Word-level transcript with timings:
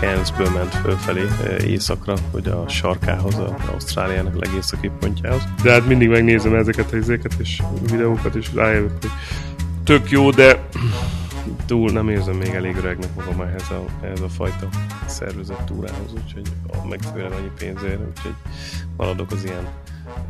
Cairnsből 0.00 0.50
ment 0.50 0.74
fölfelé 0.74 1.24
északra, 1.64 2.14
hogy 2.30 2.48
a 2.48 2.68
sarkához, 2.68 3.34
a 3.34 3.56
Ausztráliának 3.72 4.44
legészaki 4.44 4.90
pontjához. 5.00 5.42
De 5.62 5.72
hát 5.72 5.86
mindig 5.86 6.08
megnézem 6.08 6.54
ezeket 6.54 6.92
a 6.92 6.96
izéket 6.96 7.34
és 7.38 7.62
videókat, 7.90 8.34
és 8.34 8.54
rájövök, 8.54 8.90
hogy 9.00 9.10
tök 9.84 10.10
jó, 10.10 10.30
de 10.30 10.68
túl 11.66 11.90
nem 11.90 12.08
érzem 12.08 12.36
még 12.36 12.54
elég 12.54 12.76
öregnek 12.76 13.14
magam 13.14 13.40
ehhez 13.40 13.70
a, 13.70 13.84
ehhez 14.02 14.20
a 14.20 14.28
fajta 14.28 14.68
szervezett 15.06 15.66
túrához, 15.66 16.12
úgyhogy 16.12 16.48
meg 16.88 17.00
főleg 17.02 17.32
annyi 17.32 17.50
pénzért, 17.58 18.00
úgyhogy 18.08 18.34
maradok 18.96 19.30
az 19.30 19.44
ilyen 19.44 19.68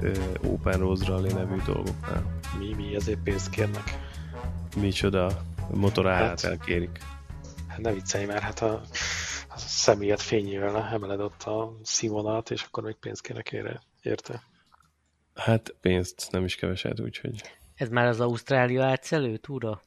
uh, 0.00 0.52
Open 0.52 0.78
Rose 0.78 1.06
Rally 1.06 1.32
nevű 1.32 1.56
dolgoknál. 1.66 2.22
Mi, 2.58 2.74
mi 2.76 2.94
ezért 2.94 3.18
pénzt 3.18 3.50
kérnek? 3.50 3.98
Micsoda 4.80 5.42
motorárát 5.74 6.40
hát, 6.40 6.44
elkérik. 6.44 6.98
Hát 7.66 7.78
ne 7.78 7.92
viccelj 7.92 8.24
már, 8.24 8.40
hát 8.40 8.60
a 8.60 8.80
személyet 9.58 10.22
fényével 10.22 10.88
emeled 10.92 11.20
ott 11.20 11.42
a 11.42 11.78
színvonalat, 11.82 12.50
és 12.50 12.62
akkor 12.62 12.82
még 12.82 12.94
pénzt 12.94 13.22
kérnek 13.22 13.52
ére, 13.52 13.82
érte? 14.02 14.42
Hát 15.34 15.74
pénzt 15.80 16.28
nem 16.30 16.44
is 16.44 16.56
keveset, 16.56 17.00
úgyhogy... 17.00 17.42
Ez 17.74 17.88
már 17.88 18.06
az 18.06 18.20
Ausztrália 18.20 18.84
átszelő 18.84 19.36
túra? 19.36 19.82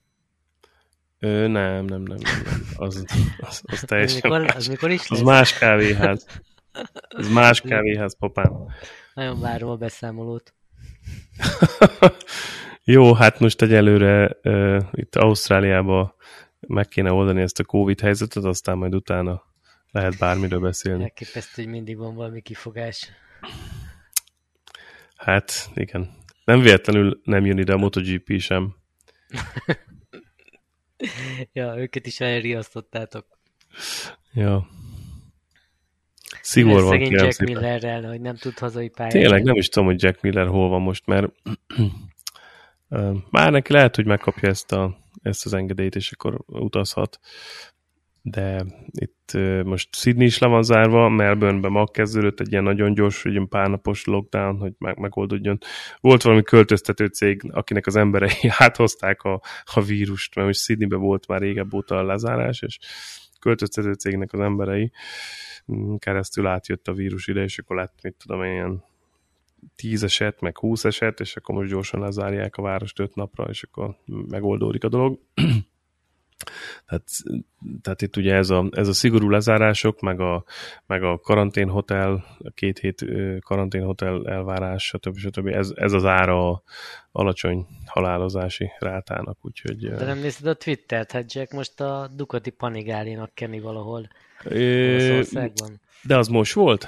Ö, 1.20 1.48
nem, 1.48 1.86
nem, 1.86 1.86
nem, 1.86 2.02
nem, 2.02 2.18
nem. 2.44 2.62
Az, 2.76 3.06
az, 3.40 3.62
az 3.66 3.84
teljesen 3.86 4.16
az 4.18 4.24
mikor, 4.24 4.42
más. 4.42 4.56
az 4.56 4.68
mikor 4.68 4.92
is 4.92 5.08
lesz? 5.08 5.20
Az 5.20 5.26
más 5.26 5.58
kávéház. 5.58 6.26
Ez 7.10 7.30
más 7.30 7.62
kávéház, 7.62 8.18
papám. 8.18 8.54
Nagyon 9.14 9.40
várom 9.40 9.70
a 9.70 9.76
beszámolót. 9.76 10.54
Jó, 12.84 13.14
hát 13.14 13.40
most 13.40 13.62
egyelőre 13.62 14.38
uh, 14.44 14.84
itt 14.92 15.16
Ausztráliában 15.16 16.14
meg 16.60 16.88
kéne 16.88 17.12
oldani 17.12 17.42
ezt 17.42 17.60
a 17.60 17.64
Covid 17.64 18.00
helyzetet, 18.00 18.44
aztán 18.44 18.78
majd 18.78 18.96
utána 18.96 19.44
lehet 19.92 20.18
bármiről 20.18 20.60
beszélni. 20.60 21.04
Elképesztő, 21.04 21.64
hogy 21.64 21.72
mindig 21.72 21.98
van 21.98 22.16
valami 22.16 22.42
kifogás. 22.42 23.10
Hát, 25.16 25.70
igen. 25.74 26.10
Nem 26.46 26.62
véletlenül 26.62 27.22
nem 27.24 27.46
jön 27.46 27.58
ide 27.58 27.74
a 27.74 27.78
MotoGP 27.78 28.40
sem. 28.40 28.76
ja, 31.54 31.78
őket 31.78 32.06
is 32.06 32.20
elriasztottátok. 32.20 33.26
Ja. 34.34 34.68
Szigor 36.42 36.82
van, 36.82 36.92
Szegény 36.92 37.12
Jack 37.12 37.40
Millerrel, 37.40 38.04
hogy 38.04 38.22
nem 38.22 38.36
tud 38.36 38.60
hazai 38.60 38.90
pályára. 38.90 39.20
Tényleg 39.20 39.44
nem 39.44 39.56
is 39.56 39.68
tudom, 39.68 39.88
hogy 39.88 40.04
Jack 40.04 40.22
Miller 40.22 40.48
hol 40.48 40.70
van 40.70 40.82
most, 40.82 41.06
mert 41.06 41.32
már 43.30 43.52
neki 43.52 43.74
lehet, 43.74 43.96
hogy 43.96 44.06
megkapja 44.06 44.50
ezt, 44.50 44.72
a, 44.72 44.98
ezt 45.22 45.46
az 45.46 45.54
engedélyt, 45.54 45.96
és 45.96 46.12
akkor 46.12 46.44
utazhat. 46.48 47.20
De 48.22 48.66
itt 48.92 49.38
most 49.64 49.96
Sydney 49.96 50.26
is 50.26 50.38
le 50.38 50.48
van 50.48 50.64
zárva, 50.64 51.10
Melbourneben 51.10 51.72
ma 51.72 51.86
kezdődött 51.86 52.40
egy 52.40 52.52
ilyen 52.52 52.64
nagyon 52.64 52.94
gyors, 52.94 53.26
egy 53.26 53.48
pár 53.50 53.70
napos 53.70 54.06
lockdown, 54.06 54.58
hogy 54.58 54.74
meg, 54.78 54.98
megoldódjon. 54.98 55.58
Volt 56.00 56.22
valami 56.22 56.44
költöztető 56.44 57.06
cég, 57.06 57.42
akinek 57.52 57.88
az 57.88 57.96
emberei 57.96 58.50
áthozták 58.58 59.22
a, 59.22 59.42
a 59.74 59.82
vírust, 59.82 60.36
mert 60.36 60.48
most 60.48 60.60
Sydneyben 60.60 61.00
volt 61.00 61.28
már 61.28 61.40
régebb 61.40 61.74
óta 61.74 61.98
a 61.98 62.04
lezárás, 62.04 62.62
és 62.62 62.80
költöztető 63.40 63.94
cégnek 63.94 64.34
az 64.34 64.40
emberei 64.40 64.92
keresztül 65.98 66.48
átjött 66.48 66.88
a 66.88 66.94
vírus 66.94 67.28
ide, 67.28 67.44
és 67.44 67.60
akkor 67.60 67.76
lett, 67.76 68.00
mit 68.04 68.16
tudom 68.16 68.44
ilyen 68.44 68.84
10 69.76 70.04
eset, 70.04 70.42
meg 70.42 70.58
20 70.58 70.86
eset, 70.86 71.20
és 71.20 71.36
akkor 71.36 71.56
most 71.56 71.70
gyorsan 71.70 72.00
lezárják 72.00 72.56
a 72.56 72.62
várost 72.62 73.00
5 73.00 73.16
napra, 73.16 73.44
és 73.44 73.64
akkor 73.64 73.98
megoldódik 74.06 74.84
a 74.84 74.90
dolog. 74.90 75.20
tehát, 76.86 77.04
tehát 77.82 78.02
itt 78.02 78.18
ugye 78.18 78.34
ez 78.34 78.50
a, 78.50 78.68
ez 78.72 78.88
a 78.88 78.94
szigorú 78.94 79.30
lezárások, 79.30 80.00
meg 80.00 80.20
a, 80.20 80.44
meg 80.86 81.04
a 81.04 81.20
karanténhotel, 81.20 82.26
a 82.40 82.50
két 82.50 82.80
hét 82.80 83.06
karanténhotel 83.40 84.28
elvárás, 84.28 84.84
stb. 84.84 85.18
stb. 85.18 85.48
Ez, 85.48 85.72
ez 85.76 85.94
az 85.94 86.06
ára 86.06 86.50
a 86.50 86.64
alacsony 87.12 87.68
halálozási 87.86 88.72
rátának, 88.80 89.38
úgyhogy... 89.42 89.90
De 89.90 90.06
nem 90.06 90.20
nézted 90.20 90.48
a 90.48 90.54
Twittert? 90.54 91.12
Hát 91.12 91.34
Jack 91.34 91.52
most 91.52 91.82
a 91.82 92.10
Ducati 92.16 92.50
Panigálinak 92.50 93.34
keni 93.34 93.60
valahol 93.60 94.10
é, 94.50 95.24
De 96.04 96.18
az 96.18 96.28
most 96.28 96.54
volt? 96.54 96.88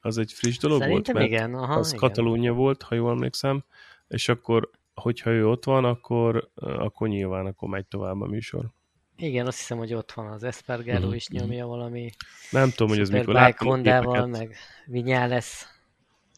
Az 0.00 0.18
egy 0.18 0.32
friss 0.32 0.58
dolog 0.58 0.80
Szerintem 0.80 1.14
volt? 1.14 1.26
igen. 1.26 1.54
Aha, 1.54 1.74
az 1.74 1.86
igen. 1.88 1.98
Katalónia 1.98 2.52
volt, 2.52 2.82
ha 2.82 2.94
jól 2.94 3.10
emlékszem, 3.10 3.64
és 4.08 4.28
akkor, 4.28 4.70
hogyha 4.94 5.30
ő 5.30 5.48
ott 5.48 5.64
van, 5.64 5.84
akkor, 5.84 6.50
akkor 6.54 7.08
nyilván 7.08 7.46
akkor 7.46 7.68
megy 7.68 7.86
tovább 7.86 8.20
a 8.20 8.26
műsor. 8.26 8.70
Igen, 9.16 9.46
azt 9.46 9.58
hiszem, 9.58 9.78
hogy 9.78 9.94
ott 9.94 10.12
van 10.12 10.26
az 10.26 10.42
Espargaro 10.42 11.06
Mhm, 11.06 11.14
is 11.14 11.28
nyomja 11.28 11.66
valami 11.66 12.10
Nem 12.50 12.70
tudom, 12.70 12.88
hogy 12.88 12.98
ez 12.98 13.08
mikor 13.10 13.34
láttam 13.34 13.68
Hondával, 13.68 14.26
meg 14.26 14.56
Vinyá 14.86 15.26
lesz. 15.26 15.66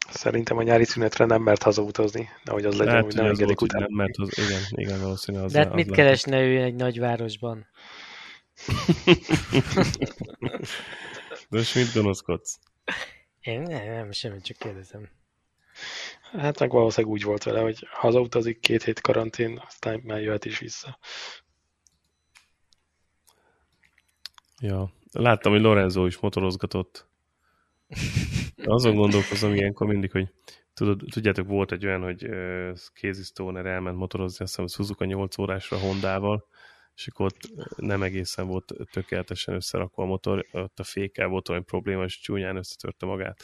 Szerintem 0.08 0.56
a 0.56 0.62
nyári 0.62 0.84
szünetre 0.84 1.24
nem 1.24 1.42
mert 1.42 1.62
hazautazni, 1.62 2.28
nehogy 2.44 2.64
az 2.64 2.76
legyen, 2.76 2.92
Lehet, 2.92 3.04
hogy 3.04 3.14
nem 3.14 3.24
az 3.24 3.38
engedik 3.38 3.60
utána. 3.60 3.86
nem, 3.88 3.96
mert 3.96 4.16
az, 4.16 4.38
igen, 4.38 4.60
igen, 4.70 5.00
valószínűleg 5.00 5.46
az 5.46 5.52
De 5.52 5.58
hát 5.58 5.68
az 5.68 5.74
mit 5.74 5.86
lehet. 5.86 6.04
keresne 6.04 6.40
ő 6.42 6.62
egy 6.62 6.74
nagyvárosban? 6.74 7.66
De 11.50 11.56
most 11.58 11.74
mit 11.74 11.92
gonoszkodsz? 11.94 12.58
Én 13.40 13.60
nem, 13.60 13.86
nem 13.86 14.12
semmit, 14.12 14.44
csak 14.44 14.56
kérdezem. 14.56 15.08
Hát 16.32 16.58
meg 16.58 16.70
valószínűleg 16.70 17.16
úgy 17.16 17.22
volt 17.22 17.42
vele, 17.42 17.60
hogy 17.60 17.86
hazautazik, 17.90 18.60
két 18.60 18.82
hét 18.82 19.00
karantén, 19.00 19.62
aztán 19.66 20.00
már 20.04 20.20
jöhet 20.20 20.44
is 20.44 20.58
vissza. 20.58 20.98
Ja. 24.60 24.92
Láttam, 25.12 25.52
hogy 25.52 25.60
Lorenzo 25.60 26.06
is 26.06 26.18
motorozgatott. 26.18 27.08
Azon 28.64 28.94
gondolkozom 28.94 29.54
ilyenkor 29.54 29.86
mindig, 29.86 30.10
hogy 30.10 30.28
tudod, 30.74 31.02
tudjátok, 31.10 31.46
volt 31.46 31.72
egy 31.72 31.86
olyan, 31.86 32.02
hogy 32.02 32.28
Casey 32.94 33.22
Stoner 33.22 33.66
elment 33.66 33.96
motorozni, 33.96 34.44
azt 34.44 34.56
hiszem 34.56 34.66
Suzuka 34.66 35.04
8 35.04 35.38
órásra 35.38 35.78
Hondával, 35.78 36.46
és 36.94 37.06
akkor 37.06 37.26
ott 37.26 37.50
nem 37.76 38.02
egészen 38.02 38.46
volt 38.46 38.72
tökéletesen 38.90 39.54
összerakva 39.54 40.02
a 40.02 40.06
motor, 40.06 40.46
ott 40.52 40.78
a 40.78 40.84
fékkel 40.84 41.28
volt 41.28 41.48
olyan 41.48 41.64
probléma, 41.64 42.04
és 42.04 42.20
csúnyán 42.20 42.56
összetörte 42.56 43.06
magát. 43.06 43.42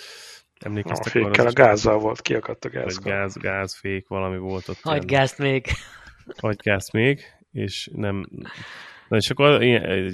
A 0.62 0.66
Emlékeztek 0.66 1.12
fékkel, 1.12 1.46
a 1.46 1.52
gázzal 1.52 1.98
volt, 1.98 2.20
kiakadt 2.20 2.64
a 2.64 2.68
gáz. 2.68 2.98
gáz, 2.98 3.36
gáz, 3.36 3.74
fék, 3.74 4.08
valami 4.08 4.38
volt 4.38 4.68
ott. 4.68 4.80
Ilyen- 4.84 5.06
gázt 5.06 5.38
még! 5.38 5.66
hagygász 6.40 6.90
még, 6.92 7.20
és 7.52 7.90
nem... 7.92 8.26
Na 9.08 9.16
és 9.16 9.30
akkor 9.30 9.62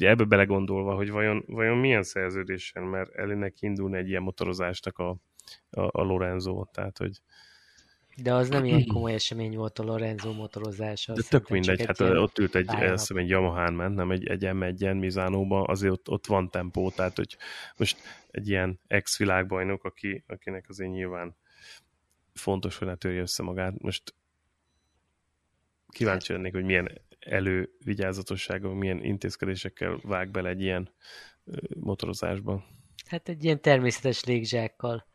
ebbe 0.00 0.24
belegondolva, 0.24 0.94
hogy 0.94 1.10
vajon, 1.10 1.44
vajon 1.46 1.78
milyen 1.78 2.02
szerződésen, 2.02 2.82
mert 2.82 3.14
elének 3.14 3.54
indulni 3.60 3.96
egy 3.96 4.08
ilyen 4.08 4.22
motorozásnak 4.22 4.98
a, 4.98 5.08
a, 5.70 5.80
a 5.80 6.02
Lorenzo, 6.02 6.64
tehát 6.72 6.98
hogy 6.98 7.20
De 8.22 8.34
az 8.34 8.48
nem 8.48 8.64
ilyen 8.64 8.86
komoly 8.86 9.12
esemény 9.12 9.56
volt 9.56 9.78
a 9.78 9.82
Lorenzo 9.82 10.32
motorozása. 10.32 11.12
de 11.12 11.22
tök 11.28 11.48
mindegy, 11.48 11.84
hát 11.84 12.00
egy 12.00 12.16
ott 12.16 12.38
ült 12.38 12.54
egy, 12.54 12.68
azt 12.68 13.10
egy 13.10 13.28
Yamahán 13.28 13.72
ment, 13.72 13.94
nem 13.94 14.10
egy, 14.10 14.26
egy 14.26 14.42
M1-en 14.44 14.98
Mizánóban, 14.98 15.64
azért 15.68 15.92
ott, 15.92 16.08
ott 16.08 16.26
van 16.26 16.50
tempó, 16.50 16.90
tehát 16.90 17.16
hogy 17.16 17.36
most 17.76 17.98
egy 18.30 18.48
ilyen 18.48 18.80
ex-világbajnok, 18.86 19.84
aki, 19.84 20.24
akinek 20.26 20.68
azért 20.68 20.90
nyilván 20.90 21.36
fontos, 22.34 22.76
hogy 22.76 22.86
ne 22.86 22.94
törje 22.94 23.20
össze 23.20 23.42
magát. 23.42 23.82
Most 23.82 24.14
kíváncsi 25.88 26.32
lennék, 26.32 26.52
hogy 26.52 26.64
milyen 26.64 27.00
elővigyázatossággal, 27.18 28.74
milyen 28.74 29.04
intézkedésekkel 29.04 29.98
vág 30.02 30.30
bele 30.30 30.48
egy 30.48 30.60
ilyen 30.60 30.90
motorozásba. 31.80 32.64
Hát 33.06 33.28
egy 33.28 33.44
ilyen 33.44 33.60
természetes 33.60 34.24
légzsákkal. 34.24 35.07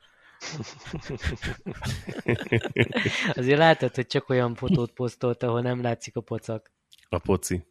Azért 3.34 3.57
látod, 3.57 3.95
hogy 3.95 4.07
csak 4.07 4.30
olyan 4.30 4.56
fotót 4.56 4.92
posztolt, 4.92 5.44
ahol 5.44 5.62
nem 5.62 5.81
látszik 5.81 6.16
a 6.16 6.22
pocak. 6.22 6.72
A 7.10 7.18
poci. 7.18 7.66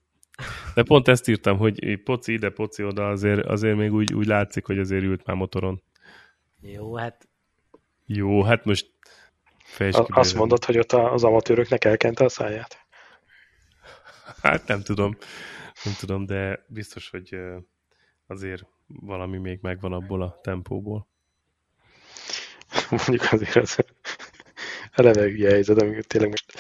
De 0.74 0.82
pont 0.82 1.08
ezt 1.08 1.28
írtam, 1.28 1.58
hogy 1.58 2.02
poci 2.04 2.32
ide, 2.32 2.50
poci 2.50 2.84
oda, 2.84 3.08
azért, 3.08 3.46
azért 3.46 3.76
még 3.76 3.92
úgy, 3.92 4.14
úgy 4.14 4.26
látszik, 4.26 4.66
hogy 4.66 4.78
azért 4.78 5.02
ült 5.02 5.26
már 5.26 5.36
motoron. 5.36 5.82
Jó, 6.60 6.96
hát 6.96 7.28
Jó, 8.06 8.42
hát 8.42 8.64
most 8.64 8.90
Azt 10.06 10.34
mondod, 10.34 10.64
hogy 10.64 10.78
ott 10.78 10.92
a- 10.92 11.12
az 11.12 11.24
amatőröknek 11.24 11.84
elkente 11.84 12.24
a 12.24 12.28
száját? 12.28 12.86
Hát 14.42 14.66
nem 14.66 14.82
tudom. 14.82 15.16
Nem 15.84 15.94
tudom, 15.98 16.26
de 16.26 16.64
biztos, 16.68 17.10
hogy 17.10 17.36
azért 18.26 18.66
valami 18.86 19.38
még 19.38 19.58
megvan 19.62 19.92
abból 19.92 20.22
a 20.22 20.40
tempóból. 20.42 21.08
Mondjuk 22.96 23.32
azért 23.32 23.56
az 23.56 23.78
eleve 24.92 25.22
hülye 25.22 25.50
helyzet, 25.50 25.80
amikor 25.80 26.04
tényleg 26.04 26.30
most 26.30 26.52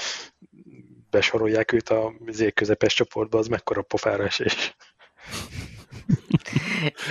besorolják 1.10 1.72
őt 1.72 1.88
a 1.88 2.12
közepes 2.54 2.94
csoportba, 2.94 3.38
az 3.38 3.46
mekkora 3.46 3.82
pofára 3.82 4.24
esés. 4.24 4.76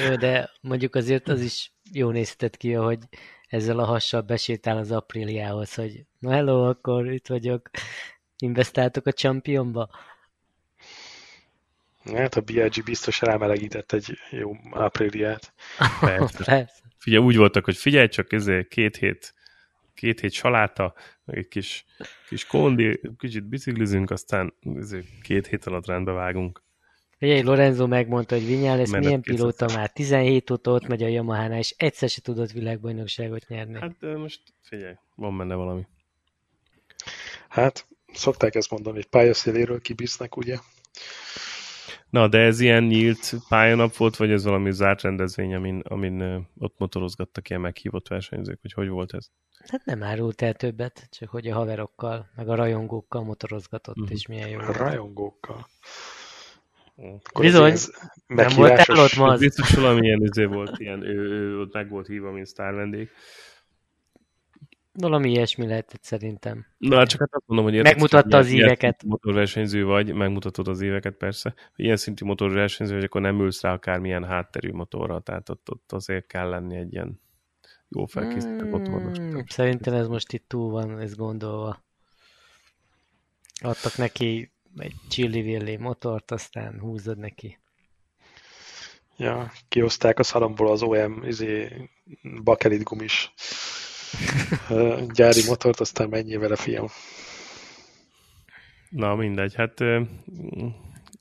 jó, 0.08 0.16
de 0.16 0.52
mondjuk 0.62 0.96
azért 0.96 1.28
az 1.28 1.42
is 1.42 1.72
jó 1.92 2.10
nézhetett 2.10 2.58
ki, 2.58 2.72
hogy 2.72 3.00
ezzel 3.48 3.80
a 3.80 3.86
hassal 3.86 4.22
besétál 4.22 4.78
az 4.78 4.92
apríliához, 4.92 5.74
hogy 5.74 6.06
na 6.20 6.32
hello, 6.32 6.70
akkor 6.70 7.12
itt 7.12 7.28
vagyok. 7.28 7.70
Investáltok 8.38 9.06
a 9.06 9.12
championba? 9.12 9.90
Hát 12.14 12.36
a 12.36 12.42
BLG 12.42 12.84
biztos 12.84 13.22
rámelegített 13.22 13.92
egy 13.92 14.18
jó. 14.30 14.56
Persze. 16.00 16.44
Persze. 16.44 16.82
Figyelj, 17.02 17.26
úgy 17.26 17.38
voltak, 17.38 17.66
hogy 17.66 17.78
figyelj 17.78 18.08
csak, 18.08 18.34
ezért 18.34 18.68
két 18.68 18.96
hét, 18.96 19.34
két 19.94 20.20
hét 20.20 20.32
saláta, 20.32 20.94
meg 21.26 21.38
egy 21.38 21.48
kis, 21.48 21.86
kis 22.28 22.46
kondi, 22.46 23.00
kicsit 23.18 23.44
biciklizünk, 23.44 24.12
aztán 24.12 24.54
ezért 24.76 25.06
két 25.22 25.48
hét 25.48 25.66
alatt 25.66 25.86
rendbe 25.86 26.12
vágunk. 26.12 26.64
Figyelj, 27.18 27.42
Lorenzo 27.42 27.88
megmondta, 27.88 28.36
hogy 28.36 28.46
Vinyales 28.46 28.90
Menet 28.90 29.06
milyen 29.06 29.22
pilóta 29.22 29.66
már 29.74 29.92
17 29.92 30.50
óta 30.50 30.72
ott 30.72 30.88
megy 30.88 31.04
a 31.04 31.08
Yamaha-nál, 31.08 31.60
és 31.60 31.74
egyszer 31.78 32.10
se 32.10 32.22
tudott 32.22 32.52
világbajnokságot 32.52 33.48
nyerni. 33.48 33.80
Hát 33.80 34.02
most 34.02 34.42
figyelj, 34.62 34.96
van 35.16 35.38
benne 35.38 35.56
valami. 35.56 35.88
Hát, 37.50 37.88
szokták 38.14 38.56
ezt 38.56 38.72
mondani, 38.72 38.96
hogy 38.96 39.08
pályaszéléről 39.08 39.82
kibíznek, 39.82 40.38
ugye? 40.38 40.58
Na, 42.12 42.28
de 42.28 42.38
ez 42.40 42.60
ilyen 42.60 42.84
nyílt 42.84 43.34
pályanap 43.50 43.96
volt, 43.96 44.16
vagy 44.16 44.32
ez 44.32 44.44
valami 44.44 44.72
zárt 44.72 45.02
rendezvény, 45.02 45.54
amin, 45.56 45.80
amin 45.80 46.48
ott 46.58 46.76
motorozgattak 46.78 47.50
ilyen 47.50 47.62
meghívott 47.62 48.08
versenyzők, 48.08 48.60
hogy 48.62 48.74
hogy 48.74 48.88
volt 48.88 49.14
ez? 49.14 49.28
Hát 49.70 49.86
nem 49.86 50.04
árult 50.04 50.42
el 50.42 50.54
többet, 50.54 51.08
csak 51.12 51.30
hogy 51.30 51.48
a 51.48 51.54
haverokkal, 51.54 52.30
meg 52.36 52.50
a 52.50 52.56
rajongókkal 52.56 53.24
motorozgatott, 53.24 53.96
Mhm. 53.96 54.12
és 54.12 54.28
milyen 54.28 54.50
jó 54.50 54.60
volt. 54.60 54.78
Rajongókkal. 54.78 55.68
Akkor 56.96 57.44
Bizony. 57.46 57.72
ez 57.72 57.90
ilyen 57.92 58.10
Nem 58.28 58.36
meghívásos- 58.46 59.00
ott 59.00 59.16
ma? 59.16 59.32
Az- 59.32 59.40
Biztos 59.40 59.74
valamilyen 59.74 60.22
izé 60.22 60.44
volt, 60.46 60.80
ilyen, 60.80 61.02
ő, 61.04 61.30
ő, 61.30 61.60
ott 61.60 61.74
meg 61.74 61.90
volt 61.90 62.08
hívva, 62.08 62.32
mint 62.32 62.46
sztár 62.48 62.74
vendég. 62.74 63.10
Valami 64.94 65.30
ilyesmi 65.30 65.68
lehetett 65.68 66.04
szerintem. 66.04 66.66
Na, 66.78 67.06
csak 67.06 67.20
hát 67.20 67.34
azt 67.34 67.44
mondom, 67.48 67.66
hogy 67.66 67.82
Megmutatta 67.82 68.38
hogy 68.38 68.46
az 68.46 68.52
éveket. 68.52 69.04
Motorversenyző 69.04 69.86
vagy, 69.86 70.14
megmutatod 70.14 70.68
az 70.68 70.82
éveket 70.82 71.14
persze. 71.14 71.54
Ilyen 71.76 71.98
szintű 71.98 72.26
motorversenyző 72.26 72.96
vagy, 72.96 73.04
akkor 73.04 73.22
nem 73.22 73.40
ülsz 73.40 73.62
rá 73.62 73.74
akármilyen 73.74 74.26
hátterű 74.26 74.72
motorra, 74.72 75.20
tehát 75.20 75.50
ott, 75.50 75.72
ott 75.72 75.92
azért 75.92 76.28
kell 76.28 76.50
lenni 76.50 76.76
egy 76.78 76.94
ilyen 76.94 77.20
jó 77.88 78.06
felkészített 78.06 78.70
motornak. 78.70 79.20
Mm, 79.20 79.40
Szerintem 79.48 79.94
ez 79.94 80.08
most 80.08 80.34
itt 80.34 80.46
túl 80.48 80.72
van, 80.72 81.00
ez 81.00 81.16
gondolva. 81.16 81.84
Adtak 83.62 83.98
neki 83.98 84.52
egy 84.78 84.96
chili 85.10 85.78
motort, 85.78 86.32
aztán 86.32 86.80
húzod 86.80 87.18
neki. 87.18 87.60
Ja, 89.18 89.52
kihozták 89.70 90.20
a 90.20 90.24
szalomból 90.24 90.72
az 90.72 90.82
OM 90.82 91.24
izé, 91.24 91.90
bakelit 92.44 92.84
gumis 92.84 93.34
gyári 95.14 95.44
motort, 95.48 95.80
aztán 95.80 96.10
menjél 96.10 96.40
vele, 96.40 96.56
fiam. 96.56 96.88
Na, 98.90 99.16
mindegy, 99.16 99.56
hát 99.56 99.80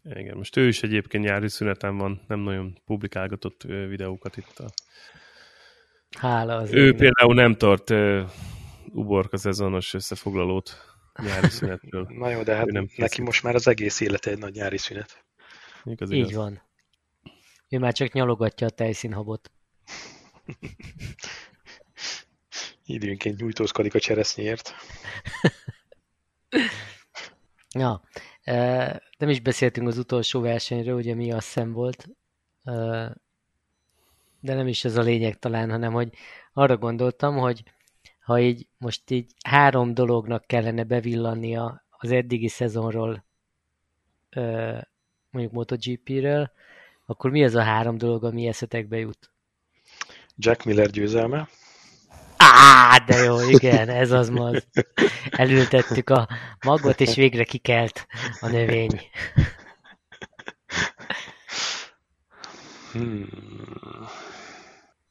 igen, 0.04 0.36
most 0.36 0.56
ő 0.56 0.66
is 0.66 0.82
egyébként 0.82 1.24
nyári 1.24 1.48
szüneten 1.48 1.96
van, 1.96 2.20
nem 2.28 2.40
nagyon 2.40 2.78
publikálgatott 2.86 3.62
videókat 3.62 4.36
itt. 4.36 4.58
A... 4.58 4.70
Hála 6.18 6.56
az 6.56 6.72
Ő 6.72 6.94
például 6.94 7.34
nem 7.34 7.54
tart 7.54 7.90
ö, 7.90 8.22
uborka 8.92 9.36
szezonos 9.36 9.94
összefoglalót 9.94 10.76
nyári 11.22 11.48
szünetről. 11.58 12.06
Na 12.08 12.30
jó, 12.30 12.42
de 12.42 12.54
hát 12.54 12.66
nem 12.66 12.82
neki 12.82 12.94
készült. 12.96 13.26
most 13.26 13.42
már 13.42 13.54
az 13.54 13.68
egész 13.68 14.00
élete 14.00 14.30
egy 14.30 14.38
nagy 14.38 14.54
nyári 14.54 14.78
szünet. 14.78 15.24
Mondjuk 15.84 16.08
az 16.08 16.16
Így 16.16 16.18
igaz. 16.18 16.34
van. 16.34 16.62
Ő 17.68 17.78
már 17.78 17.92
csak 17.92 18.12
nyalogatja 18.12 18.66
a 18.66 18.70
tejszínhabot. 18.70 19.50
Időnként 22.92 23.40
nyújtózkodik 23.40 23.94
a 23.94 24.00
cseresznyért. 24.00 24.74
Ja, 27.74 28.02
nem 29.18 29.28
is 29.28 29.40
beszéltünk 29.40 29.88
az 29.88 29.98
utolsó 29.98 30.40
versenyről, 30.40 30.96
ugye 30.96 31.14
mi 31.14 31.32
a 31.32 31.40
szem 31.40 31.72
volt, 31.72 32.08
de 34.40 34.54
nem 34.54 34.66
is 34.66 34.84
ez 34.84 34.96
a 34.96 35.02
lényeg 35.02 35.38
talán, 35.38 35.70
hanem 35.70 35.92
hogy 35.92 36.12
arra 36.52 36.76
gondoltam, 36.76 37.36
hogy 37.36 37.62
ha 38.20 38.40
így 38.40 38.66
most 38.78 39.10
így 39.10 39.32
három 39.44 39.94
dolognak 39.94 40.46
kellene 40.46 40.84
bevillannia 40.84 41.84
az 41.90 42.10
eddigi 42.10 42.48
szezonról, 42.48 43.24
mondjuk 45.30 45.52
MotoGP-ről, 45.52 46.50
akkor 47.06 47.30
mi 47.30 47.44
az 47.44 47.54
a 47.54 47.62
három 47.62 47.98
dolog, 47.98 48.24
ami 48.24 48.46
eszetekbe 48.46 48.98
jut? 48.98 49.30
Jack 50.36 50.64
Miller 50.64 50.90
győzelme. 50.90 51.48
Á, 52.42 52.98
de 53.06 53.16
jó, 53.16 53.48
igen, 53.48 53.88
ez 53.88 54.10
az 54.10 54.28
maz. 54.28 54.66
Elültettük 55.30 56.10
a 56.10 56.28
magot, 56.64 57.00
és 57.00 57.14
végre 57.14 57.44
kikelt 57.44 58.06
a 58.40 58.48
növény. 58.48 59.00
Hmm. 62.92 63.28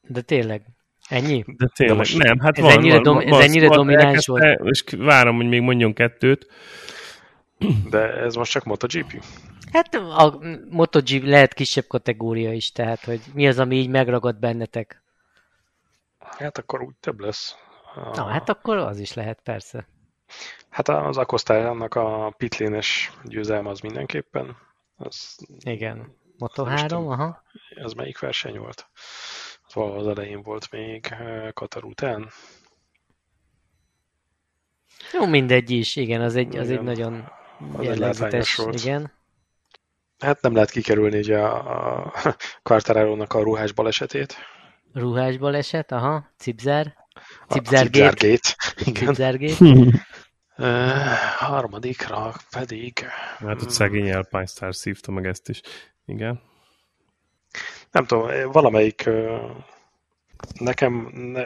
De 0.08 0.20
tényleg, 0.20 0.62
ennyi? 1.08 1.44
De 1.46 1.66
tényleg, 1.74 1.96
most 1.96 2.18
nem, 2.18 2.38
hát 2.38 2.58
ez 2.58 2.64
van, 2.64 2.72
ennyire 2.72 2.94
van, 2.94 3.02
dom- 3.02 3.22
ez 3.22 3.30
van, 3.30 3.42
ennyire 3.42 3.66
van, 3.66 3.76
domináns 3.76 4.28
elkezdte, 4.28 4.60
És 4.64 4.84
várom, 4.98 5.36
hogy 5.36 5.48
még 5.48 5.60
mondjon 5.60 5.92
kettőt. 5.92 6.46
De 7.90 7.98
ez 7.98 8.34
most 8.34 8.50
csak 8.50 8.64
MotoGP? 8.64 9.22
Hát 9.72 9.94
a 9.94 10.40
MotoGP 10.70 11.24
lehet 11.24 11.54
kisebb 11.54 11.86
kategória 11.86 12.52
is, 12.52 12.72
tehát 12.72 13.04
hogy 13.04 13.20
mi 13.34 13.48
az, 13.48 13.58
ami 13.58 13.76
így 13.76 13.88
megragad 13.88 14.38
bennetek. 14.38 15.02
Hát 16.40 16.58
akkor 16.58 16.82
úgy 16.82 16.94
több 17.00 17.20
lesz. 17.20 17.56
Na, 17.94 18.24
hát 18.24 18.48
akkor 18.48 18.76
az 18.76 18.98
is 18.98 19.12
lehet, 19.14 19.40
persze. 19.42 19.88
Hát 20.68 20.88
az 20.88 21.16
Akosztályának 21.16 21.94
a 21.94 22.34
pitlénes 22.36 23.12
győzelme 23.24 23.68
az 23.70 23.80
mindenképpen. 23.80 24.56
Az, 24.96 25.46
Igen. 25.58 26.16
Moto 26.38 26.64
Most 26.64 26.76
3, 26.80 26.88
tudom. 26.88 27.12
aha. 27.12 27.42
az 27.82 27.92
melyik 27.92 28.18
verseny 28.18 28.58
volt? 28.58 28.88
Az 29.66 29.74
valahol 29.74 29.98
az 29.98 30.06
elején 30.06 30.42
volt 30.42 30.70
még 30.70 31.06
eh, 31.10 31.48
Katar 31.52 31.84
után. 31.84 32.30
Jó, 35.12 35.26
mindegy 35.26 35.70
is, 35.70 35.96
igen, 35.96 36.20
az 36.20 36.36
egy, 36.36 36.56
az 36.56 36.66
egy 36.66 36.70
Igen. 36.72 36.84
nagyon 36.84 37.32
Az 37.72 37.78
egy 37.78 37.84
jellegzetes, 37.84 38.54
volt. 38.54 38.80
igen. 38.80 39.12
Hát 40.18 40.42
nem 40.42 40.54
lehet 40.54 40.70
kikerülni 40.70 41.18
ugye 41.18 41.38
a, 41.38 42.04
a 42.04 42.12
Quartararo-nak 42.62 43.32
a 43.34 43.42
ruhás 43.42 43.72
balesetét. 43.72 44.36
Ruhás 44.92 45.36
baleset, 45.36 45.92
aha. 45.92 46.30
Cipzárgét, 46.36 46.94
Igen. 48.84 49.06
cipzárgét. 49.06 49.60
Uh, 49.60 49.94
harmadikra 51.36 52.34
pedig... 52.50 52.98
Hát 53.38 53.62
ott 53.62 53.70
szegény 53.70 54.12
Alpine 54.12 54.46
Star 54.46 54.74
szívta 54.74 55.10
meg 55.10 55.26
ezt 55.26 55.48
is. 55.48 55.60
Igen. 56.06 56.40
Nem 57.90 58.06
tudom, 58.06 58.52
valamelyik 58.52 59.10
nekem 60.58 61.10
ne, 61.12 61.42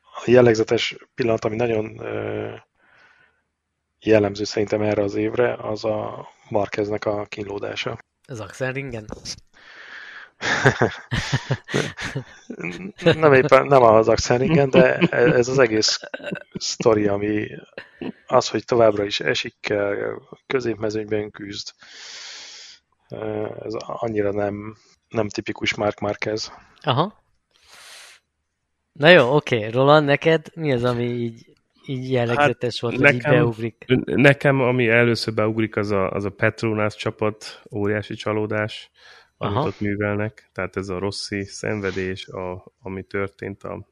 a 0.00 0.22
jellegzetes 0.24 0.96
pillanat, 1.14 1.44
ami 1.44 1.56
nagyon 1.56 2.00
jellemző 4.00 4.44
szerintem 4.44 4.82
erre 4.82 5.02
az 5.02 5.14
évre, 5.14 5.54
az 5.54 5.84
a 5.84 6.28
Marqueznek 6.48 7.04
a 7.04 7.24
kínlódása. 7.24 7.98
Az 8.26 8.40
Axelringen? 8.40 9.06
Nem 13.14 13.32
éppen, 13.32 13.66
nem 13.66 13.82
az 13.82 14.08
Axelringen, 14.08 14.70
de 14.70 14.96
ez 15.10 15.48
az 15.48 15.58
egész 15.58 16.00
sztori, 16.54 17.06
ami 17.06 17.46
az, 18.26 18.48
hogy 18.48 18.64
továbbra 18.64 19.04
is 19.04 19.20
esik 19.20 19.74
középmezőnyben 20.46 21.30
küzd, 21.30 21.70
ez 23.64 23.74
annyira 23.78 24.32
nem, 24.32 24.76
nem 25.08 25.28
tipikus 25.28 25.74
Mark 25.74 26.00
Marquez. 26.00 26.52
Aha. 26.82 27.22
Na 28.92 29.08
jó, 29.08 29.34
oké. 29.34 29.66
Roland, 29.66 30.06
neked 30.06 30.46
mi 30.54 30.72
az, 30.72 30.84
ami 30.84 31.04
így, 31.04 31.52
így 31.86 32.10
jellegzetes 32.10 32.80
volt, 32.80 32.96
hogy 32.96 33.04
így 33.04 33.12
nekem- 33.12 33.32
beugrik? 33.32 33.84
Nekem, 34.04 34.60
ami 34.60 34.88
először 34.88 35.34
beugrik, 35.34 35.76
az 35.76 35.90
a, 35.90 36.10
az 36.10 36.24
a 36.24 36.30
Petronas 36.30 36.96
csapat, 36.96 37.62
óriási 37.70 38.14
csalódás, 38.14 38.90
amit 39.44 39.56
Aha. 39.56 39.66
ott 39.66 39.80
művelnek. 39.80 40.50
Tehát 40.52 40.76
ez 40.76 40.88
a 40.88 40.98
Rossi 40.98 41.44
szenvedés, 41.44 42.28
a, 42.28 42.64
ami 42.82 43.02
történt 43.02 43.62
a 43.62 43.86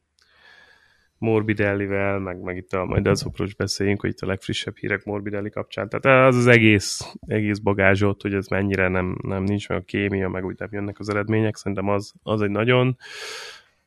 Morbidellivel, 1.18 2.18
meg, 2.18 2.40
meg 2.40 2.56
itt 2.56 2.72
a, 2.72 2.84
majd 2.84 3.06
azokról 3.06 3.46
is 3.46 3.54
beszéljünk, 3.54 4.00
hogy 4.00 4.10
itt 4.10 4.20
a 4.20 4.26
legfrissebb 4.26 4.76
hírek 4.76 5.04
Morbidelli 5.04 5.50
kapcsán. 5.50 5.88
Tehát 5.88 6.28
az 6.28 6.36
az 6.36 6.46
egész, 6.46 7.14
egész 7.26 7.58
bagázsot, 7.58 8.22
hogy 8.22 8.34
ez 8.34 8.46
mennyire 8.46 8.88
nem, 8.88 9.18
nem 9.22 9.42
nincs 9.42 9.68
meg 9.68 9.78
a 9.78 9.84
kémia, 9.84 10.28
meg 10.28 10.44
úgy 10.44 10.58
nem 10.58 10.68
jönnek 10.72 10.98
az 10.98 11.08
eredmények, 11.08 11.56
szerintem 11.56 11.88
az, 11.88 12.12
az 12.22 12.40
egy 12.40 12.50
nagyon 12.50 12.96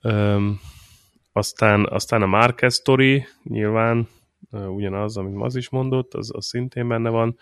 öm, 0.02 0.60
aztán, 1.32 1.86
aztán 1.90 2.22
a 2.22 2.26
Marquez 2.26 2.76
story 2.76 3.26
nyilván 3.44 4.08
ugyanaz, 4.52 5.18
amit 5.18 5.42
az 5.42 5.56
is 5.56 5.70
mondott, 5.70 6.14
az, 6.14 6.32
az 6.36 6.46
szintén 6.46 6.88
benne 6.88 7.10
van. 7.10 7.38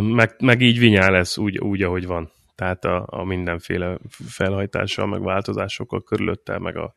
Meg, 0.00 0.34
meg 0.38 0.60
így 0.60 0.78
vinyá 0.78 1.08
lesz 1.08 1.38
úgy, 1.38 1.58
úgy, 1.58 1.82
ahogy 1.82 2.06
van. 2.06 2.30
Tehát 2.54 2.84
a, 2.84 3.06
a 3.06 3.24
mindenféle 3.24 3.98
felhajtással, 4.28 5.06
meg 5.06 5.22
változásokkal 5.22 6.02
körülötte, 6.02 6.58
meg 6.58 6.76
a, 6.76 6.94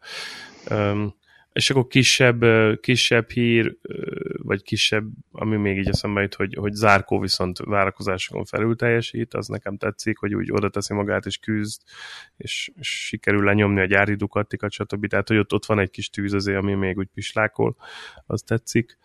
öm, 0.67 1.13
És 1.53 1.69
akkor 1.69 1.87
kisebb, 1.87 2.43
kisebb 2.79 3.29
hír, 3.29 3.77
vagy 4.37 4.63
kisebb, 4.63 5.05
ami 5.31 5.55
még 5.57 5.77
így 5.77 5.87
eszembe 5.87 6.21
jut, 6.21 6.35
hogy, 6.35 6.55
hogy 6.55 6.73
Zárkó 6.73 7.19
viszont 7.19 7.57
várakozásokon 7.57 8.45
felül 8.45 8.75
teljesít, 8.75 9.33
az 9.33 9.47
nekem 9.47 9.77
tetszik, 9.77 10.17
hogy 10.17 10.35
úgy 10.35 10.51
oda 10.51 10.69
teszi 10.69 10.93
magát 10.93 11.25
és 11.25 11.37
küzd, 11.37 11.81
és, 12.37 12.71
sikerül 12.79 13.43
lenyomni 13.43 13.79
a 13.79 13.85
gyári 13.85 14.15
Ducatikat, 14.15 14.71
stb. 14.71 15.07
Tehát, 15.07 15.27
hogy 15.27 15.37
ott, 15.37 15.53
ott 15.53 15.65
van 15.65 15.79
egy 15.79 15.91
kis 15.91 16.09
tűz 16.09 16.33
azért, 16.33 16.57
ami 16.57 16.73
még 16.73 16.97
úgy 16.97 17.09
pislákol, 17.13 17.75
az 18.25 18.41
tetszik 18.41 18.97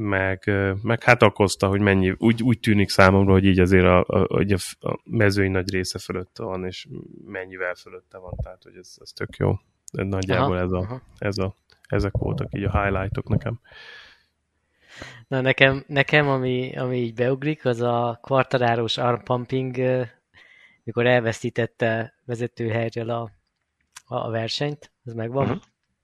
meg, 0.00 0.50
meg 0.82 1.02
hát 1.02 1.22
akozta, 1.22 1.68
hogy 1.68 1.80
mennyi, 1.80 2.14
úgy, 2.18 2.42
úgy 2.42 2.60
tűnik 2.60 2.88
számomra, 2.88 3.32
hogy 3.32 3.44
így 3.44 3.58
azért 3.58 3.84
a, 3.84 4.04
a, 4.06 4.26
a, 4.28 4.88
a 4.88 5.00
mezőny 5.04 5.50
nagy 5.50 5.70
része 5.70 5.98
fölötte 5.98 6.42
van, 6.42 6.64
és 6.64 6.86
mennyivel 7.24 7.74
fölötte 7.74 8.18
van, 8.18 8.32
tehát 8.42 8.62
hogy 8.62 8.76
ez, 8.76 8.94
ez 9.00 9.10
tök 9.10 9.36
jó. 9.36 9.58
Nagyjából 9.92 10.56
aha, 10.56 10.64
ez 10.64 10.70
a, 10.70 10.78
aha. 10.78 11.00
ez 11.18 11.38
a, 11.38 11.54
ezek 11.88 12.12
voltak 12.12 12.48
így 12.54 12.64
a 12.64 12.82
highlightok 12.82 13.28
nekem. 13.28 13.60
Na 15.28 15.40
nekem, 15.40 15.84
nekem 15.86 16.28
ami, 16.28 16.76
ami 16.76 16.96
így 16.96 17.14
beugrik, 17.14 17.64
az 17.64 17.80
a 17.80 18.18
kvartaráros 18.22 18.96
armpumping, 18.96 19.76
mikor 20.84 21.06
elvesztítette 21.06 22.14
vezetőhelyről 22.24 23.10
a, 23.10 23.30
a 24.06 24.30
versenyt, 24.30 24.92
ez 25.04 25.12
megvan? 25.12 25.44
Uh-huh. 25.44 25.60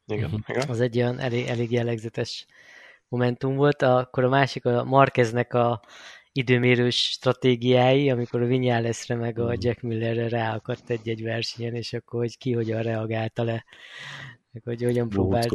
Igen, 0.06 0.24
uh-huh. 0.24 0.40
igen. 0.46 0.68
Az 0.68 0.80
egy 0.80 0.96
olyan 0.96 1.18
elég, 1.18 1.46
elég 1.46 1.72
jellegzetes 1.72 2.46
momentum 3.08 3.54
volt, 3.56 3.82
akkor 3.82 4.24
a 4.24 4.28
másik 4.28 4.64
a 4.64 4.84
Marqueznek 4.84 5.54
a 5.54 5.80
időmérős 6.32 6.96
stratégiái, 6.96 8.10
amikor 8.10 8.42
a 8.42 8.46
Vinyáleszre 8.46 9.14
meg 9.14 9.38
a 9.38 9.54
Jack 9.58 9.80
Millerre 9.80 10.28
ráakadt 10.28 10.90
egy-egy 10.90 11.22
versenyen, 11.22 11.74
és 11.74 11.92
akkor 11.92 12.20
hogy 12.20 12.38
ki 12.38 12.52
hogyan 12.52 12.82
reagálta 12.82 13.42
le, 13.42 13.64
meg 14.52 14.62
hogy 14.64 14.82
hogyan 14.82 15.08
próbált 15.08 15.52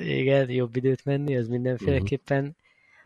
igen, 0.00 0.50
jobb 0.50 0.76
időt 0.76 1.04
menni, 1.04 1.36
az 1.36 1.48
mindenféleképpen. 1.48 2.38
Uh-huh. 2.38 2.54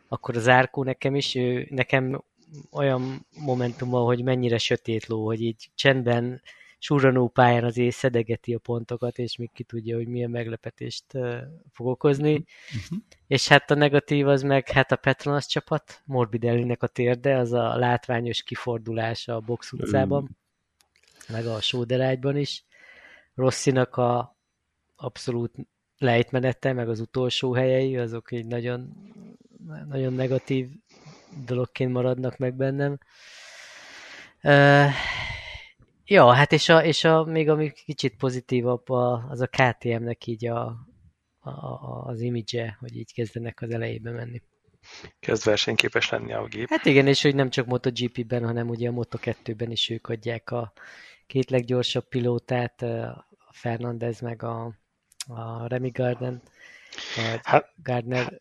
Akkor 0.09 0.37
az 0.37 0.49
Árkó 0.49 0.85
nekem 0.85 1.15
is, 1.15 1.35
ő, 1.35 1.67
nekem 1.71 2.25
olyan 2.71 3.27
momentum 3.45 3.91
hogy 3.91 4.23
mennyire 4.23 4.59
sötét 4.59 5.07
ló, 5.07 5.25
hogy 5.25 5.41
így 5.41 5.71
csendben 5.75 6.43
surranó 6.83 7.29
pályán 7.29 7.65
azért 7.65 7.97
szedegeti 7.97 8.55
a 8.55 8.59
pontokat, 8.59 9.19
és 9.19 9.37
még 9.37 9.51
ki 9.53 9.63
tudja, 9.63 9.97
hogy 9.97 10.09
milyen 10.09 10.31
meglepetést 10.31 11.05
fog 11.73 11.87
okozni. 11.87 12.33
Uh-huh. 12.33 12.99
És 13.27 13.49
hát 13.49 13.71
a 13.71 13.75
negatív 13.75 14.29
az 14.29 14.43
meg 14.43 14.69
hát 14.69 14.93
a 14.93 14.97
Petronas 14.97 15.47
csapat, 15.47 16.03
Morbidellinek 16.05 16.83
a 16.83 16.87
térde, 16.87 17.37
az 17.37 17.53
a 17.53 17.77
látványos 17.77 18.43
kifordulása 18.43 19.35
a 19.35 19.41
box 19.41 19.73
utcában, 19.73 20.23
uh-huh. 20.23 21.37
meg 21.37 21.47
a 21.47 21.61
sóderágyban 21.61 22.37
is. 22.37 22.65
Rosszinak 23.35 23.97
a 23.97 24.37
abszolút 24.97 25.55
lejtmenete, 25.99 26.73
meg 26.73 26.89
az 26.89 27.01
utolsó 27.01 27.53
helyei, 27.53 27.97
azok 27.97 28.33
egy 28.33 28.47
nagyon, 28.47 28.93
nagyon 29.89 30.13
negatív 30.13 30.69
dologként 31.47 31.93
maradnak 31.93 32.37
meg 32.37 32.55
bennem. 32.55 32.99
Ja, 36.11 36.33
hát 36.33 36.53
és, 36.53 36.69
a, 36.69 36.85
és 36.85 37.05
a, 37.05 37.25
még 37.25 37.49
ami 37.49 37.73
kicsit 37.85 38.17
pozitívabb, 38.17 38.89
a, 38.89 39.27
az 39.29 39.41
a 39.41 39.47
KTM-nek 39.47 40.27
így 40.27 40.47
a, 40.47 40.77
a, 41.41 41.51
az 42.07 42.21
imidzse, 42.21 42.77
hogy 42.81 42.97
így 42.97 43.13
kezdenek 43.13 43.61
az 43.63 43.71
elejébe 43.71 44.11
menni. 44.11 44.43
Kezd 45.21 45.45
versenyképes 45.45 46.11
lenni 46.11 46.33
a 46.33 46.45
gép. 46.45 46.69
Hát 46.69 46.85
igen, 46.85 47.07
és 47.07 47.23
hogy 47.23 47.35
nem 47.35 47.51
csak 47.51 47.67
MotoGP-ben, 47.67 48.45
hanem 48.45 48.69
ugye 48.69 48.89
a 48.89 48.93
Moto2-ben 48.93 49.71
is 49.71 49.91
ők 49.91 50.09
adják 50.09 50.51
a 50.51 50.73
két 51.27 51.51
leggyorsabb 51.51 52.09
pilótát, 52.09 52.83
a 52.83 53.51
Fernandez 53.51 54.21
meg 54.21 54.43
a, 54.43 54.75
a 55.29 55.67
Remy 55.67 55.91
Garden, 55.91 56.43
vagy 57.17 57.41
hát, 57.43 57.73
Gardner 57.83 58.41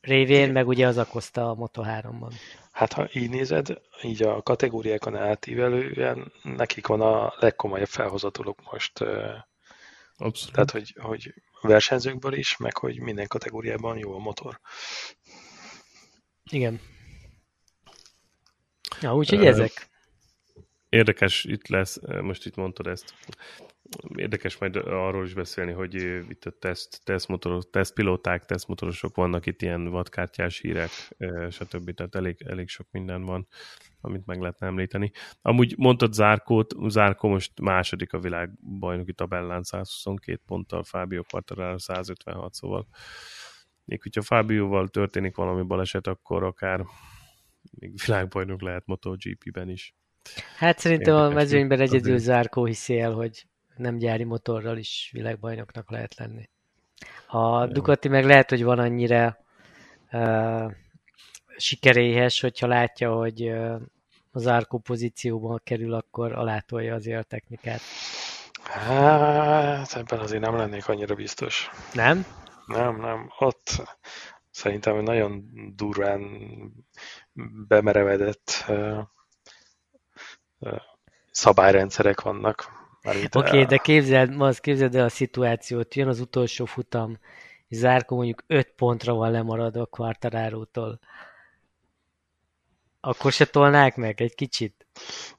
révén, 0.00 0.52
meg 0.52 0.68
ugye 0.68 0.86
az 0.86 0.98
Akosta 0.98 1.50
a 1.50 1.56
Moto3-ban. 1.56 2.32
Hát 2.72 2.92
ha 2.92 3.08
így 3.12 3.30
nézed, 3.30 3.80
így 4.02 4.22
a 4.22 4.42
kategóriákon 4.42 5.16
átívelően 5.16 6.32
nekik 6.42 6.86
van 6.86 7.00
a 7.00 7.34
legkomolyabb 7.38 7.88
felhozatulok 7.88 8.70
most. 8.72 9.00
Abszolút. 10.16 10.52
Tehát, 10.52 10.70
hogy, 10.70 10.94
hogy 11.00 11.34
versenyzőkből 11.60 12.32
is, 12.32 12.56
meg 12.56 12.76
hogy 12.76 13.00
minden 13.00 13.26
kategóriában 13.26 13.98
jó 13.98 14.14
a 14.14 14.18
motor. 14.18 14.60
Igen. 16.50 16.80
Ja, 19.00 19.14
úgyhogy 19.14 19.46
ezek. 19.46 19.90
Érdekes 20.88 21.44
itt 21.44 21.68
lesz, 21.68 21.98
most 22.20 22.46
itt 22.46 22.54
mondtad 22.54 22.86
ezt, 22.86 23.14
érdekes 24.14 24.58
majd 24.58 24.76
arról 24.76 25.24
is 25.24 25.34
beszélni, 25.34 25.72
hogy 25.72 25.94
itt 26.28 26.44
a 26.44 26.50
teszt, 26.50 27.00
tesztmotoros, 27.04 27.64
tesztpilóták, 27.70 28.44
tesztmotorosok 28.44 29.16
vannak 29.16 29.46
itt 29.46 29.62
ilyen 29.62 29.88
vadkártyás 29.88 30.58
hírek, 30.58 30.90
stb. 31.50 31.94
Tehát 31.94 32.14
elég, 32.14 32.42
elég 32.46 32.68
sok 32.68 32.86
minden 32.90 33.24
van, 33.24 33.46
amit 34.00 34.26
meg 34.26 34.40
lehetne 34.40 34.66
említeni. 34.66 35.10
Amúgy 35.42 35.74
mondtad 35.76 36.12
Zárkót, 36.12 36.74
Zárkó 36.88 37.28
most 37.28 37.60
második 37.60 38.12
a 38.12 38.18
világbajnoki 38.18 39.12
tabellán 39.12 39.62
122 39.62 40.40
ponttal, 40.46 40.82
Fábio 40.82 41.22
Quartararo 41.22 41.78
156, 41.78 42.54
szóval 42.54 42.86
még 43.84 44.02
hogyha 44.02 44.22
Fábióval 44.22 44.88
történik 44.88 45.36
valami 45.36 45.62
baleset, 45.62 46.06
akkor 46.06 46.42
akár 46.44 46.84
még 47.70 47.92
világbajnok 48.06 48.62
lehet 48.62 48.86
MotoGP-ben 48.86 49.68
is. 49.68 49.94
Hát 50.56 50.78
szerintem 50.78 51.14
Érdekes, 51.14 51.32
a 51.32 51.38
mezőnyben 51.38 51.80
egyedül 51.80 52.18
Zárkó 52.18 52.64
hiszi 52.64 52.98
el, 52.98 53.12
hogy 53.12 53.46
nem 53.76 53.98
gyári 53.98 54.24
motorral 54.24 54.76
is 54.76 55.10
világbajnoknak 55.12 55.90
lehet 55.90 56.14
lenni. 56.14 56.48
A 57.26 57.66
Ducati 57.66 58.08
meg 58.08 58.24
lehet, 58.24 58.50
hogy 58.50 58.64
van 58.64 58.78
annyira 58.78 59.38
uh, 60.12 60.72
sikeréhes, 61.56 62.40
hogyha 62.40 62.66
látja, 62.66 63.12
hogy 63.12 63.48
uh, 63.48 63.80
az 64.32 64.46
árkó 64.46 64.78
pozícióban 64.78 65.60
kerül, 65.64 65.94
akkor 65.94 66.32
alátolja 66.32 66.94
azért 66.94 67.20
a 67.20 67.22
technikát. 67.22 67.80
Hát 68.62 69.94
ebben 69.94 70.18
azért 70.18 70.42
nem 70.42 70.56
lennék 70.56 70.88
annyira 70.88 71.14
biztos. 71.14 71.70
Nem? 71.92 72.26
Nem, 72.66 73.00
nem. 73.00 73.32
Ott 73.38 73.82
szerintem 74.50 75.02
nagyon 75.02 75.50
durván 75.76 76.22
bemerevedett 77.68 78.64
uh, 78.68 78.98
uh, 80.58 80.80
szabályrendszerek 81.30 82.20
vannak, 82.20 82.81
Oké, 83.02 83.28
okay, 83.32 83.64
de 83.64 83.76
képzeld, 83.76 84.40
az 84.40 84.58
képzeld 84.58 84.94
el 84.94 85.04
a 85.04 85.08
szituációt, 85.08 85.94
jön 85.94 86.08
az 86.08 86.20
utolsó 86.20 86.64
futam, 86.64 87.18
és 87.68 87.76
Zárko 87.76 88.14
mondjuk 88.14 88.44
5 88.46 88.72
pontra 88.76 89.14
van 89.14 89.30
lemaradva 89.30 89.80
a 89.80 89.86
Quartararo-tól. 89.86 91.00
Akkor 93.00 93.32
se 93.32 93.44
tolnák 93.44 93.96
meg 93.96 94.20
egy 94.20 94.34
kicsit? 94.34 94.86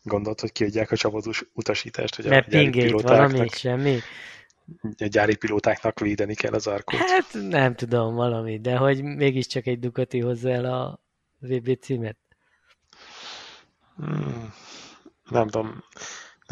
Gondolt, 0.01 0.39
hogy 0.39 0.51
kiadják 0.51 0.91
a 0.91 0.95
csapatos 0.95 1.43
utasítást, 1.53 2.15
hogy 2.15 2.25
Mert 2.25 2.47
a 2.47 2.49
gyári 2.49 2.69
pilótáknak, 2.69 3.31
valami, 3.31 3.49
semmi? 3.49 3.99
A 4.97 5.05
gyári 5.05 5.35
pilótáknak 5.35 5.99
védeni 5.99 6.35
kell 6.35 6.53
az 6.53 6.67
arkot. 6.67 6.99
Hát 6.99 7.33
nem 7.33 7.75
tudom, 7.75 8.15
valami, 8.15 8.59
de 8.59 8.77
hogy 8.77 9.03
mégiscsak 9.03 9.65
egy 9.65 9.79
Ducati 9.79 10.19
hozza 10.19 10.49
el 10.49 10.65
a 10.65 10.99
VB 11.39 11.77
címet? 11.79 12.17
Hmm, 13.95 14.53
nem 15.29 15.47
tudom. 15.47 15.83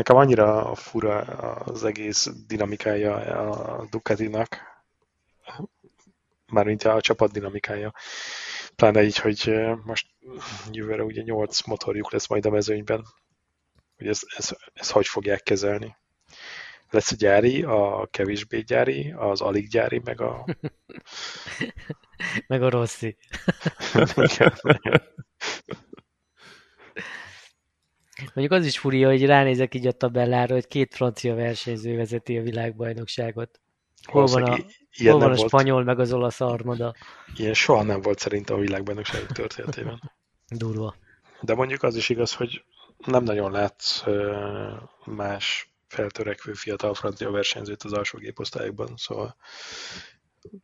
Nekem 0.02 0.16
annyira 0.16 0.76
fura 0.76 1.18
az 1.20 1.84
egész 1.84 2.30
dinamikája 2.48 3.16
a 3.16 3.88
Ducatinak, 3.90 4.58
mármint 6.46 6.84
a 6.84 7.02
csapat 7.02 7.32
dinamikája. 7.32 7.94
Pláne 8.76 9.04
így, 9.04 9.18
hogy 9.18 9.54
most 9.84 10.08
jövőre 10.72 11.04
ugye 11.04 11.22
8 11.22 11.66
motorjuk 11.66 12.12
lesz 12.12 12.28
majd 12.28 12.46
a 12.46 12.50
mezőnyben, 12.50 13.06
hogy 13.98 14.08
ez, 14.08 14.20
ez, 14.38 14.50
ez 14.74 14.92
hogy 14.92 15.08
fogják 15.08 15.44
kezelni. 15.44 15.96
Lesz 16.90 17.12
a 17.12 17.16
gyári, 17.16 17.64
a 17.64 18.08
kevésbé 18.12 18.60
gyári, 18.60 19.14
az 19.18 19.42
alig 19.42 19.70
gyári, 19.70 20.02
meg 20.04 20.22
a... 20.22 20.46
meg 22.48 22.64
a 22.64 22.70
rosszi. 22.70 23.18
Mondjuk 28.34 28.60
az 28.60 28.66
is 28.66 28.80
furia, 28.80 29.08
hogy 29.10 29.26
ránézek 29.26 29.76
így 29.76 29.88
a 29.88 29.92
tabellára, 29.92 30.54
hogy 30.54 30.68
két 30.68 30.94
francia 30.94 31.36
versenyző 31.36 31.96
vezeti 31.96 32.38
a 32.38 32.42
világbajnokságot. 32.42 33.60
Hol 34.04 34.26
van 34.26 34.44
a, 34.44 34.58
hol 35.04 35.20
van 35.20 35.32
a 35.32 35.36
spanyol, 35.36 35.84
meg 35.84 36.00
az 36.00 36.14
olasz 36.14 36.42
armada? 36.42 36.96
Ilyen 37.36 37.54
soha 37.54 37.84
nem 37.84 38.02
volt 38.02 38.20
szerintem 38.20 38.56
a 38.56 38.60
világbajnokságok 38.60 39.32
történetében. 39.32 40.12
Durva. 40.48 40.96
De 41.42 41.56
mondjuk 41.56 41.84
az 41.84 41.96
is 41.96 42.10
igaz, 42.10 42.34
hogy 42.34 42.64
nem 42.98 43.24
nagyon 43.24 43.52
látsz 43.52 44.04
más 45.06 45.74
feltörekvő 45.88 46.54
fiatal 46.54 46.94
francia 46.94 47.32
versenyzőt 47.32 47.84
az 47.84 47.94
alsó 47.94 48.18
géposztályokban, 48.18 48.94
szóval 48.98 49.36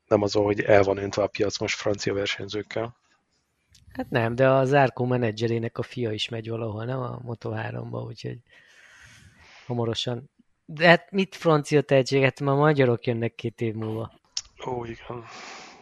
nem 0.08 0.22
az, 0.22 0.34
hogy 0.34 0.62
el 0.62 0.84
van 0.84 0.98
öntve 0.98 1.24
a 1.24 1.28
piac 1.28 1.60
most 1.60 1.76
francia 1.76 2.14
versenyzőkkel. 2.14 2.96
Hát 3.94 4.10
nem, 4.10 4.36
de 4.36 4.50
a 4.50 4.66
Zárkó 4.66 5.06
menedzserének 5.06 5.78
a 5.78 5.84
fia 5.84 6.12
is 6.12 6.30
megy 6.30 6.50
valahol, 6.50 6.86
nem 6.86 7.00
a 7.00 7.22
Moto3-ba, 7.28 8.06
úgyhogy 8.06 8.38
hamarosan. 9.66 10.30
De 10.66 10.88
hát 10.88 11.12
mit 11.12 11.36
francia 11.36 11.82
tehetség? 11.82 12.24
Hát 12.24 12.40
már 12.40 12.56
magyarok 12.56 13.06
jönnek 13.06 13.36
két 13.36 13.62
év 13.62 13.74
múlva. 13.74 14.12
Ó, 14.68 14.86
igen. 14.86 15.24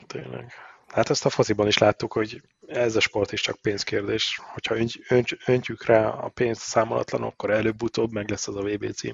Tényleg. 0.07 0.51
Hát 0.87 1.09
ezt 1.09 1.25
a 1.25 1.29
fociban 1.29 1.67
is 1.67 1.77
láttuk, 1.77 2.13
hogy 2.13 2.41
ez 2.67 2.95
a 2.95 2.99
sport 2.99 3.31
is 3.31 3.41
csak 3.41 3.61
pénzkérdés. 3.61 4.41
Hogyha 4.53 4.75
önt, 4.75 4.91
önt, 5.09 5.37
öntjük 5.45 5.85
rá 5.85 6.07
a 6.09 6.29
pénzt 6.29 6.61
számolatlan, 6.61 7.23
akkor 7.23 7.49
előbb-utóbb 7.49 8.11
meg 8.11 8.29
lesz 8.29 8.47
az 8.47 8.55
a 8.55 8.61
VB 8.61 8.91
cím. 8.91 9.13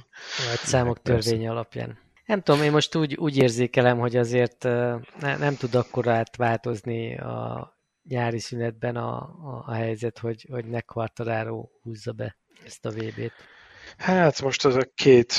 Vagy 0.50 0.60
számok 0.60 1.02
törvénye 1.02 1.50
alapján. 1.50 2.00
Nem 2.26 2.42
tudom, 2.42 2.62
én 2.62 2.72
most 2.72 2.96
úgy, 2.96 3.16
úgy 3.16 3.38
érzékelem, 3.38 4.00
hogy 4.00 4.16
azért 4.16 4.64
ne, 5.20 5.38
nem 5.38 5.56
tud 5.56 5.76
akkor 5.76 6.26
változni 6.38 7.18
a 7.18 7.81
nyári 8.08 8.40
szünetben 8.40 8.96
a, 8.96 9.18
a, 9.22 9.64
a 9.66 9.74
helyzet, 9.74 10.20
hogy, 10.20 10.48
hogy 10.52 10.66
ne 10.66 10.82
Quartararo 10.82 11.70
húzza 11.82 12.12
be 12.12 12.38
ezt 12.66 12.86
a 12.86 12.90
VB-t. 12.90 13.34
Hát 13.98 14.42
most 14.42 14.66
az 14.66 14.76
a 14.76 14.92
két 14.96 15.34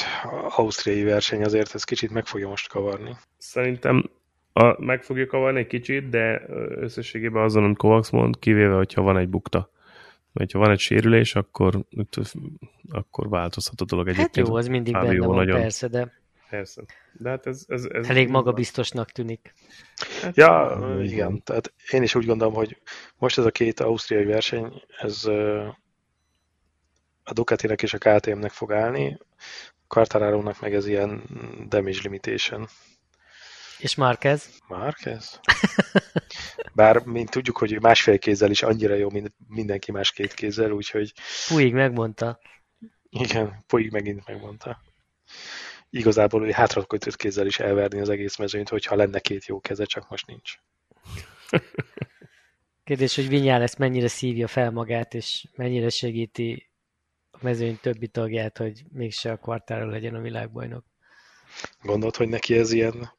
ausztriai 0.48 1.02
verseny 1.02 1.44
azért 1.44 1.74
ez 1.74 1.84
kicsit 1.84 2.10
meg 2.10 2.26
fogja 2.26 2.48
most 2.48 2.68
kavarni. 2.68 3.16
Szerintem 3.38 4.10
a, 4.52 4.82
meg 4.82 5.02
fogja 5.02 5.26
kavarni 5.26 5.58
egy 5.58 5.66
kicsit, 5.66 6.08
de 6.08 6.42
összességében 6.76 7.42
azon, 7.42 7.64
amit 7.64 7.76
Kovacs 7.76 8.10
mond, 8.10 8.38
kivéve, 8.38 8.74
hogyha 8.74 9.02
van 9.02 9.16
egy 9.16 9.28
bukta. 9.28 9.70
Mert 10.32 10.52
ha 10.52 10.58
van 10.58 10.70
egy 10.70 10.78
sérülés, 10.78 11.34
akkor, 11.34 11.84
akkor 12.90 13.28
változhat 13.28 13.80
a 13.80 13.84
dolog 13.84 14.08
egyébként. 14.08 14.36
Hát 14.36 14.46
jó, 14.48 14.54
az 14.54 14.68
mindig 14.68 14.92
benne 14.92 15.26
van, 15.26 15.36
nagyon... 15.36 15.60
persze, 15.60 15.88
de... 15.88 16.21
Persze. 16.52 16.82
De 17.12 17.28
hát 17.28 17.46
ez, 17.46 17.64
ez, 17.68 17.84
ez 17.84 18.08
Elég 18.08 18.28
magabiztosnak 18.28 19.10
tűnik. 19.10 19.54
Hát, 20.22 20.36
ja, 20.36 20.80
igen. 21.02 21.42
Tehát 21.42 21.72
én 21.90 22.02
is 22.02 22.14
úgy 22.14 22.26
gondolom, 22.26 22.54
hogy 22.54 22.82
most 23.16 23.38
ez 23.38 23.44
a 23.44 23.50
két 23.50 23.80
ausztriai 23.80 24.24
verseny, 24.24 24.82
ez 24.98 25.24
a 27.24 27.32
Ducatinek 27.32 27.82
és 27.82 27.94
a 27.94 27.98
KTM-nek 27.98 28.50
fog 28.50 28.72
állni, 28.72 29.18
Quartararo-nak 29.86 30.60
meg 30.60 30.74
ez 30.74 30.86
ilyen 30.86 31.22
damage 31.68 31.98
limitation. 32.02 32.68
És 33.78 33.94
Márquez? 33.94 34.50
Márquez? 34.68 35.40
Bár 36.74 37.04
mint 37.04 37.30
tudjuk, 37.30 37.58
hogy 37.58 37.80
másfél 37.80 38.18
kézzel 38.18 38.50
is 38.50 38.62
annyira 38.62 38.94
jó, 38.94 39.10
mint 39.10 39.32
mindenki 39.48 39.92
más 39.92 40.12
két 40.12 40.34
kézzel, 40.34 40.70
úgyhogy... 40.70 41.12
Puig 41.48 41.72
megmondta. 41.72 42.38
Igen, 43.10 43.64
Puig 43.66 43.90
megint 43.90 44.26
megmondta. 44.26 44.80
Igazából 45.94 46.46
ő 46.46 46.50
hátrakötött 46.50 47.16
kézzel 47.16 47.46
is 47.46 47.58
elverni 47.58 48.00
az 48.00 48.08
egész 48.08 48.36
mezőnyt, 48.36 48.68
hogyha 48.68 48.96
lenne 48.96 49.20
két 49.20 49.46
jó 49.46 49.60
keze, 49.60 49.84
csak 49.84 50.08
most 50.08 50.26
nincs. 50.26 50.54
Kérdés, 52.84 53.14
hogy 53.14 53.28
Vinyál 53.28 53.62
ezt 53.62 53.78
mennyire 53.78 54.08
szívja 54.08 54.46
fel 54.46 54.70
magát, 54.70 55.14
és 55.14 55.46
mennyire 55.56 55.88
segíti 55.88 56.70
a 57.30 57.38
mezőny 57.40 57.78
többi 57.80 58.08
tagját, 58.08 58.58
hogy 58.58 58.82
mégse 58.92 59.32
a 59.32 59.36
kvartára 59.36 59.86
legyen 59.86 60.14
a 60.14 60.20
világbajnok. 60.20 60.84
Gondolod, 61.82 62.16
hogy 62.16 62.28
neki 62.28 62.54
ez 62.54 62.72
ilyen 62.72 63.12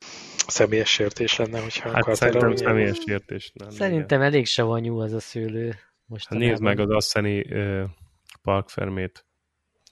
személyes 0.47 0.89
sértés 0.89 1.35
lenne, 1.35 1.59
hogyha 1.59 1.89
hát 1.89 2.01
akar 2.01 2.17
szerintem 2.17 2.55
személyes 2.55 2.97
sértés 3.05 3.51
lenne. 3.53 3.71
Szerintem 3.71 4.19
igen. 4.19 4.31
elég 4.31 4.45
savanyú 4.45 4.99
az 4.99 5.13
a 5.13 5.19
szőlő. 5.19 5.75
Most 6.05 6.27
hát 6.27 6.39
nézd 6.39 6.61
meg 6.61 6.79
az 6.79 6.89
Asseni 6.89 7.39
uh, 7.39 7.83
parkfermét. 8.41 9.25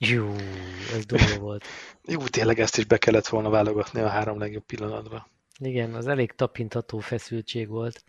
Jó, 0.03 0.35
ez 0.93 1.05
durva 1.05 1.39
volt. 1.39 1.65
Jó, 2.05 2.19
tényleg 2.19 2.59
ezt 2.59 2.77
is 2.77 2.85
be 2.85 2.97
kellett 2.97 3.27
volna 3.27 3.49
válogatni 3.49 4.01
a 4.01 4.07
három 4.07 4.39
legjobb 4.39 4.63
pillanatba. 4.63 5.27
Igen, 5.59 5.93
az 5.93 6.07
elég 6.07 6.31
tapintató 6.31 6.99
feszültség 6.99 7.67
volt. 7.67 8.03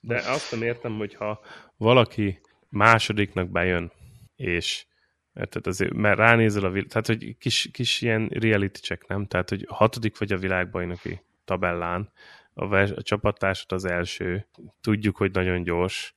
De 0.00 0.16
azt 0.16 0.50
nem 0.50 0.62
értem, 0.62 0.96
hogyha 0.96 1.40
valaki 1.76 2.40
másodiknak 2.68 3.48
bejön, 3.48 3.92
és 4.36 4.84
tehát 5.32 5.66
azért, 5.66 5.92
mert 5.92 6.18
ránézel 6.18 6.64
a 6.64 6.70
világ, 6.70 6.88
tehát 6.88 7.06
hogy 7.06 7.36
kis, 7.38 7.68
kis 7.72 8.00
ilyen 8.00 8.28
reality 8.28 8.78
check, 8.78 9.06
nem? 9.06 9.26
Tehát, 9.26 9.48
hogy 9.48 9.64
hatodik 9.68 10.18
vagy 10.18 10.32
a 10.32 10.38
világbajnoki 10.38 11.22
tabellán, 11.44 12.12
a, 12.54 12.68
vers, 12.68 12.90
a 12.90 13.02
csapattársad 13.02 13.72
az 13.72 13.84
első, 13.84 14.46
tudjuk, 14.80 15.16
hogy 15.16 15.32
nagyon 15.32 15.62
gyors, 15.62 16.14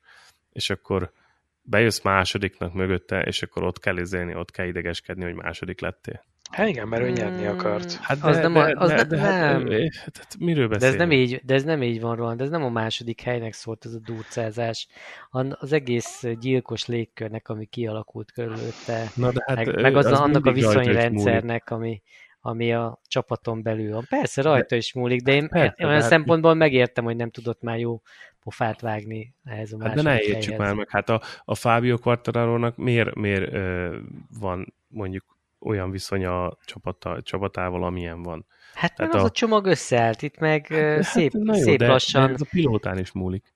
és 0.52 0.70
akkor 0.70 1.12
bejössz 1.66 2.02
másodiknak 2.02 2.74
mögötte, 2.74 3.22
és 3.22 3.44
akkor 3.44 3.64
ott 3.64 3.80
kell 3.80 3.98
izélni, 3.98 4.36
ott 4.36 4.52
kell 4.52 4.68
idegeskedni, 4.68 5.24
hogy 5.24 5.34
második 5.34 5.82
lettél. 5.82 6.24
Hát 6.52 6.68
igen, 6.68 6.88
mert 6.88 7.04
ő 7.04 7.10
nyerni 7.10 7.44
hmm. 7.44 7.58
akart. 7.58 7.94
Hát 7.94 8.20
de, 8.20 8.28
az 8.28 8.38
nem, 8.38 8.54
de, 8.54 8.74
az 8.78 8.90
de, 8.90 9.04
de, 9.04 9.18
hát, 9.18 9.64
nem. 9.64 9.72
Hát, 10.04 10.18
hát, 10.18 10.36
miről 10.40 10.68
beszélünk? 10.68 10.98
De 10.98 11.04
ez 11.04 11.10
nem 11.10 11.20
így, 11.20 11.42
de 11.44 11.54
ez 11.54 11.64
nem 11.64 11.84
így 11.84 12.02
van, 12.02 12.16
Roland, 12.16 12.42
ez 12.42 12.50
nem 12.50 12.64
a 12.64 12.70
második 12.70 13.22
helynek 13.22 13.54
szólt 13.54 13.86
ez 13.86 13.94
a 13.94 14.00
durcázás. 14.00 14.88
Az 15.50 15.74
egész 15.74 16.24
gyilkos 16.40 16.86
légkörnek, 16.86 17.50
ami 17.50 17.66
kialakult 17.66 18.32
körülötte, 18.32 19.12
Na, 19.16 19.32
de 19.32 19.44
hát, 19.48 19.56
meg, 19.56 19.82
meg 19.82 19.96
az, 19.96 20.06
az 20.06 20.20
annak 20.20 20.46
a 20.46 20.52
viszonyrendszernek, 20.52 21.70
ami, 21.70 22.02
ami 22.46 22.74
a 22.74 23.00
csapaton 23.08 23.62
belül 23.62 23.94
van. 23.94 24.06
Persze 24.10 24.42
rajta 24.42 24.76
is 24.76 24.94
múlik, 24.94 25.22
de 25.22 25.34
én 25.34 25.48
Persze, 25.48 25.86
olyan 25.86 26.02
hát 26.02 26.10
szempontból 26.10 26.54
megértem, 26.54 27.04
hogy 27.04 27.16
nem 27.16 27.30
tudott 27.30 27.62
már 27.62 27.80
jó 27.80 28.02
pofát 28.40 28.82
vágni 28.82 29.34
ehhez 29.44 29.74
a 29.74 29.78
hát 29.84 29.96
de 29.96 30.02
ne 30.02 30.22
értsük 30.22 30.58
már 30.58 30.74
meg, 30.74 30.90
hát 30.90 31.10
a, 31.10 31.22
a 31.46 31.56
Fábio 31.56 31.98
quartararo 31.98 32.72
miért, 32.76 33.16
miért 33.16 33.54
ö, 33.54 33.98
van 34.40 34.74
mondjuk 34.88 35.38
olyan 35.60 35.92
viszony 35.92 36.26
a 36.26 36.58
csapata, 36.66 37.22
csapatával, 37.22 37.84
amilyen 37.84 38.24
van. 38.24 38.46
Hát 38.74 38.98
mert 38.98 39.14
az 39.14 39.22
a... 39.22 39.26
a 39.26 39.32
csomag 39.32 39.66
összeállt, 39.66 40.22
itt 40.22 40.38
meg 40.38 40.68
hát, 40.68 41.04
szép, 41.04 41.34
hát, 41.48 41.56
szép 41.56 41.82
jó, 41.82 41.88
lassan. 41.88 42.28
De 42.28 42.34
ez 42.34 42.42
a 42.42 42.48
pilótán 42.50 42.98
is 42.98 43.12
múlik. 43.12 43.54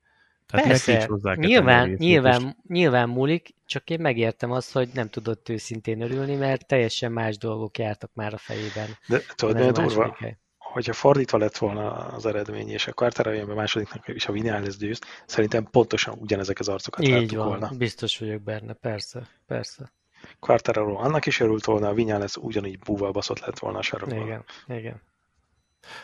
Tehát 0.50 0.68
Persze, 0.68 1.10
nyilván, 1.36 1.90
nyilván, 1.90 2.58
nyilván 2.68 3.10
múlik, 3.10 3.50
csak 3.66 3.90
én 3.90 4.00
megértem 4.00 4.52
azt, 4.52 4.72
hogy 4.72 4.90
nem 4.94 5.10
tudott 5.10 5.50
őszintén 5.50 6.02
örülni, 6.02 6.36
mert 6.36 6.68
teljesen 6.68 7.12
más 7.12 7.38
dolgok 7.38 7.78
jártak 7.78 8.12
már 8.14 8.34
a 8.34 8.38
fejében. 8.38 8.88
De 9.08 9.22
tudod, 9.36 9.56
milyen 9.56 9.74
durva? 9.74 10.18
Hogyha 10.58 10.94
fordítva 10.94 11.38
lett 11.38 11.58
volna 11.58 11.92
az 11.92 12.26
eredmény, 12.26 12.70
és 12.70 12.88
a 12.88 12.94
Quartara 12.94 13.32
jön 13.32 13.48
be 13.48 13.54
másodiknak, 13.54 14.08
és 14.08 14.28
a 14.28 14.32
Vinales 14.32 14.78
győzt, 14.78 15.06
szerintem 15.26 15.68
pontosan 15.72 16.18
ugyanezek 16.20 16.60
az 16.60 16.68
arcokat 16.68 17.08
Így 17.08 17.36
van, 17.36 17.48
volna. 17.48 17.72
biztos 17.78 18.18
vagyok 18.18 18.42
benne, 18.42 18.74
persze, 18.74 19.28
persze. 19.48 19.94
Quartararo 20.40 20.96
annak 20.96 21.26
is 21.26 21.40
örült 21.40 21.66
volna, 21.66 21.88
a 21.88 21.94
Vinyales 21.94 22.36
ugyanígy 22.36 22.80
búval 22.80 23.12
baszott 23.12 23.40
lett 23.40 23.60
volna 23.60 23.78
a 23.78 23.82
sarokban. 23.82 24.26
Igen, 24.26 24.44
igen. 24.68 25.02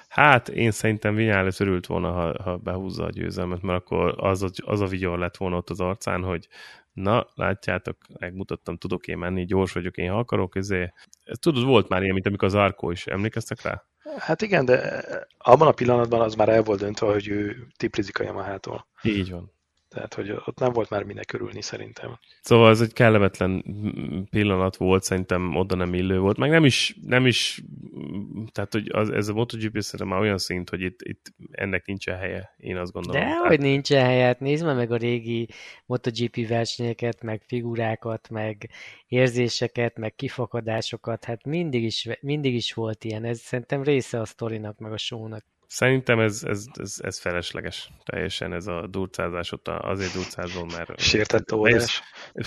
Hát 0.07 0.49
én 0.49 0.71
szerintem 0.71 1.15
Vinyales 1.15 1.59
örült 1.59 1.85
volna, 1.85 2.11
ha, 2.11 2.43
ha 2.43 2.57
behúzza 2.57 3.03
a 3.03 3.09
győzelmet, 3.09 3.61
mert 3.61 3.79
akkor 3.79 4.15
az 4.17 4.43
a, 4.43 4.49
az 4.65 4.81
a 4.81 4.85
vigyor 4.85 5.19
lett 5.19 5.37
volna 5.37 5.57
ott 5.57 5.69
az 5.69 5.79
arcán, 5.79 6.23
hogy 6.23 6.47
na, 6.93 7.27
látjátok, 7.33 7.97
megmutattam, 8.19 8.77
tudok 8.77 9.07
én 9.07 9.17
menni, 9.17 9.45
gyors 9.45 9.71
vagyok, 9.71 9.97
én 9.97 10.11
ha 10.11 10.17
akarok, 10.17 10.55
ezért. 10.55 10.93
Ez, 11.23 11.37
tudod, 11.39 11.63
volt 11.63 11.89
már 11.89 12.01
ilyen, 12.01 12.13
mint 12.13 12.27
amikor 12.27 12.47
az 12.47 12.55
Arko 12.55 12.91
is, 12.91 13.07
emlékeztek 13.07 13.61
rá? 13.61 13.83
Hát 14.17 14.41
igen, 14.41 14.65
de 14.65 15.03
abban 15.37 15.67
a 15.67 15.71
pillanatban 15.71 16.21
az 16.21 16.35
már 16.35 16.49
el 16.49 16.63
volt 16.63 16.79
döntve, 16.79 17.07
hogy 17.07 17.27
ő 17.27 17.67
tiplizik 17.77 18.19
a 18.19 18.23
Yamaha-tól. 18.23 18.87
Így 19.03 19.31
van. 19.31 19.54
Tehát, 19.95 20.13
hogy 20.13 20.31
ott 20.31 20.59
nem 20.59 20.73
volt 20.73 20.89
már 20.89 21.03
minek 21.03 21.25
körülni 21.25 21.61
szerintem. 21.61 22.19
Szóval 22.41 22.69
ez 22.69 22.81
egy 22.81 22.93
kellemetlen 22.93 23.63
pillanat 24.29 24.75
volt, 24.75 25.03
szerintem 25.03 25.55
oda 25.55 25.75
nem 25.75 25.93
illő 25.93 26.19
volt. 26.19 26.37
Meg 26.37 26.49
nem 26.49 26.65
is, 26.65 26.97
nem 27.01 27.25
is 27.25 27.63
tehát, 28.51 28.73
hogy 28.73 28.89
az, 28.91 29.09
ez 29.09 29.27
a 29.27 29.33
MotoGP 29.33 29.81
szerintem 29.81 30.07
már 30.07 30.19
olyan 30.19 30.37
szint, 30.37 30.69
hogy 30.69 30.81
itt, 30.81 31.01
itt 31.01 31.33
ennek 31.51 31.85
nincsen 31.85 32.17
helye, 32.17 32.55
én 32.57 32.77
azt 32.77 32.91
gondolom. 32.91 33.21
De 33.21 33.27
tehát... 33.27 33.47
hogy 33.47 33.59
nincsen 33.59 34.05
helye, 34.05 34.25
hát 34.25 34.39
nézd 34.39 34.65
meg 34.65 34.91
a 34.91 34.97
régi 34.97 35.49
MotoGP 35.85 36.47
versenyeket, 36.47 37.23
meg 37.23 37.41
figurákat, 37.47 38.29
meg 38.29 38.69
érzéseket, 39.07 39.97
meg 39.97 40.15
kifakadásokat, 40.15 41.23
hát 41.23 41.45
mindig 41.45 41.83
is, 41.83 42.07
mindig 42.21 42.53
is 42.53 42.73
volt 42.73 43.03
ilyen. 43.03 43.23
Ez 43.23 43.39
szerintem 43.39 43.83
része 43.83 44.19
a 44.19 44.25
sztorinak, 44.25 44.77
meg 44.77 44.91
a 44.91 44.97
shownak. 44.97 45.45
Szerintem 45.75 46.19
ez, 46.19 46.43
ez, 46.43 46.65
ez, 46.73 46.97
ez 47.01 47.19
felesleges 47.19 47.89
teljesen 48.03 48.53
ez 48.53 48.67
a 48.67 48.87
durcázás 48.87 49.51
ott 49.51 49.67
azért 49.67 50.13
durcázol, 50.13 50.65
mert... 50.65 50.99
Sértett 50.99 51.53
óvodás. 51.53 52.01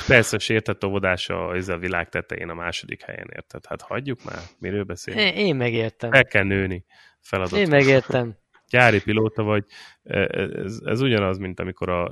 Persze, 0.07 0.38
sértett 0.38 0.85
óvodás 0.85 1.29
a, 1.29 1.55
ez 1.55 1.69
a 1.69 1.79
világ 1.79 2.09
tetején 2.09 2.49
a 2.49 2.55
második 2.55 3.03
helyen, 3.03 3.29
érted? 3.35 3.67
Hát 3.67 3.83
hagyjuk 3.83 4.25
már, 4.25 4.38
miről 4.59 4.85
beszélünk? 4.85 5.37
Én 5.37 5.57
megértem. 5.57 6.12
El 6.12 6.25
kell 6.25 6.45
nőni 6.45 6.85
feladat. 7.21 7.59
Én 7.59 7.69
megértem. 7.69 8.37
Gyári 8.69 9.03
pilóta 9.03 9.43
vagy, 9.43 9.64
e, 10.03 10.19
ez, 10.64 10.81
ez 10.85 11.01
ugyanaz, 11.01 11.38
mint 11.38 11.61
amikor 11.61 11.88
a, 11.88 12.11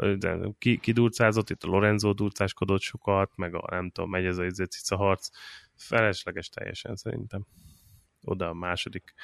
ki, 0.59 0.79
ki 0.79 0.92
durcázott, 0.92 1.50
itt 1.50 1.62
a 1.62 1.68
Lorenzo 1.68 2.12
durcáskodott 2.12 2.81
sokat, 2.81 3.31
meg 3.37 3.55
a 3.55 3.64
nem 3.70 3.90
tudom, 3.90 4.11
megy 4.11 4.24
ez 4.24 4.38
a 4.38 4.66
cica 4.66 4.96
harc, 4.96 5.29
felesleges 5.76 6.48
teljesen 6.48 6.96
szerintem 6.96 7.46
oda 8.26 8.48
a 8.48 8.54
második 8.54 9.14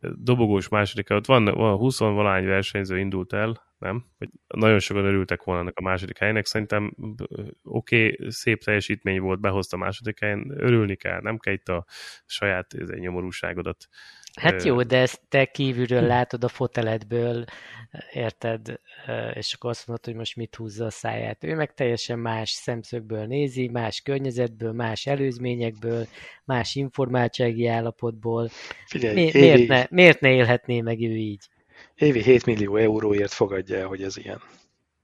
dobogós 0.00 0.68
második, 0.68 1.10
ott 1.10 1.26
van, 1.26 1.44
van 1.44 1.76
20 1.76 1.98
valány 1.98 2.44
versenyző 2.44 2.98
indult 2.98 3.32
el, 3.32 3.62
nem? 3.78 4.04
Hogy 4.18 4.28
nagyon 4.46 4.78
sokan 4.78 5.04
örültek 5.04 5.42
volna 5.42 5.60
ennek 5.60 5.78
a 5.78 5.82
második 5.82 6.18
helynek, 6.18 6.46
szerintem 6.46 6.94
oké, 7.62 8.12
okay, 8.12 8.30
szép 8.30 8.62
teljesítmény 8.62 9.20
volt, 9.20 9.40
behozta 9.40 9.76
a 9.76 9.80
második 9.80 10.20
helyen, 10.20 10.50
örülni 10.56 10.96
kell, 10.96 11.20
nem 11.20 11.38
kell 11.38 11.52
itt 11.52 11.68
a 11.68 11.84
saját 12.26 12.74
nyomorúságodat 12.98 13.88
Hát 14.40 14.64
jó, 14.64 14.82
de 14.82 14.98
ezt 14.98 15.20
te 15.28 15.44
kívülről 15.44 16.02
látod 16.02 16.44
a 16.44 16.48
foteletből, 16.48 17.44
érted, 18.12 18.80
és 19.34 19.52
akkor 19.52 19.70
azt 19.70 19.86
mondod, 19.86 20.04
hogy 20.04 20.14
most 20.14 20.36
mit 20.36 20.54
húzza 20.54 20.84
a 20.84 20.90
száját. 20.90 21.44
Ő 21.44 21.54
meg 21.54 21.74
teljesen 21.74 22.18
más 22.18 22.50
szemszögből 22.50 23.26
nézi, 23.26 23.68
más 23.68 24.00
környezetből, 24.00 24.72
más 24.72 25.06
előzményekből, 25.06 26.06
más 26.44 26.74
informáltsági 26.74 27.66
állapotból. 27.66 28.48
Figyelj, 28.86 29.14
Mi, 29.14 29.20
évi, 29.20 29.38
miért, 29.38 29.68
ne, 29.68 29.86
miért 29.90 30.20
ne 30.20 30.30
élhetné 30.32 30.80
meg 30.80 31.00
ő 31.00 31.14
így? 31.14 31.48
Évi 31.94 32.22
7 32.22 32.46
millió 32.46 32.76
euróért 32.76 33.32
fogadja 33.32 33.76
el, 33.76 33.86
hogy 33.86 34.02
ez 34.02 34.16
ilyen. 34.16 34.40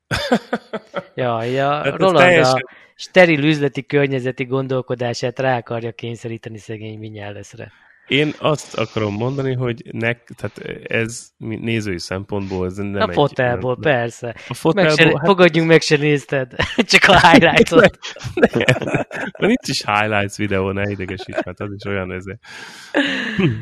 ja, 1.14 1.42
ja, 1.42 1.68
hát 1.68 1.96
Roland 1.96 2.16
teljesen... 2.16 2.54
a 2.54 2.70
steril 2.94 3.44
üzleti 3.44 3.86
környezeti 3.86 4.44
gondolkodását 4.44 5.38
rá 5.38 5.56
akarja 5.56 5.92
kényszeríteni 5.92 6.58
szegény 6.58 6.98
Vinyáleszre. 6.98 7.72
Én 8.10 8.34
azt 8.38 8.74
akarom 8.78 9.14
mondani, 9.14 9.54
hogy 9.54 9.82
nek, 9.92 10.30
tehát 10.36 10.58
ez 10.90 11.28
nézői 11.38 11.98
szempontból 11.98 12.66
ez 12.66 12.76
nem 12.76 13.08
a 13.08 13.12
fotelból, 13.12 13.74
egy... 13.74 13.82
persze. 13.82 14.34
A 14.48 14.54
fotelból, 14.54 14.94
meg 14.96 15.06
se, 15.06 15.18
hát... 15.18 15.26
Fogadjunk 15.26 15.68
meg, 15.68 15.80
se 15.80 15.96
nézted. 15.96 16.52
Csak 16.92 17.04
a 17.08 17.28
highlights-ot. 17.28 17.98
nincs 19.38 19.68
is 19.74 19.84
highlights 19.84 20.36
videó, 20.36 20.70
ne 20.70 20.90
idegesíts, 20.90 21.42
mert 21.44 21.60
az 21.60 21.72
is 21.72 21.84
olyan 21.84 22.12
ezért. 22.12 22.38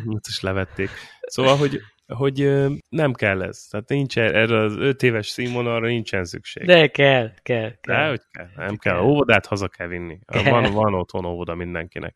Ott 0.07 0.25
is 0.29 0.41
levették. 0.41 0.91
Szóval, 1.21 1.57
hogy 1.57 1.81
hogy 2.07 2.67
nem 2.89 3.13
kell 3.13 3.43
ez. 3.43 3.67
Tehát 3.71 3.89
nincs 3.89 4.19
er-, 4.19 4.35
erre 4.35 4.59
az 4.59 4.77
öt 4.77 5.03
éves 5.03 5.27
színvonalra 5.27 5.87
nincsen 5.87 6.25
szükség. 6.25 6.67
De 6.67 6.87
kell, 6.87 7.31
kell. 7.43 7.73
kell. 7.81 7.97
De, 7.97 8.09
hogy 8.09 8.21
kell. 8.31 8.51
Nem 8.57 8.77
kell. 8.77 8.95
kell. 8.95 9.03
Óvodát 9.03 9.47
haza 9.47 9.69
kell 9.69 9.87
vinni. 9.87 10.19
Kell. 10.27 10.43
Van, 10.43 10.73
van 10.83 10.95
otthon 10.95 11.25
óvoda 11.25 11.55
mindenkinek. 11.55 12.15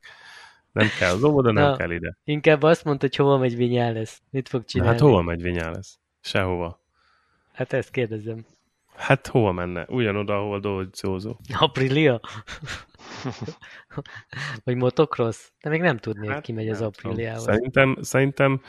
Nem 0.72 0.88
kell 0.98 1.12
az 1.12 1.24
óvoda, 1.24 1.52
nem 1.52 1.70
Na, 1.70 1.76
kell 1.76 1.90
ide. 1.90 2.16
Inkább 2.24 2.62
azt 2.62 2.84
mondta, 2.84 3.06
hogy 3.06 3.16
hova 3.16 3.38
megy 3.38 3.72
lesz. 3.72 4.20
Mit 4.30 4.48
fog 4.48 4.64
csinálni? 4.64 4.92
hát 4.92 5.02
hova 5.02 5.22
megy 5.22 5.54
lesz? 5.54 5.98
Sehova. 6.20 6.80
Hát 7.52 7.72
ezt 7.72 7.90
kérdezem. 7.90 8.44
Hát 8.96 9.26
hova 9.26 9.52
menne? 9.52 9.86
Ugyanoda, 9.88 10.34
ahol 10.34 10.60
dolgozó. 10.60 11.36
Aprilia? 11.58 12.20
Vagy 14.64 14.76
motocross? 14.76 15.50
De 15.62 15.70
még 15.70 15.80
nem 15.80 15.96
tudni, 15.96 16.26
hát, 16.26 16.34
hogy 16.34 16.44
ki 16.44 16.52
megy 16.52 16.68
az 16.68 16.80
Apriliával. 16.80 17.40
Szerintem, 17.40 17.96
szerintem 18.00 18.60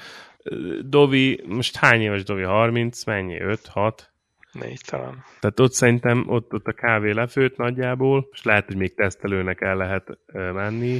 Dovi, 0.81 1.43
most 1.47 1.75
hány 1.75 2.01
éves 2.01 2.23
Dovi? 2.23 2.43
30, 2.43 3.03
mennyi? 3.03 3.41
5, 3.41 3.67
6? 3.67 4.11
Négy 4.51 4.81
talán. 4.85 5.23
Tehát 5.39 5.59
ott 5.59 5.71
szerintem 5.71 6.25
ott, 6.27 6.53
ott 6.53 6.67
a 6.67 6.71
kávé 6.71 7.11
lefőtt 7.11 7.57
nagyjából, 7.57 8.27
és 8.31 8.43
lehet, 8.43 8.65
hogy 8.65 8.77
még 8.77 8.95
tesztelőnek 8.95 9.61
el 9.61 9.75
lehet 9.75 10.17
menni. 10.33 10.99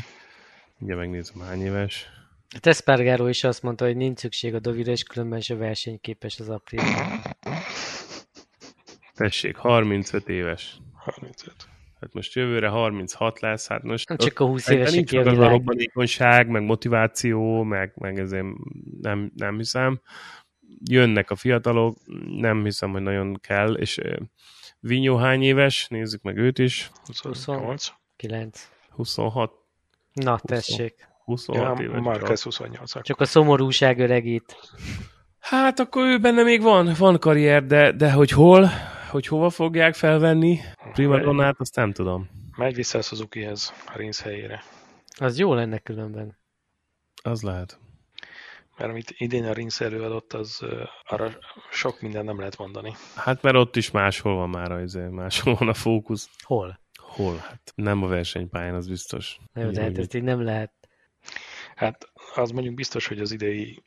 Ugye 0.83 0.95
megnézem, 0.95 1.39
hány 1.39 1.61
éves. 1.61 2.07
Tespargaro 2.59 3.27
is 3.27 3.43
azt 3.43 3.61
mondta, 3.61 3.85
hogy 3.85 3.95
nincs 3.95 4.19
szükség 4.19 4.55
a 4.55 4.59
Dovira, 4.59 4.91
és 4.91 5.03
különben 5.03 5.41
se 5.41 5.55
versenyképes 5.55 6.39
az 6.39 6.49
april. 6.49 6.81
Tessék, 9.13 9.55
35 9.55 10.29
éves. 10.29 10.77
35. 10.93 11.55
Hát 11.99 12.13
most 12.13 12.35
jövőre 12.35 12.67
36 12.67 13.39
lesz, 13.39 13.67
hát 13.67 13.83
most... 13.83 14.09
Nem 14.09 14.17
csak 14.17 14.39
a 14.39 14.45
20 14.45 14.67
éves 14.67 14.91
nincs 14.91 15.11
meg 15.11 15.27
az 15.27 15.37
a 15.37 15.47
robbanékonyság, 15.47 16.47
meg 16.47 16.63
motiváció, 16.63 17.63
meg, 17.63 17.93
meg 17.95 18.19
ezért 18.19 18.45
nem, 19.01 19.31
nem 19.35 19.57
hiszem. 19.57 20.01
Jönnek 20.89 21.31
a 21.31 21.35
fiatalok, 21.35 21.97
nem 22.27 22.63
hiszem, 22.63 22.91
hogy 22.91 23.01
nagyon 23.01 23.39
kell, 23.41 23.73
és 23.73 23.99
Vinyó 24.79 25.15
hány 25.15 25.43
éves? 25.43 25.87
Nézzük 25.87 26.21
meg 26.21 26.37
őt 26.37 26.59
is. 26.59 26.91
28. 27.05 27.87
9. 28.15 28.69
26. 28.89 29.62
Na, 30.13 30.39
tessék. 30.39 31.11
26 31.25 31.79
ja, 31.79 31.85
éves. 31.85 32.01
Marquez 32.01 32.43
28. 32.43 33.01
Csak 33.01 33.19
a 33.19 33.25
szomorúság 33.25 33.99
öregít. 33.99 34.57
Hát 35.39 35.79
akkor 35.79 36.05
ő 36.05 36.19
benne 36.19 36.43
még 36.43 36.61
van, 36.61 36.95
van 36.97 37.19
karrier, 37.19 37.65
de, 37.65 37.91
de 37.91 38.11
hogy 38.11 38.29
hol, 38.29 38.69
hogy 39.09 39.27
hova 39.27 39.49
fogják 39.49 39.93
felvenni 39.93 40.59
Primadonnát, 40.93 41.59
azt 41.59 41.75
nem 41.75 41.91
tudom. 41.91 42.29
Megy 42.57 42.75
vissza 42.75 42.97
a 42.97 43.01
Suzukihez, 43.01 43.73
a 43.85 43.97
Rinsz 43.97 44.21
helyére. 44.21 44.63
Az 45.19 45.39
jó 45.39 45.53
lenne 45.53 45.77
különben. 45.77 46.37
Az 47.23 47.41
lehet. 47.41 47.79
Mert 48.77 48.89
amit 48.89 49.13
idén 49.17 49.45
a 49.45 49.53
Rinsz 49.53 49.81
előadott, 49.81 50.33
az 50.33 50.65
arra 51.03 51.31
sok 51.71 52.01
minden 52.01 52.25
nem 52.25 52.37
lehet 52.37 52.57
mondani. 52.57 52.95
Hát 53.15 53.41
mert 53.41 53.55
ott 53.55 53.75
is 53.75 53.91
máshol 53.91 54.35
van 54.35 54.49
már 54.49 54.71
az, 54.71 54.99
máshol 55.09 55.55
van 55.59 55.67
a 55.67 55.73
fókusz. 55.73 56.29
Hol? 56.41 56.79
Hol? 57.13 57.37
Hát 57.37 57.73
nem 57.75 58.03
a 58.03 58.07
versenypályán, 58.07 58.75
az 58.75 58.87
biztos. 58.87 59.39
Jó, 59.53 59.69
de 59.69 59.81
hát 59.81 59.97
ezt 59.97 60.13
így 60.13 60.23
nem 60.23 60.41
lehet. 60.41 60.71
Hát 61.75 62.11
az 62.35 62.51
mondjuk 62.51 62.75
biztos, 62.75 63.07
hogy 63.07 63.19
az 63.19 63.31
idei 63.31 63.83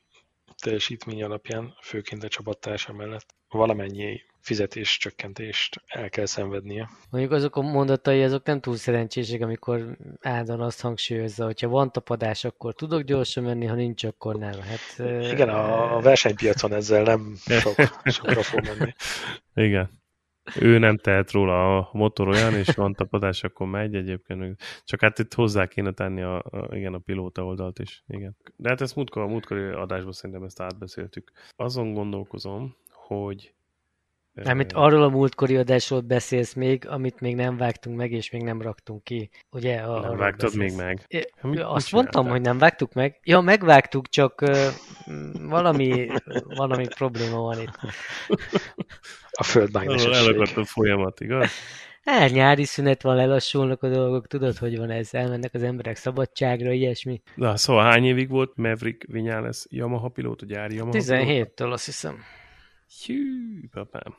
teljesítmény 0.61 1.23
alapján, 1.23 1.73
főként 1.81 2.23
a 2.23 2.27
csapattársa 2.27 2.93
mellett 2.93 3.35
valamennyi 3.49 4.21
fizetés 4.39 4.97
csökkentést 4.97 5.81
el 5.87 6.09
kell 6.09 6.25
szenvednie. 6.25 6.89
Mondjuk 7.09 7.33
azok 7.33 7.55
a 7.55 7.61
mondatai, 7.61 8.23
azok 8.23 8.45
nem 8.45 8.59
túl 8.59 8.75
szerencsések, 8.75 9.41
amikor 9.41 9.97
Ádon 10.21 10.61
azt 10.61 10.81
hangsúlyozza, 10.81 11.45
hogyha 11.45 11.67
van 11.67 11.91
tapadás, 11.91 12.43
akkor 12.43 12.73
tudok 12.73 13.01
gyorsan 13.01 13.43
menni, 13.43 13.65
ha 13.65 13.75
nincs, 13.75 14.03
akkor 14.03 14.35
nem. 14.35 14.59
Hát, 14.61 15.07
Igen, 15.31 15.49
a 15.49 15.99
versenypiacon 15.99 16.73
ezzel 16.73 17.03
nem 17.03 17.35
sok, 17.35 17.75
sokra 18.05 18.43
fog 18.43 18.63
menni. 18.63 18.93
Igen. 19.53 20.05
Ő 20.55 20.77
nem 20.77 20.97
tehet 20.97 21.31
róla 21.31 21.77
a 21.77 21.89
motor 21.91 22.27
olyan, 22.27 22.53
és 22.53 22.75
van 22.75 22.93
tapadás, 22.93 23.43
akkor 23.43 23.67
megy 23.67 23.95
egyébként. 23.95 24.61
Csak 24.83 25.01
hát 25.01 25.19
itt 25.19 25.33
hozzá 25.33 25.67
kéne 25.67 25.91
tenni 25.91 26.21
a, 26.21 26.37
a, 26.37 26.75
igen, 26.75 26.93
a 26.93 26.97
pilóta 26.99 27.45
oldalt 27.45 27.79
is. 27.79 28.03
Igen. 28.07 28.35
De 28.55 28.69
hát 28.69 28.81
ezt 28.81 28.95
múltkor, 28.95 29.21
a 29.21 29.27
múltkori 29.27 29.61
adásban 29.63 30.11
szerintem 30.11 30.43
ezt 30.43 30.61
átbeszéltük. 30.61 31.31
Azon 31.55 31.93
gondolkozom, 31.93 32.75
hogy 32.91 33.53
Mármint 34.43 34.73
arról 34.73 35.03
a 35.03 35.09
múltkori 35.09 35.55
adásról 35.55 36.01
beszélsz 36.01 36.53
még, 36.53 36.87
amit 36.87 37.19
még 37.19 37.35
nem 37.35 37.57
vágtunk 37.57 37.97
meg, 37.97 38.11
és 38.11 38.31
még 38.31 38.41
nem 38.41 38.61
raktunk 38.61 39.03
ki. 39.03 39.29
Ugye? 39.51 39.77
A, 39.77 39.99
nem 39.99 40.17
vágtad 40.17 40.49
beszélsz. 40.51 40.75
még 40.75 40.85
meg? 40.85 41.05
É, 41.07 41.29
Mit 41.41 41.59
azt 41.59 41.91
mondtam, 41.91 42.27
hogy 42.27 42.41
nem 42.41 42.57
vágtuk 42.57 42.93
meg. 42.93 43.19
Ja, 43.23 43.41
megvágtuk, 43.41 44.09
csak 44.09 44.41
uh, 44.41 44.57
valami, 45.49 46.07
valami 46.43 46.87
probléma 46.87 47.41
van 47.41 47.61
itt. 47.61 47.79
A 49.31 49.43
földmágnesesség. 49.43 50.27
Elakadt 50.27 50.57
a 50.57 50.65
folyamat, 50.65 51.19
igaz? 51.19 51.51
Hát 52.03 52.31
nyári 52.31 52.63
szünet 52.63 53.01
van, 53.01 53.15
lelassulnak 53.15 53.83
a 53.83 53.89
dolgok, 53.89 54.27
tudod, 54.27 54.57
hogy 54.57 54.77
van 54.77 54.89
ez, 54.89 55.13
elmennek 55.13 55.53
az 55.53 55.63
emberek 55.63 55.95
szabadságra, 55.95 56.71
ilyesmi. 56.71 57.21
Na, 57.35 57.57
szóval 57.57 57.83
hány 57.83 58.05
évig 58.05 58.29
volt 58.29 58.51
Maverick 58.55 59.03
Vinyales 59.11 59.65
Yamaha 59.69 60.07
pilóta, 60.07 60.45
gyári 60.45 60.75
Yamaha 60.75 60.97
17-től 60.99 61.71
azt 61.71 61.85
hiszem. 61.85 62.17
Hű, 63.05 63.67
papám. 63.71 64.15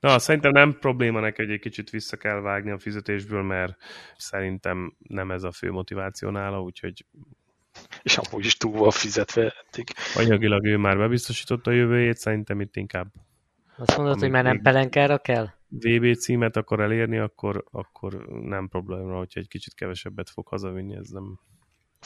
Na, 0.00 0.18
szerintem 0.18 0.52
nem 0.52 0.78
probléma 0.78 1.20
neki, 1.20 1.42
hogy 1.42 1.52
egy 1.52 1.60
kicsit 1.60 1.90
vissza 1.90 2.16
kell 2.16 2.40
vágni 2.40 2.70
a 2.70 2.78
fizetésből, 2.78 3.42
mert 3.42 3.76
szerintem 4.16 4.96
nem 4.98 5.30
ez 5.30 5.42
a 5.42 5.52
fő 5.52 5.70
motiváció 5.70 6.30
nála, 6.30 6.62
úgyhogy 6.62 7.04
és 8.02 8.18
amúgy 8.18 8.44
is 8.44 8.56
túl 8.56 8.72
van 8.72 8.90
fizetve 8.90 9.54
eddig. 9.66 9.88
Anyagilag 10.14 10.64
ő 10.64 10.76
már 10.76 10.96
bebiztosította 10.96 11.70
a 11.70 11.74
jövőjét, 11.74 12.16
szerintem 12.16 12.60
itt 12.60 12.76
inkább. 12.76 13.06
Azt 13.76 13.96
mondod, 13.96 14.18
hogy 14.18 14.30
már 14.30 14.44
nem 14.44 14.60
pelenkára 14.62 15.18
kell? 15.18 15.48
VB 15.68 16.16
címet 16.16 16.56
akar 16.56 16.80
elérni, 16.80 17.18
akkor, 17.18 17.64
akkor 17.70 18.26
nem 18.26 18.68
probléma, 18.68 19.16
hogyha 19.16 19.40
egy 19.40 19.48
kicsit 19.48 19.74
kevesebbet 19.74 20.30
fog 20.30 20.46
hazavinni, 20.46 20.96
ez 20.96 21.08
nem, 21.08 21.40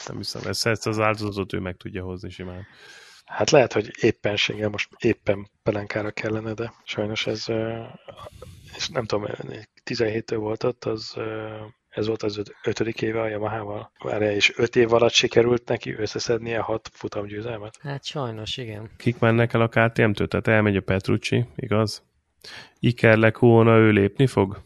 nem 0.07 0.17
hiszem. 0.17 0.41
Ezt, 0.45 0.65
ezt 0.65 0.87
az 0.87 0.99
áldozatot 0.99 1.53
ő 1.53 1.59
meg 1.59 1.77
tudja 1.77 2.03
hozni 2.03 2.29
simán. 2.29 2.65
Hát 3.29 3.49
lehet, 3.49 3.73
hogy 3.73 3.91
éppenséggel 4.01 4.69
most 4.69 4.89
éppen 4.97 5.49
pelenkára 5.63 6.11
kellene, 6.11 6.53
de 6.53 6.73
sajnos 6.83 7.27
ez, 7.27 7.45
és 8.75 8.89
nem 8.89 9.05
tudom, 9.05 9.25
17-től 9.85 10.37
volt 10.37 10.63
ott, 10.63 10.85
az 10.85 11.15
ez 11.89 12.07
volt 12.07 12.23
az 12.23 12.41
ötödik 12.63 13.01
éve 13.01 13.21
a 13.21 13.27
Yamaha-val. 13.27 13.91
Várjál, 14.03 14.31
és 14.31 14.53
öt 14.57 14.75
év 14.75 14.93
alatt 14.93 15.11
sikerült 15.11 15.67
neki 15.67 15.93
összeszednie 15.93 16.59
hat 16.59 16.89
futamgyőzelmet? 16.93 17.77
Hát 17.81 18.05
sajnos, 18.05 18.57
igen. 18.57 18.89
Kik 18.97 19.19
mennek 19.19 19.53
el 19.53 19.61
a 19.61 19.67
KTM-től? 19.67 20.27
Tehát 20.27 20.47
elmegy 20.47 20.75
a 20.75 20.81
Petrucci, 20.81 21.45
igaz? 21.55 22.03
Iker 22.79 23.17
Lekóna 23.17 23.77
ő 23.77 23.91
lépni 23.91 24.27
fog? 24.27 24.61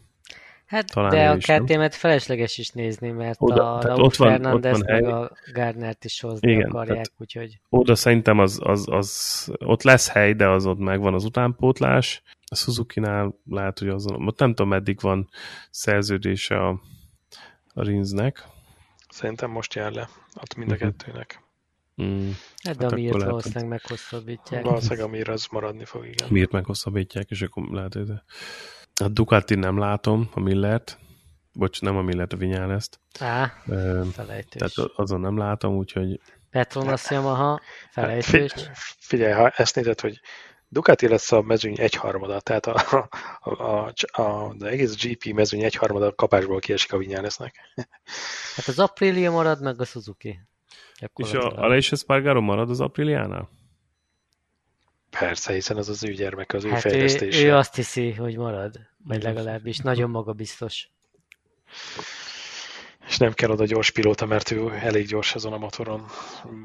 Hát, 0.66 0.92
Talán 0.92 1.10
de 1.10 1.28
a 1.30 1.36
KTM-et 1.36 1.94
felesleges 1.94 2.58
is 2.58 2.70
nézni, 2.70 3.10
mert 3.10 3.36
oda, 3.40 3.74
a 3.74 3.80
Raúl 3.80 4.02
ott 4.02 4.16
van, 4.16 4.28
Fernandez 4.28 4.78
ott 4.78 4.86
van 4.86 4.94
meg 4.94 5.04
hely. 5.04 5.12
a 5.12 5.30
Gardnert 5.52 6.04
is 6.04 6.20
hozni 6.20 6.52
Igen, 6.52 6.70
akarják, 6.70 7.06
úgyhogy... 7.18 7.60
Oda 7.68 7.94
szerintem 7.94 8.38
az, 8.38 8.58
az, 8.62 8.86
az, 8.90 9.52
ott 9.58 9.82
lesz 9.82 10.08
hely, 10.08 10.32
de 10.32 10.48
az 10.48 10.66
ott 10.66 10.78
megvan 10.78 11.14
az 11.14 11.24
utánpótlás. 11.24 12.22
A 12.46 12.54
Suzuki-nál 12.54 13.38
lehet, 13.50 13.78
hogy 13.78 13.88
azon, 13.88 14.26
ott 14.26 14.38
nem 14.38 14.48
tudom, 14.48 14.68
meddig 14.68 15.00
van 15.00 15.28
szerződés 15.70 16.50
a, 16.50 16.68
a 17.74 17.82
Rinznek. 17.82 18.44
Szerintem 19.08 19.50
most 19.50 19.74
jár 19.74 19.92
le, 19.92 20.08
ott 20.40 20.54
mind 20.54 20.70
a 20.70 20.74
uh-huh. 20.74 20.90
kettőnek. 20.90 21.42
Mm. 22.02 22.30
Hát 22.62 22.76
de 22.76 22.82
hát 22.82 22.92
a 22.92 22.94
miért 22.94 23.22
valószínűleg 23.22 23.68
meghosszabbítják. 23.68 24.64
Valószínűleg 24.64 25.04
a 25.04 25.08
miért 25.08 25.28
az 25.28 25.46
maradni 25.50 25.84
fog, 25.84 26.06
igen. 26.06 26.28
Miért 26.30 26.50
meghosszabbítják, 26.50 27.30
és 27.30 27.42
akkor 27.42 27.64
lehet, 27.70 27.94
hogy 27.94 28.12
a 29.02 29.08
Ducati 29.08 29.54
nem 29.54 29.78
látom, 29.78 30.30
a 30.34 30.40
Millert. 30.40 30.98
Bocs, 31.52 31.80
nem 31.80 31.96
a 31.96 32.02
Millert, 32.02 32.32
a 32.32 32.36
Vinyáleszt. 32.36 33.00
Á, 33.20 33.52
Tehát 34.58 34.92
azon 34.96 35.20
nem 35.20 35.38
látom, 35.38 35.76
úgyhogy... 35.76 36.20
Petronas 36.50 37.10
Yamaha, 37.10 37.60
felejtős. 37.90 38.52
Hát, 38.52 38.76
figyelj, 38.98 39.32
ha 39.32 39.48
ezt 39.48 39.74
nézed, 39.74 40.00
hogy 40.00 40.20
Ducati 40.68 41.08
lesz 41.08 41.32
a 41.32 41.42
mezőny 41.42 41.74
egyharmada, 41.78 42.40
tehát 42.40 42.66
a, 42.66 42.74
a, 43.40 43.52
a, 43.54 43.92
a, 44.12 44.22
az 44.22 44.62
egész 44.62 45.02
GP 45.02 45.24
mezőny 45.24 45.62
egyharmada 45.62 46.14
kapásból 46.14 46.58
kiesik 46.58 46.92
a 46.92 46.98
lesznek. 46.98 47.54
Hát 48.56 48.66
az 48.66 48.78
Aprilia 48.78 49.30
marad, 49.30 49.62
meg 49.62 49.80
a 49.80 49.84
Suzuki. 49.84 50.40
És 51.16 51.32
a 51.32 51.62
Aleix 51.62 51.92
Spargaro 51.96 52.40
marad 52.40 52.70
az 52.70 52.80
Apriliánál? 52.80 53.48
Persze, 55.18 55.52
hiszen 55.52 55.76
az 55.76 55.88
az 55.88 56.04
ő 56.04 56.12
gyermek, 56.12 56.52
az 56.52 56.64
ő 56.64 56.70
hát 56.70 56.80
fejlesztése. 56.80 57.44
Ő, 57.44 57.46
ő 57.46 57.54
azt 57.54 57.74
hiszi, 57.74 58.12
hogy 58.12 58.36
marad, 58.36 58.80
vagy 59.04 59.22
legalábbis 59.22 59.78
nagyon 59.78 60.10
magabiztos. 60.10 60.88
És 63.08 63.18
nem 63.18 63.32
kell 63.32 63.50
oda 63.50 63.64
gyors 63.64 63.90
pilóta, 63.90 64.26
mert 64.26 64.50
ő 64.50 64.72
elég 64.82 65.06
gyors 65.06 65.34
azon 65.34 65.52
a 65.52 65.58
motoron. 65.58 66.04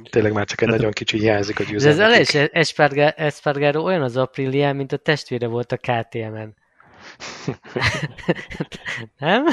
Tényleg 0.10 0.34
már 0.34 0.46
csak 0.46 0.62
egy 0.62 0.68
nagyon 0.68 0.92
kicsi 0.92 1.20
hiányzik 1.20 1.60
a 1.60 1.64
győzelmekig. 1.64 2.20
Ez 2.20 2.36
az 2.36 2.36
Aleix 2.36 3.14
Espargaro 3.16 3.84
olyan 3.84 4.02
az 4.02 4.18
Aprilián, 4.18 4.76
mint 4.76 4.92
a 4.92 4.98
testvére 4.98 5.48
volt 5.48 5.72
a 5.72 5.78
KTM-en. 5.78 6.56
nem? 9.18 9.46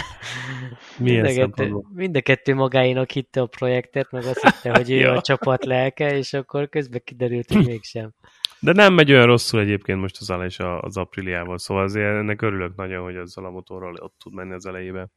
Milyen 0.99 1.25
mind, 1.25 1.39
a 1.39 1.47
kettő, 1.47 1.75
mind 1.95 2.17
a 2.17 2.21
kettő 2.21 2.55
magáénak 2.55 3.11
hitte 3.11 3.41
a 3.41 3.47
projektet, 3.47 4.11
meg 4.11 4.25
azt 4.25 4.41
hitte, 4.41 4.77
hogy 4.77 4.91
ő 4.91 4.97
ja. 5.07 5.13
a 5.13 5.21
csapat 5.21 5.65
lelke, 5.65 6.17
és 6.17 6.33
akkor 6.33 6.69
közben 6.69 7.01
kiderült, 7.05 7.53
hogy 7.53 7.67
mégsem. 7.67 8.15
De 8.61 8.73
nem 8.73 8.95
megy 8.95 9.13
olyan 9.13 9.27
rosszul 9.27 9.61
egyébként 9.61 10.01
most 10.01 10.17
az 10.21 10.31
Aleix 10.31 10.59
az 10.59 10.97
Apriliával, 10.97 11.59
szóval 11.59 11.83
azért 11.83 12.17
ennek 12.17 12.43
örülök 12.43 12.77
nagyon, 12.77 13.03
hogy 13.03 13.17
azzal 13.17 13.45
a 13.45 13.51
motorral 13.51 13.95
ott 13.95 14.15
tud 14.19 14.33
menni 14.33 14.53
az 14.53 14.67
elejébe. 14.67 15.09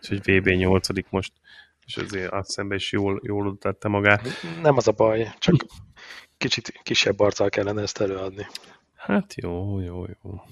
És 0.00 0.08
hogy 0.08 0.20
VB 0.22 0.48
8 0.48 0.88
most, 1.10 1.32
és 1.86 1.96
azért 1.96 2.32
azt 2.32 2.50
szemben 2.50 2.76
is 2.76 2.92
jól, 2.92 3.20
jól 3.22 3.58
tette 3.58 3.88
magát. 3.88 4.28
Nem 4.62 4.76
az 4.76 4.88
a 4.88 4.92
baj, 4.92 5.28
csak 5.38 5.54
kicsit 6.36 6.80
kisebb 6.82 7.20
arccal 7.20 7.48
kellene 7.48 7.82
ezt 7.82 8.00
előadni. 8.00 8.46
Hát 8.94 9.34
jó, 9.34 9.80
jó, 9.80 10.04
jó. 10.22 10.42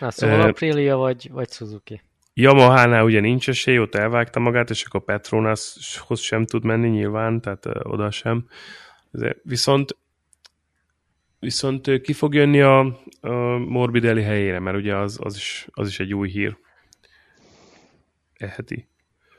Na, 0.00 0.10
szóval 0.10 0.40
uh, 0.40 0.46
Aprilia 0.46 0.96
vagy, 0.96 1.30
vagy 1.30 1.50
Suzuki? 1.50 2.02
Yamaha-nál 2.34 3.04
ugye 3.04 3.20
nincs 3.20 3.48
esély, 3.48 3.78
ott 3.78 3.94
elvágta 3.94 4.40
magát, 4.40 4.70
és 4.70 4.84
akkor 4.84 5.04
Petronashoz 5.04 6.20
sem 6.20 6.44
tud 6.44 6.64
menni 6.64 6.88
nyilván, 6.88 7.40
tehát 7.40 7.66
uh, 7.66 7.74
oda 7.82 8.10
sem. 8.10 8.48
Viszont 9.42 9.96
viszont 11.38 12.00
ki 12.00 12.12
fog 12.12 12.34
jönni 12.34 12.60
a, 12.60 12.78
a 13.20 13.58
Morbidelli 13.58 14.22
helyére, 14.22 14.58
mert 14.58 14.76
ugye 14.76 14.96
az, 14.96 15.18
az, 15.22 15.36
is, 15.36 15.68
az 15.70 15.88
is 15.88 16.00
egy 16.00 16.14
új 16.14 16.28
hír. 16.28 16.56
Eheti. 18.34 18.88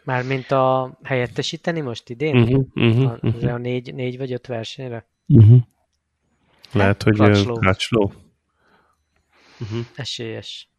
Mármint 0.03 0.51
a 0.51 0.97
helyettesíteni 1.03 1.81
most 1.81 2.09
idén? 2.09 2.35
Uh-huh, 2.35 2.65
uh-huh, 2.73 3.11
a, 3.11 3.19
uh-huh. 3.21 3.53
a 3.53 3.57
négy, 3.57 3.93
négy 3.93 4.17
vagy 4.17 4.31
öt 4.31 4.47
versenyre? 4.47 5.07
Uh-huh. 5.27 5.61
Lehet, 6.71 7.03
hogy 7.03 7.15
Crutchlow. 7.15 8.11
Uh-huh. 9.59 9.85
Esélyes. 9.95 10.69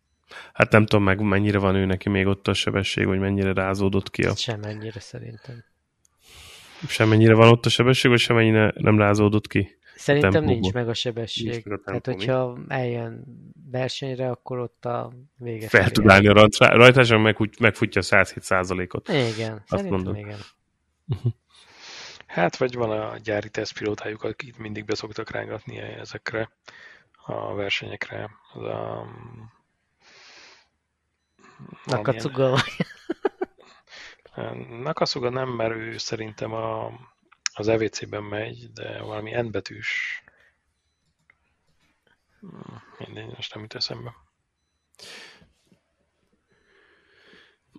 Hát 0.53 0.73
nem 0.73 0.87
tudom 0.87 1.05
meg, 1.05 1.21
mennyire 1.21 1.59
van 1.59 1.75
ő 1.75 1.85
neki 1.85 2.09
még 2.09 2.27
ott 2.27 2.49
a 2.49 2.55
sebesség, 2.55 3.07
vagy 3.07 3.19
mennyire 3.19 3.53
rázódott 3.53 4.11
ki 4.11 4.23
a... 4.23 4.35
Semennyire 4.35 5.01
szerintem. 5.01 5.65
Semennyire 6.89 7.35
van 7.35 7.49
ott 7.49 7.67
a 7.67 7.69
sebesség, 7.69 8.11
vagy 8.11 8.21
semennyire 8.21 8.73
nem 8.77 8.99
rázódott 8.99 9.47
ki? 9.47 9.78
Szerintem 9.99 10.45
nincs 10.45 10.73
meg 10.73 10.89
a 10.89 10.95
sebesség. 10.95 11.51
Nincs 11.51 11.65
meg 11.65 11.79
a 11.79 11.83
Tehát, 11.85 12.07
hogyha 12.07 12.59
eljön 12.69 13.25
versenyre, 13.71 14.31
akkor 14.31 14.59
ott 14.59 14.85
a 14.85 15.13
vége. 15.37 15.69
Fel 15.69 15.91
tud 15.91 16.09
állni 16.09 16.29
a 16.29 16.49
rajtáson, 16.59 17.21
meg, 17.21 17.37
megfutja 17.59 18.03
107 18.03 18.95
ot 18.95 19.09
Igen, 19.09 19.53
Azt 19.53 19.63
szerintem 19.67 19.91
mondom. 19.91 20.15
igen. 20.15 20.39
Hát, 22.27 22.57
vagy 22.57 22.75
van 22.75 22.91
a 22.91 23.17
gyári 23.17 23.49
tesztpilótájuk, 23.49 24.23
akik 24.23 24.57
mindig 24.57 24.85
beszoktak 24.85 25.31
rángatni 25.31 25.79
ezekre 25.79 26.51
a 27.25 27.55
versenyekre. 27.55 28.31
Az 28.53 28.63
a... 28.63 29.07
Nakatsuga 31.85 32.51
vagy? 32.51 32.87
Nakatsuga 34.83 35.31
nem, 35.31 35.49
mert 35.49 35.75
ő 35.75 35.97
szerintem 35.97 36.53
a, 36.53 36.93
az 37.59 37.69
EVC-ben 37.69 38.23
megy, 38.23 38.73
de 38.73 39.03
valami 39.03 39.31
N 39.31 39.51
betűs. 39.51 40.23
Mindegy, 42.99 43.27
most 43.37 43.55
nem 43.55 43.63
jut 43.63 43.75
eszembe. 43.75 44.15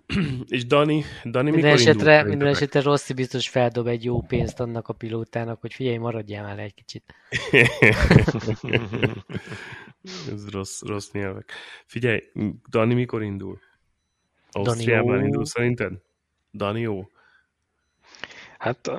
És 0.48 0.66
Dani, 0.66 1.04
Dani 1.24 1.50
minden 1.50 1.72
esetre, 1.72 2.22
minden 2.22 2.48
esetre 2.48 2.80
Rossi 2.80 3.12
biztos 3.12 3.48
feldob 3.48 3.86
egy 3.86 4.04
jó 4.04 4.20
pénzt 4.20 4.60
annak 4.60 4.88
a 4.88 4.92
pilótának, 4.92 5.60
hogy 5.60 5.74
figyelj, 5.74 5.96
maradjál 5.96 6.44
már 6.44 6.58
egy 6.58 6.74
kicsit. 6.74 7.14
Ez 10.32 10.48
rossz, 10.48 10.82
rossz 10.82 11.10
nyelvek. 11.10 11.52
Figyelj, 11.86 12.20
Dani 12.68 12.94
mikor 12.94 13.22
indul? 13.22 13.60
Ausztriában 14.50 15.24
indul 15.24 15.44
szerinted? 15.44 15.92
Dani 16.52 16.80
jó? 16.80 17.08
Hát 18.60 18.90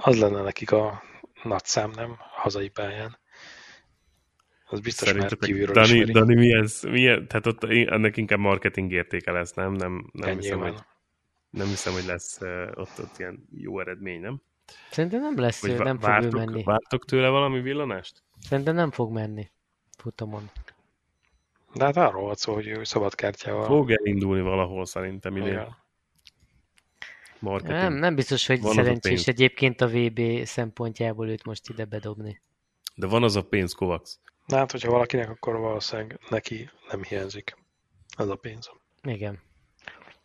az 0.00 0.18
lenne 0.18 0.42
nekik 0.42 0.72
a 0.72 1.02
nagy 1.42 1.64
szám, 1.64 1.90
nem? 1.90 2.16
Hazai 2.18 2.68
pályán. 2.68 3.18
Az 4.66 4.80
biztos 4.80 5.08
Szerintetek 5.08 5.38
már 5.40 5.48
kívülről 5.50 5.74
Dani, 5.74 5.88
ismeri. 5.88 6.12
Dani, 6.12 6.34
mi 6.34 6.52
ez? 6.52 6.82
Milyen, 6.82 7.28
tehát 7.28 7.46
ott 7.46 7.64
ennek 7.64 8.16
inkább 8.16 8.38
marketing 8.38 8.92
értéke 8.92 9.32
lesz, 9.32 9.52
nem? 9.52 9.72
Nem, 9.72 10.10
nem, 10.12 10.38
hiszem, 10.38 10.60
hogy, 10.60 10.74
nem 11.50 11.66
hiszem, 11.66 11.92
hogy 11.92 12.04
lesz 12.04 12.40
ott, 12.74 12.98
ott 12.98 13.18
ilyen 13.18 13.48
jó 13.50 13.80
eredmény, 13.80 14.20
nem? 14.20 14.42
Szerintem 14.90 15.20
nem 15.20 15.38
lesz, 15.38 15.60
Vagy 15.60 15.78
nem 15.78 15.98
vártok, 15.98 16.30
fog 16.30 16.40
ő 16.40 16.44
menni. 16.44 16.62
Vártok 16.62 17.04
tőle 17.04 17.28
valami 17.28 17.60
villanást? 17.60 18.22
Szerintem 18.40 18.74
nem 18.74 18.90
fog 18.90 19.12
menni 19.12 19.50
futamon. 19.98 20.50
De 21.74 21.84
hát 21.84 21.96
arról 21.96 22.22
volt 22.22 22.38
szó, 22.38 22.54
hogy 22.54 22.66
ő 22.66 22.84
szabadkártyával... 22.84 23.64
Fog 23.64 23.90
elindulni 23.90 24.42
valahol 24.42 24.84
szerintem 24.84 25.36
idén. 25.36 25.82
Ja. 27.40 27.58
Nem, 27.62 27.92
nem 27.92 28.14
biztos, 28.14 28.46
hogy 28.46 28.60
van 28.60 28.74
szerencsés 28.74 29.26
egyébként 29.26 29.80
a 29.80 29.88
VB 29.88 30.20
szempontjából 30.44 31.28
őt 31.28 31.44
most 31.44 31.68
ide 31.68 31.84
bedobni. 31.84 32.40
De 32.94 33.06
van 33.06 33.22
az 33.22 33.36
a 33.36 33.42
pénz, 33.42 33.72
Kovacs. 33.72 34.10
Na 34.46 34.56
hát, 34.56 34.70
hogyha 34.70 34.90
valakinek, 34.90 35.30
akkor 35.30 35.56
valószínűleg 35.56 36.20
neki 36.28 36.70
nem 36.90 37.02
hiányzik 37.02 37.56
az 38.16 38.28
a 38.28 38.36
pénz. 38.36 38.70
Igen. 39.02 39.40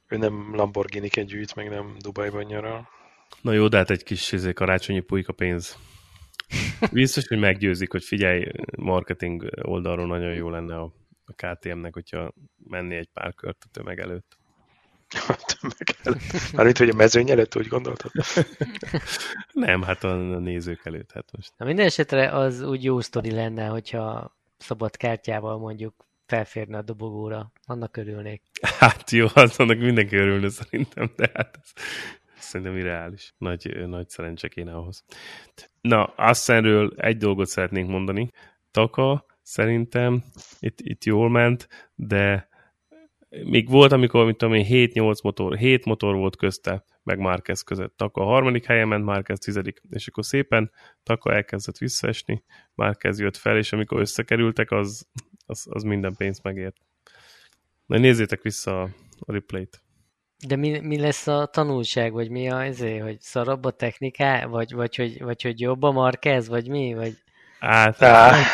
Ő 0.08 0.18
nem 0.18 0.56
Lamborghini-ket 0.56 1.26
gyűjt, 1.26 1.56
meg 1.56 1.70
nem 1.70 1.96
Dubajban 2.00 2.44
nyaral. 2.44 2.88
Na 3.42 3.52
jó, 3.52 3.68
de 3.68 3.78
hát 3.78 3.90
egy 3.90 4.04
kis 4.04 4.32
izé, 4.32 4.54
karácsonyi 4.54 5.00
pulyka 5.00 5.34
pénz. 5.34 5.78
Biztos, 6.92 7.28
hogy 7.28 7.40
meggyőzik, 7.40 7.92
hogy 7.92 8.04
figyelj, 8.04 8.46
marketing 8.78 9.50
oldalról 9.62 10.08
nagyon 10.08 10.34
jó 10.34 10.50
lenne 10.50 10.80
a, 10.80 10.94
a 11.26 11.34
KTM-nek, 11.34 11.94
hogyha 11.94 12.34
menni 12.64 12.96
egy 12.96 13.10
pár 13.14 13.34
kört 13.36 13.64
a 13.64 13.70
tömeg 13.72 14.00
előtt. 14.00 14.38
Tömeg 15.60 15.96
előtt? 16.04 16.52
Mármint, 16.54 16.78
hogy 16.78 16.90
a 16.90 16.96
mezőny 16.96 17.30
előtt 17.30 17.56
úgy 17.56 17.68
gondoltad? 17.68 18.12
Nem, 19.52 19.82
hát 19.82 20.04
a, 20.04 20.34
a 20.34 20.40
nézők 20.40 20.86
előtt. 20.86 21.12
Hát 21.12 21.26
most. 21.32 21.54
Na 21.58 21.66
minden 21.66 21.86
esetre 21.86 22.32
az 22.32 22.62
úgy 22.62 22.84
jó 22.84 23.02
sztori 23.02 23.32
lenne, 23.32 23.66
hogyha 23.66 24.38
szabad 24.58 24.98
kártyával 24.98 25.58
mondjuk 25.58 26.08
felférne 26.26 26.78
a 26.78 26.82
dobogóra. 26.82 27.52
Annak 27.66 27.98
örülnék. 27.98 28.42
Hát 28.80 29.12
jó, 29.12 29.26
az 29.34 29.60
annak 29.60 29.78
mindenki 29.78 30.16
örülne 30.16 30.50
szerintem, 30.50 31.12
de 31.16 31.32
hát 31.34 31.60
ez, 31.62 31.74
szerintem 32.38 32.78
irreális. 32.78 33.34
Nagy, 33.38 33.88
nagy 33.88 34.10
szerencse 34.10 34.48
kéne 34.48 34.74
ahhoz. 34.74 35.04
Na, 35.82 36.04
Assenről 36.04 36.94
egy 36.98 37.18
dolgot 37.18 37.48
szeretnénk 37.48 37.90
mondani. 37.90 38.30
Taka 38.72 39.26
szerintem 39.42 40.24
itt, 40.60 40.80
itt 40.82 41.04
jól 41.04 41.30
ment, 41.30 41.68
de 41.96 42.49
még 43.30 43.70
volt, 43.70 43.92
amikor, 43.92 44.26
mit 44.26 44.38
tudom 44.38 44.54
én, 44.54 44.66
7-8 44.94 45.24
motor, 45.24 45.58
7 45.58 45.86
motor 45.86 46.16
volt 46.16 46.36
közte, 46.36 46.84
meg 47.04 47.20
Márquez 47.20 47.62
között. 47.62 47.98
Taka 47.98 48.22
a 48.22 48.26
harmadik 48.26 48.66
helyen 48.66 48.88
ment, 48.88 49.06
Márquez 49.06 49.40
tizedik. 49.40 49.82
És 49.90 50.08
akkor 50.08 50.26
szépen 50.26 50.72
Taka 51.04 51.34
elkezdett 51.34 51.78
visszaesni, 51.78 52.44
Márquez 52.76 53.20
jött 53.20 53.38
fel, 53.38 53.58
és 53.58 53.74
amikor 53.74 54.00
összekerültek, 54.00 54.72
az, 54.72 55.08
az, 55.46 55.68
az 55.70 55.84
minden 55.84 56.16
pénzt 56.16 56.44
megért. 56.44 56.76
Na 57.86 57.98
nézzétek 57.98 58.42
vissza 58.42 58.82
a, 58.82 58.90
a 59.20 59.32
replay-t. 59.32 59.82
De 60.48 60.56
mi, 60.56 60.80
mi 60.80 61.00
lesz 61.00 61.28
a 61.28 61.46
tanulság, 61.46 62.12
vagy 62.12 62.30
mi 62.30 62.50
a, 62.50 62.64
ezért, 62.64 63.04
hogy 63.04 63.20
szarabb 63.20 63.66
a 63.66 63.72
techniká, 63.72 64.46
vagy, 64.46 64.74
vagy, 64.74 64.96
hogy, 64.96 65.24
vagy 65.24 65.42
hogy 65.42 65.60
jobb 65.60 65.84
a 65.84 65.92
Marquez, 65.92 66.48
vagy 66.48 66.68
mi? 66.68 66.94
Vagy... 66.94 67.14
Á, 67.60 67.96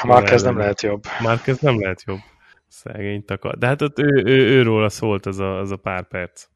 Marquez 0.04 0.44
nem 0.44 0.58
lehet 0.58 0.82
jobb. 0.82 1.04
Marquez 1.20 1.60
nem 1.60 1.80
lehet 1.80 2.04
jobb. 2.06 2.20
Szegény 2.68 3.26
taka. 3.26 3.56
De 3.56 3.68
hát 3.68 3.82
ott 3.82 4.00
ő, 4.00 4.24
ő, 4.26 4.50
őróla 4.50 4.90
szólt 4.90 5.26
az 5.26 5.40
a, 5.40 5.60
az 5.60 5.72
a 5.72 5.78
pár 5.78 6.08
perc. 6.08 6.48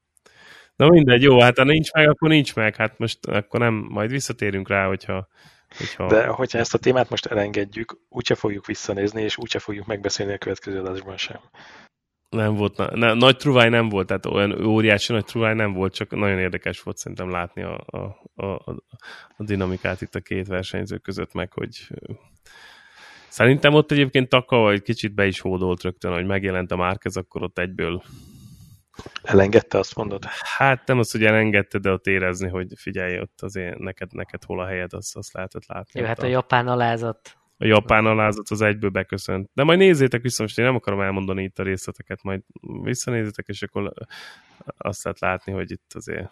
Na 0.75 0.89
mindegy, 0.89 1.21
jó, 1.21 1.39
hát 1.39 1.57
ha 1.57 1.63
nincs 1.63 1.91
meg, 1.91 2.09
akkor 2.09 2.29
nincs 2.29 2.55
meg. 2.55 2.75
Hát 2.75 2.97
most 2.97 3.25
akkor 3.27 3.59
nem, 3.59 3.73
majd 3.73 4.09
visszatérünk 4.09 4.69
rá, 4.69 4.87
hogyha... 4.87 5.27
hogyha... 5.77 6.07
De 6.07 6.25
hogyha 6.25 6.57
ezt 6.59 6.73
a 6.73 6.77
témát 6.77 7.09
most 7.09 7.25
elengedjük, 7.25 7.97
úgyse 8.09 8.35
fogjuk 8.35 8.65
visszanézni, 8.65 9.21
és 9.21 9.37
úgyse 9.37 9.59
fogjuk 9.59 9.85
megbeszélni 9.85 10.33
a 10.33 10.37
következő 10.37 10.79
adásban 10.79 11.17
sem. 11.17 11.39
Nem 12.29 12.55
volt, 12.55 12.77
na, 12.77 12.95
na, 12.95 13.13
nagy 13.13 13.37
truváj 13.37 13.69
nem 13.69 13.89
volt, 13.89 14.07
tehát 14.07 14.25
olyan 14.25 14.65
óriási 14.65 15.13
nagy 15.13 15.25
truváj 15.25 15.53
nem 15.53 15.73
volt, 15.73 15.93
csak 15.93 16.15
nagyon 16.15 16.39
érdekes 16.39 16.81
volt 16.81 16.97
szerintem 16.97 17.29
látni 17.29 17.63
a, 17.63 17.83
a, 17.85 17.97
a, 18.35 18.45
a 19.37 19.43
dinamikát 19.43 20.01
itt 20.01 20.15
a 20.15 20.19
két 20.19 20.47
versenyző 20.47 20.97
között, 20.97 21.33
meg 21.33 21.53
hogy 21.53 21.87
szerintem 23.29 23.73
ott 23.73 23.91
egyébként 23.91 24.29
Taka 24.29 24.71
egy 24.71 24.81
kicsit 24.81 25.13
be 25.13 25.25
is 25.25 25.39
hódolt 25.39 25.81
rögtön, 25.81 26.11
hogy 26.11 26.25
megjelent 26.25 26.71
a 26.71 26.75
Márkez, 26.75 27.17
akkor 27.17 27.43
ott 27.43 27.57
egyből 27.57 28.03
Elengedte, 29.23 29.77
azt 29.77 29.95
mondod? 29.95 30.25
Hát 30.57 30.87
nem 30.87 30.99
az, 30.99 31.11
hogy 31.11 31.23
elengedte, 31.23 31.77
de 31.77 31.91
ott 31.91 32.05
érezni, 32.05 32.49
hogy 32.49 32.67
figyelj, 32.75 33.19
ott 33.19 33.41
azért 33.41 33.77
neked, 33.77 34.13
neked 34.13 34.43
hol 34.43 34.59
a 34.59 34.65
helyed, 34.65 34.93
azt, 34.93 35.15
azt 35.15 35.33
lehetett 35.33 35.65
látni. 35.65 35.99
Jó, 35.99 36.05
hát 36.05 36.19
a, 36.19 36.25
a 36.25 36.29
japán 36.29 36.67
alázat. 36.67 37.37
A 37.57 37.65
japán 37.65 38.05
alázat 38.05 38.49
az 38.49 38.61
egyből 38.61 38.89
beköszönt. 38.89 39.49
De 39.53 39.63
majd 39.63 39.79
nézzétek 39.79 40.21
vissza, 40.21 40.41
most 40.41 40.59
én 40.59 40.65
nem 40.65 40.75
akarom 40.75 41.01
elmondani 41.01 41.43
itt 41.43 41.59
a 41.59 41.63
részleteket, 41.63 42.23
majd 42.23 42.41
visszanézzétek, 42.83 43.47
és 43.47 43.61
akkor 43.61 43.93
azt 44.77 45.03
lehet 45.03 45.19
látni, 45.19 45.51
hogy 45.51 45.71
itt 45.71 45.91
azért 45.93 46.29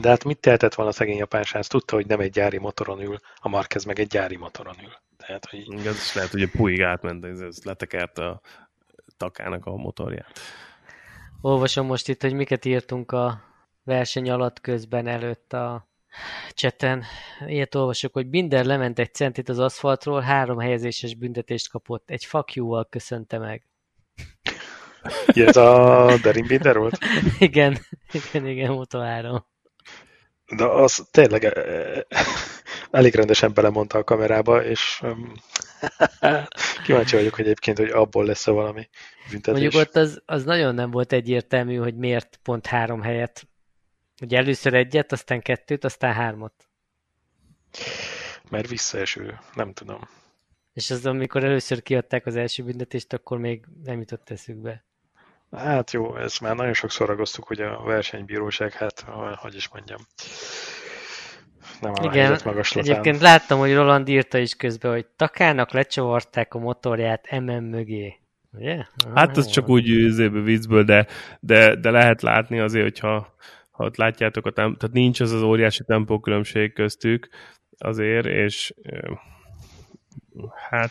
de 0.00 0.08
hát 0.08 0.24
mit 0.24 0.38
tehetett 0.40 0.74
volna 0.74 0.90
a 0.90 0.94
szegény 0.94 1.16
japán 1.16 1.42
srác? 1.42 1.66
Tudta, 1.66 1.94
hogy 1.94 2.06
nem 2.06 2.20
egy 2.20 2.30
gyári 2.30 2.58
motoron 2.58 3.00
ül, 3.00 3.18
a 3.36 3.48
Marquez 3.48 3.84
meg 3.84 3.98
egy 3.98 4.06
gyári 4.06 4.36
motoron 4.36 4.74
ül. 4.82 4.92
Tehát, 5.28 5.50
hogy... 5.50 5.86
Ez 5.86 5.96
is 5.96 6.14
lehet, 6.14 6.30
hogy 6.30 6.42
a 6.42 6.48
Puig 6.52 6.82
átment, 6.82 7.24
ez 7.24 7.62
letekert 7.64 8.18
a 8.18 8.40
takának 9.16 9.66
a 9.66 9.76
motorját. 9.76 10.38
Olvasom 11.40 11.86
most 11.86 12.08
itt, 12.08 12.22
hogy 12.22 12.32
miket 12.32 12.64
írtunk 12.64 13.12
a 13.12 13.42
verseny 13.84 14.30
alatt 14.30 14.60
közben 14.60 15.06
előtt 15.06 15.52
a 15.52 15.88
cseten. 16.50 17.04
Ilyet 17.46 17.74
olvasok, 17.74 18.12
hogy 18.12 18.26
Binder 18.26 18.64
lement 18.64 18.98
egy 18.98 19.14
centit 19.14 19.48
az 19.48 19.58
aszfaltról, 19.58 20.20
három 20.20 20.58
helyezéses 20.58 21.14
büntetést 21.14 21.70
kapott. 21.70 22.10
Egy 22.10 22.24
fuck 22.24 22.54
you-val 22.54 22.86
köszönte 22.90 23.38
meg. 23.38 23.62
Ez 25.26 25.56
a 25.56 26.18
Derin 26.22 26.46
Binder 26.46 26.78
volt? 26.78 26.98
igen, 27.38 27.78
igen, 28.12 28.46
igen, 28.46 28.72
Moto 28.72 28.98
3. 28.98 29.44
De 30.56 30.64
az 30.64 31.08
tényleg 31.10 31.44
eh, 31.44 32.02
elég 32.90 33.14
rendesen 33.14 33.54
belemondta 33.54 33.98
a 33.98 34.04
kamerába, 34.04 34.64
és 34.64 35.02
kíváncsi 36.84 37.16
vagyok 37.16 37.34
hogy 37.34 37.44
egyébként, 37.44 37.78
hogy 37.78 37.90
abból 37.90 38.24
lesz-e 38.24 38.50
valami 38.50 38.88
büntetés. 39.30 39.60
Mondjuk 39.60 39.82
ott 39.82 39.96
az, 39.96 40.22
az 40.26 40.44
nagyon 40.44 40.74
nem 40.74 40.90
volt 40.90 41.12
egyértelmű, 41.12 41.76
hogy 41.76 41.96
miért 41.96 42.38
pont 42.42 42.66
három 42.66 43.02
helyet. 43.02 43.48
Ugye 44.22 44.38
először 44.38 44.74
egyet, 44.74 45.12
aztán 45.12 45.40
kettőt, 45.40 45.84
aztán 45.84 46.12
hármat. 46.12 46.52
Mert 48.50 48.68
visszaeső, 48.68 49.38
nem 49.54 49.72
tudom. 49.72 50.08
És 50.72 50.90
az, 50.90 51.06
amikor 51.06 51.44
először 51.44 51.82
kiadták 51.82 52.26
az 52.26 52.36
első 52.36 52.62
büntetést, 52.62 53.12
akkor 53.12 53.38
még 53.38 53.64
nem 53.84 53.98
jutott 53.98 54.30
eszükbe. 54.30 54.84
Hát 55.50 55.90
jó, 55.90 56.16
ezt 56.16 56.40
már 56.40 56.56
nagyon 56.56 56.72
sokszor 56.72 57.08
ragoztuk, 57.08 57.46
hogy 57.46 57.60
a 57.60 57.82
versenybíróság, 57.82 58.72
hát 58.72 59.04
hogy 59.36 59.54
is 59.54 59.68
mondjam, 59.68 60.00
nem 61.80 61.92
a 61.94 62.04
Igen, 62.04 62.38
magaslatán. 62.44 62.90
egyébként 62.90 63.20
láttam, 63.20 63.58
hogy 63.58 63.74
Roland 63.74 64.08
írta 64.08 64.38
is 64.38 64.54
közben, 64.54 64.92
hogy 64.92 65.06
Takának 65.16 65.72
lecsavarták 65.72 66.54
a 66.54 66.58
motorját 66.58 67.40
MM 67.40 67.64
mögé. 67.64 68.14
Ugye? 68.52 68.84
Hát 69.14 69.36
ez 69.36 69.46
csak 69.46 69.68
úgy 69.68 69.88
üzébe 69.88 70.40
viccből, 70.40 70.84
de, 70.84 71.06
de, 71.40 71.76
de 71.76 71.90
lehet 71.90 72.22
látni 72.22 72.58
azért, 72.58 72.84
hogyha 72.84 73.36
ha 73.70 73.84
ott 73.84 73.96
látjátok, 73.96 74.46
a 74.46 74.50
temp- 74.50 74.78
tehát 74.78 74.94
nincs 74.94 75.20
az 75.20 75.32
az 75.32 75.42
óriási 75.42 75.84
tempókülönbség 75.84 76.72
köztük 76.72 77.28
azért, 77.78 78.26
és 78.26 78.74
hát 80.70 80.90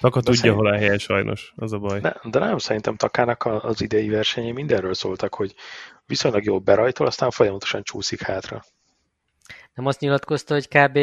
Taka 0.00 0.20
de 0.20 0.24
tudja, 0.24 0.40
szerint... 0.40 0.56
hol 0.56 0.66
a 0.66 0.76
helye 0.76 0.98
sajnos, 0.98 1.52
az 1.56 1.72
a 1.72 1.78
baj. 1.78 2.00
De, 2.00 2.20
de 2.30 2.38
nem, 2.38 2.58
szerintem 2.58 2.96
Takának 2.96 3.44
az 3.44 3.80
idei 3.80 4.08
versenyei 4.08 4.52
mindenről 4.52 4.94
szóltak, 4.94 5.34
hogy 5.34 5.54
viszonylag 6.06 6.44
jól 6.44 6.58
berajtol, 6.58 7.06
aztán 7.06 7.30
folyamatosan 7.30 7.82
csúszik 7.82 8.22
hátra. 8.22 8.64
Nem 9.74 9.86
azt 9.86 10.00
nyilatkozta, 10.00 10.54
hogy 10.54 10.68
kb. 10.68 10.98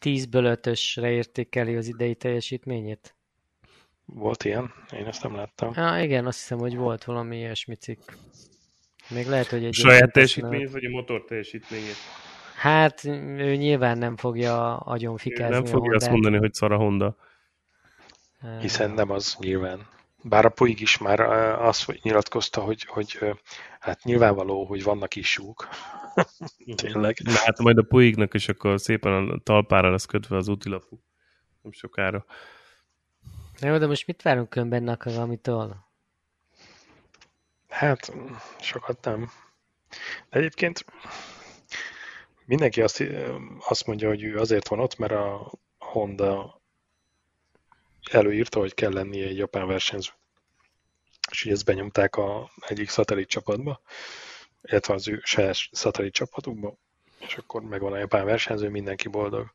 10-ből 0.00 0.58
5-ösre 0.62 1.10
értékeli 1.10 1.76
az 1.76 1.86
idei 1.86 2.14
teljesítményét? 2.14 3.16
Volt 4.04 4.44
ilyen? 4.44 4.72
Én 4.92 5.06
ezt 5.06 5.22
nem 5.22 5.34
láttam. 5.34 5.72
Ah, 5.76 6.02
igen, 6.02 6.26
azt 6.26 6.38
hiszem, 6.38 6.58
hogy 6.58 6.76
volt 6.76 7.04
valami 7.04 7.36
ilyesmi 7.36 7.74
cikk. 7.74 8.10
Még 9.10 9.26
lehet, 9.26 9.46
hogy 9.46 9.64
egy... 9.64 9.74
Saját 9.74 10.12
teljesítményét, 10.12 10.70
vagy 10.70 10.84
a 10.84 10.90
motor 10.90 11.24
teljesítményét? 11.24 11.96
Hát, 12.56 13.04
ő 13.04 13.54
nyilván 13.54 13.98
nem 13.98 14.16
fogja 14.16 14.76
agyon 14.76 15.16
fikázni 15.16 15.54
Nem 15.54 15.64
fogja 15.64 15.94
azt 15.96 16.10
mondani, 16.10 16.36
hogy 16.36 16.54
szar 16.54 16.72
a 16.72 16.76
Honda. 16.76 17.16
Hiszen 18.60 18.90
nem 18.90 19.10
az 19.10 19.36
nyilván. 19.38 19.86
Bár 20.22 20.44
a 20.44 20.48
Puig 20.48 20.80
is 20.80 20.98
már 20.98 21.20
azt 21.60 22.02
nyilatkozta, 22.02 22.60
hogy, 22.60 22.84
hogy 22.84 23.18
hát 23.80 24.04
nyilvánvaló, 24.04 24.64
hogy 24.64 24.82
vannak 24.82 25.16
isúk. 25.16 25.68
Tényleg. 26.74 27.16
Na, 27.22 27.32
hát 27.32 27.58
majd 27.58 27.78
a 27.78 27.82
Puignak 27.82 28.34
is 28.34 28.48
akkor 28.48 28.80
szépen 28.80 29.12
a 29.12 29.38
talpára 29.42 29.90
lesz 29.90 30.06
kötve 30.06 30.36
az 30.36 30.48
útilapú. 30.48 31.02
Nem 31.62 31.72
sokára. 31.72 32.24
Na 33.58 33.68
jó, 33.68 33.78
de 33.78 33.86
most 33.86 34.06
mit 34.06 34.22
várunk 34.22 34.54
önben 34.54 34.88
amitől? 34.88 35.76
Hát, 37.68 38.12
sokat 38.60 39.04
nem. 39.04 39.30
De 40.30 40.38
egyébként 40.38 40.84
mindenki 42.44 42.82
azt, 42.82 43.04
azt 43.68 43.86
mondja, 43.86 44.08
hogy 44.08 44.22
ő 44.22 44.38
azért 44.38 44.68
van 44.68 44.80
ott, 44.80 44.98
mert 44.98 45.12
a 45.12 45.52
Honda 45.78 46.61
előírta, 48.10 48.58
hogy 48.58 48.74
kell 48.74 48.92
lennie 48.92 49.26
egy 49.26 49.36
japán 49.36 49.66
versenyző. 49.66 50.10
És 51.30 51.44
így 51.44 51.52
ezt 51.52 51.64
benyomták 51.64 52.16
a 52.16 52.50
egyik 52.66 52.88
szatellit 52.88 53.28
csapatba, 53.28 53.80
illetve 54.62 54.94
az 54.94 55.08
ő 55.08 55.20
saját 55.24 55.56
szatellit 55.70 56.12
csapatukba, 56.12 56.76
és 57.18 57.36
akkor 57.36 57.62
megvan 57.62 57.92
a 57.92 57.98
japán 57.98 58.24
versenyző, 58.24 58.68
mindenki 58.68 59.08
boldog. 59.08 59.54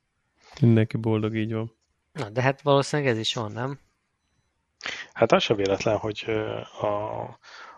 Mindenki 0.62 0.97
boldog, 0.97 1.36
így 1.36 1.53
van. 1.53 1.75
Na, 2.12 2.29
de 2.29 2.41
hát 2.41 2.62
valószínűleg 2.62 3.12
ez 3.12 3.17
is 3.17 3.33
van, 3.33 3.51
nem? 3.51 3.79
Hát 5.13 5.31
az 5.31 5.43
sem 5.43 5.55
véletlen, 5.55 5.97
hogy 5.97 6.23
a, 6.81 7.23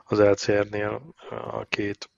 az 0.04 0.20
LCR-nél 0.20 1.16
a 1.30 1.66
két 1.66 2.10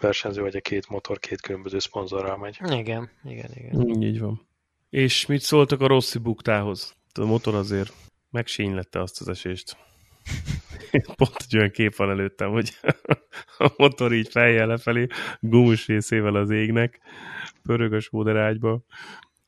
versenyző, 0.00 0.40
vagy 0.40 0.56
a 0.56 0.60
két 0.60 0.88
motor 0.88 1.18
két 1.18 1.40
különböző 1.40 1.78
szponzorral 1.78 2.36
megy. 2.36 2.58
Igen, 2.70 3.10
igen, 3.24 3.50
igen. 3.54 4.02
Így 4.02 4.20
van. 4.20 4.48
És 4.90 5.26
mit 5.26 5.40
szóltak 5.40 5.80
a 5.80 5.86
Rossi 5.86 6.18
buktához? 6.18 6.96
A 7.20 7.24
motor 7.24 7.54
azért 7.54 7.92
megsínylette 8.30 9.00
azt 9.00 9.20
az 9.20 9.28
esést. 9.28 9.76
Pont 11.16 11.36
egy 11.48 11.56
olyan 11.56 11.70
kép 11.70 11.96
van 11.96 12.10
előttem, 12.10 12.50
hogy 12.50 12.78
a 13.58 13.72
motor 13.76 14.12
így 14.12 14.28
fejjel 14.28 14.66
lefelé, 14.66 15.06
gumus 15.40 15.86
részével 15.86 16.34
az 16.34 16.50
égnek, 16.50 17.00
pörög 17.62 17.92
a 17.92 18.00
sóderágyba, 18.00 18.80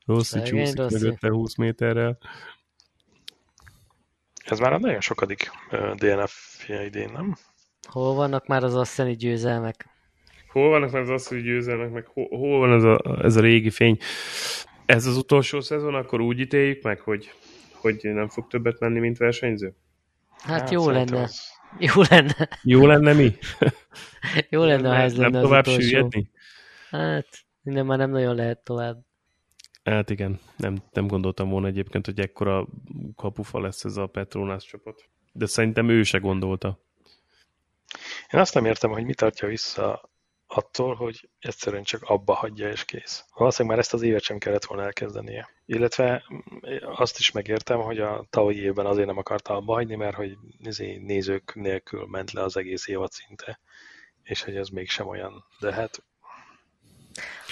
Rossi 0.07 0.43
csúszik 0.43 0.77
mögötte 0.77 1.29
20 1.29 1.55
méterrel. 1.55 2.19
Ez 4.45 4.59
már 4.59 4.73
a 4.73 4.79
nagyon 4.79 5.01
sokadik 5.01 5.51
DNF-je 5.95 6.85
idén, 6.85 7.11
nem? 7.13 7.37
Hol 7.89 8.15
vannak 8.15 8.47
már 8.47 8.65
az 8.65 8.75
asszeni 8.75 9.17
győzelmek? 9.17 9.89
Hol 10.49 10.69
vannak 10.69 10.91
már 10.91 11.03
az 11.03 11.11
asszeni 11.11 11.41
győzelmek, 11.41 11.91
meg 11.91 12.07
hol, 12.07 12.29
hol 12.29 12.59
van 12.59 12.73
ez 12.73 12.83
a, 12.83 13.25
ez 13.25 13.37
a 13.37 13.41
régi 13.41 13.71
fény? 13.71 13.99
Ez 14.87 15.07
az 15.07 15.17
utolsó 15.17 15.61
szezon, 15.61 15.95
akkor 15.95 16.21
úgy 16.21 16.41
ítéljük 16.41 16.83
meg, 16.83 17.01
hogy, 17.01 17.33
hogy 17.87 18.15
nem 18.15 18.29
fog 18.29 18.47
többet 18.47 18.81
menni, 18.81 18.99
mint 18.99 19.17
versenyző? 19.17 19.75
Hát, 20.39 20.61
hát 20.61 20.71
jó 20.71 20.91
lenne. 20.91 21.23
Az... 21.23 21.41
Jó 21.79 22.03
lenne. 22.11 22.49
Jó 22.63 22.87
lenne 22.87 23.13
mi? 23.13 23.37
jó 24.51 24.65
lenne, 24.65 24.89
ha 24.89 24.95
ez 24.95 25.17
lenne 25.17 25.29
Nem 25.29 25.43
tovább 25.43 25.67
süllyedni? 25.67 26.31
Hát, 26.91 27.27
minden 27.63 27.87
már 27.87 27.99
nem 27.99 28.11
nagyon 28.11 28.35
lehet 28.35 28.59
tovább. 28.59 29.05
Hát 29.85 30.11
igen, 30.11 30.41
nem, 30.57 30.77
nem 30.93 31.07
gondoltam 31.07 31.49
volna 31.49 31.67
egyébként, 31.67 32.07
hogy 32.07 32.21
ekkora 32.21 32.67
kapufa 33.17 33.61
lesz 33.61 33.85
ez 33.85 33.97
a 33.97 34.07
Petronas 34.07 34.65
csapat. 34.65 35.09
De 35.33 35.47
szerintem 35.47 35.89
ő 35.89 36.03
se 36.03 36.19
gondolta. 36.19 36.81
Én 38.33 38.41
azt 38.41 38.55
nem 38.55 38.65
értem, 38.65 38.91
hogy 38.91 39.05
mi 39.05 39.15
tartja 39.15 39.49
vissza 39.49 40.11
attól, 40.47 40.95
hogy 40.95 41.29
egyszerűen 41.39 41.83
csak 41.83 42.03
abba 42.03 42.35
hagyja 42.35 42.71
és 42.71 42.85
kész. 42.85 43.25
Valószínűleg 43.35 43.77
már 43.77 43.85
ezt 43.85 43.95
az 43.95 44.03
évet 44.03 44.23
sem 44.23 44.39
kellett 44.39 44.65
volna 44.65 44.85
elkezdenie. 44.85 45.49
Illetve 45.65 46.25
azt 46.83 47.19
is 47.19 47.31
megértem, 47.31 47.81
hogy 47.81 47.99
a 47.99 48.27
tavalyi 48.31 48.61
évben 48.61 48.87
azért 48.87 49.07
nem 49.07 49.19
akarta 49.19 49.55
abba 49.55 49.73
hagyni, 49.73 49.95
mert 49.95 50.17
hogy 50.17 50.37
izé 50.59 50.97
nézők 50.97 51.55
nélkül 51.55 52.07
ment 52.07 52.33
le 52.33 52.43
az 52.43 52.57
egész 52.57 52.87
évad 52.87 53.13
szinte, 53.13 53.61
és 54.23 54.43
hogy 54.43 54.57
ez 54.57 54.69
mégsem 54.69 55.07
olyan. 55.07 55.45
De 55.61 55.73
hát 55.73 56.03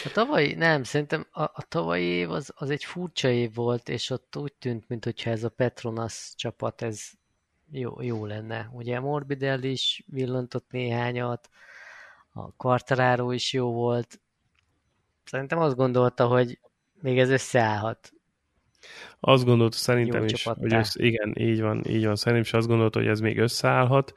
a 0.04 0.10
tavalyi, 0.12 0.54
nem, 0.54 0.82
szerintem 0.82 1.26
a, 1.30 1.42
a 1.42 1.64
tavalyi 1.68 2.04
év 2.04 2.30
az, 2.30 2.52
az 2.54 2.70
egy 2.70 2.84
furcsa 2.84 3.28
év 3.28 3.54
volt, 3.54 3.88
és 3.88 4.10
ott 4.10 4.36
úgy 4.36 4.52
tűnt, 4.52 4.88
mintha 4.88 5.30
ez 5.30 5.44
a 5.44 5.48
Petronas 5.48 6.32
csapat, 6.36 6.82
ez 6.82 7.10
jó, 7.70 8.02
jó 8.02 8.26
lenne. 8.26 8.70
Ugye 8.72 9.00
Morbidelli 9.00 9.70
is 9.70 10.04
villantott 10.06 10.70
néhányat, 10.70 11.48
a 12.34 12.52
Quartararo 12.56 13.32
is 13.32 13.52
jó 13.52 13.72
volt. 13.72 14.20
Szerintem 15.24 15.58
azt 15.58 15.76
gondolta, 15.76 16.26
hogy 16.26 16.58
még 17.00 17.18
ez 17.18 17.30
összeállhat. 17.30 18.12
Azt 19.20 19.44
gondolta 19.44 19.76
szerintem 19.76 20.20
Jó 20.20 20.26
is, 20.26 20.44
hogy 20.44 20.72
ez, 20.72 20.92
igen, 20.96 21.32
így 21.38 21.60
van, 21.60 21.84
így 21.86 22.04
van. 22.04 22.16
Szerintem 22.16 22.42
is 22.42 22.52
azt 22.52 22.66
gondolta, 22.66 22.98
hogy 22.98 23.08
ez 23.08 23.20
még 23.20 23.38
összeállhat, 23.38 24.12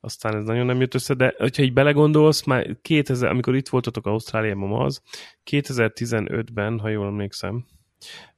aztán 0.00 0.36
ez 0.36 0.44
nagyon 0.44 0.66
nem 0.66 0.80
jött 0.80 0.94
össze, 0.94 1.14
de 1.14 1.34
hogyha 1.38 1.62
így 1.62 1.72
belegondolsz, 1.72 2.44
már 2.44 2.76
2000, 2.82 3.30
amikor 3.30 3.54
itt 3.54 3.68
voltatok 3.68 4.06
Ausztráliában 4.06 4.80
az, 4.80 5.02
2015-ben, 5.50 6.78
ha 6.78 6.88
jól 6.88 7.06
emlékszem, 7.06 7.66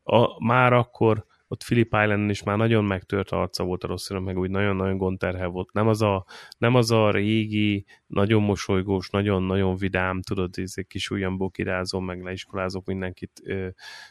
a, 0.03 0.45
már 0.45 0.73
akkor 0.73 1.27
ott 1.49 1.65
Philip 1.65 1.93
Island 2.03 2.31
is 2.31 2.43
már 2.43 2.57
nagyon 2.57 2.85
megtört 2.85 3.31
arca 3.31 3.65
volt 3.65 3.85
a 3.85 3.87
rossz 3.87 4.11
meg 4.11 4.39
úgy 4.39 4.51
nagyon-nagyon 4.51 4.97
gondterhel 4.97 5.49
volt. 5.49 5.73
Nem 5.73 5.89
az, 5.89 6.03
a, 6.03 6.25
nem 6.59 6.75
az 6.75 6.91
a 6.91 7.11
régi, 7.11 7.85
nagyon 8.07 8.43
mosolygós, 8.43 9.11
nagyon-nagyon 9.11 9.77
vidám, 9.77 10.23
tudod, 10.23 10.55
ez 10.59 10.73
egy 10.75 10.87
kis 10.87 11.11
ujjamból 11.11 11.51
kirázom, 11.51 12.05
meg 12.05 12.23
leiskolázok 12.23 12.87
mindenkit 12.87 13.41
ö, 13.45 13.69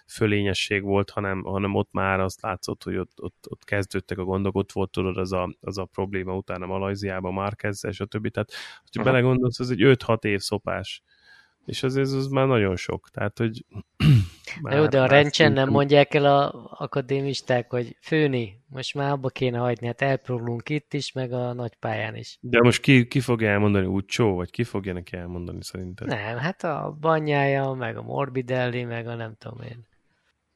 fölényesség 0.08 0.84
volt, 0.84 1.10
hanem, 1.10 1.44
hanem 1.44 1.76
ott 1.76 1.92
már 1.92 2.20
azt 2.20 2.42
látszott, 2.42 2.84
hogy 2.84 2.98
ott, 2.98 3.22
ott, 3.22 3.46
ott 3.50 3.64
kezdődtek 3.64 4.18
a 4.18 4.24
gondok, 4.24 4.56
ott 4.56 4.72
volt 4.72 4.92
tudod 4.92 5.18
az 5.18 5.32
a, 5.32 5.56
az 5.62 5.78
a 5.78 5.86
probléma 5.86 6.36
utána 6.36 6.66
Malajziában, 6.66 7.34
Márkezzel, 7.34 7.92
a 7.98 8.06
többi. 8.06 8.30
Tehát, 8.30 8.52
hogyha 8.84 9.04
belegondolsz, 9.04 9.60
ez 9.60 9.70
egy 9.70 9.82
5-6 9.84 10.24
év 10.24 10.40
szopás 10.40 11.04
és 11.66 11.84
azért 11.84 12.12
az 12.12 12.28
már 12.28 12.48
nagyon 12.48 12.76
sok. 12.76 13.10
Tehát, 13.10 13.38
hogy... 13.38 13.66
Már, 14.62 14.78
Jó, 14.78 14.88
de 14.88 15.02
a 15.02 15.06
rendsen 15.06 15.52
nem 15.52 15.70
mondják 15.70 16.14
el 16.14 16.26
a 16.26 16.70
akadémisták, 16.78 17.70
hogy 17.70 17.98
főni, 18.02 18.62
most 18.68 18.94
már 18.94 19.12
abba 19.12 19.30
kéne 19.30 19.58
hagyni, 19.58 19.88
hát 19.88 20.02
elpróbálunk 20.02 20.70
itt 20.70 20.94
is, 20.94 21.12
meg 21.12 21.32
a 21.32 21.54
nagy 21.54 21.76
pályán 21.76 22.16
is. 22.16 22.38
De 22.42 22.62
most 22.62 22.82
ki, 22.82 23.08
ki 23.08 23.20
fogja 23.20 23.50
elmondani, 23.50 23.86
úgy 23.86 24.06
csó, 24.06 24.36
vagy 24.36 24.50
ki 24.50 24.64
fogja 24.64 24.94
neki 24.94 25.18
elmondani 25.18 25.64
szerintem? 25.64 26.08
Nem, 26.08 26.38
hát 26.38 26.64
a 26.64 26.98
banyája, 27.00 27.72
meg 27.72 27.98
a 27.98 28.02
Morbidelli, 28.02 28.84
meg 28.84 29.08
a 29.08 29.16
nem 29.16 29.36
tudom 29.38 29.62
én. 29.62 29.88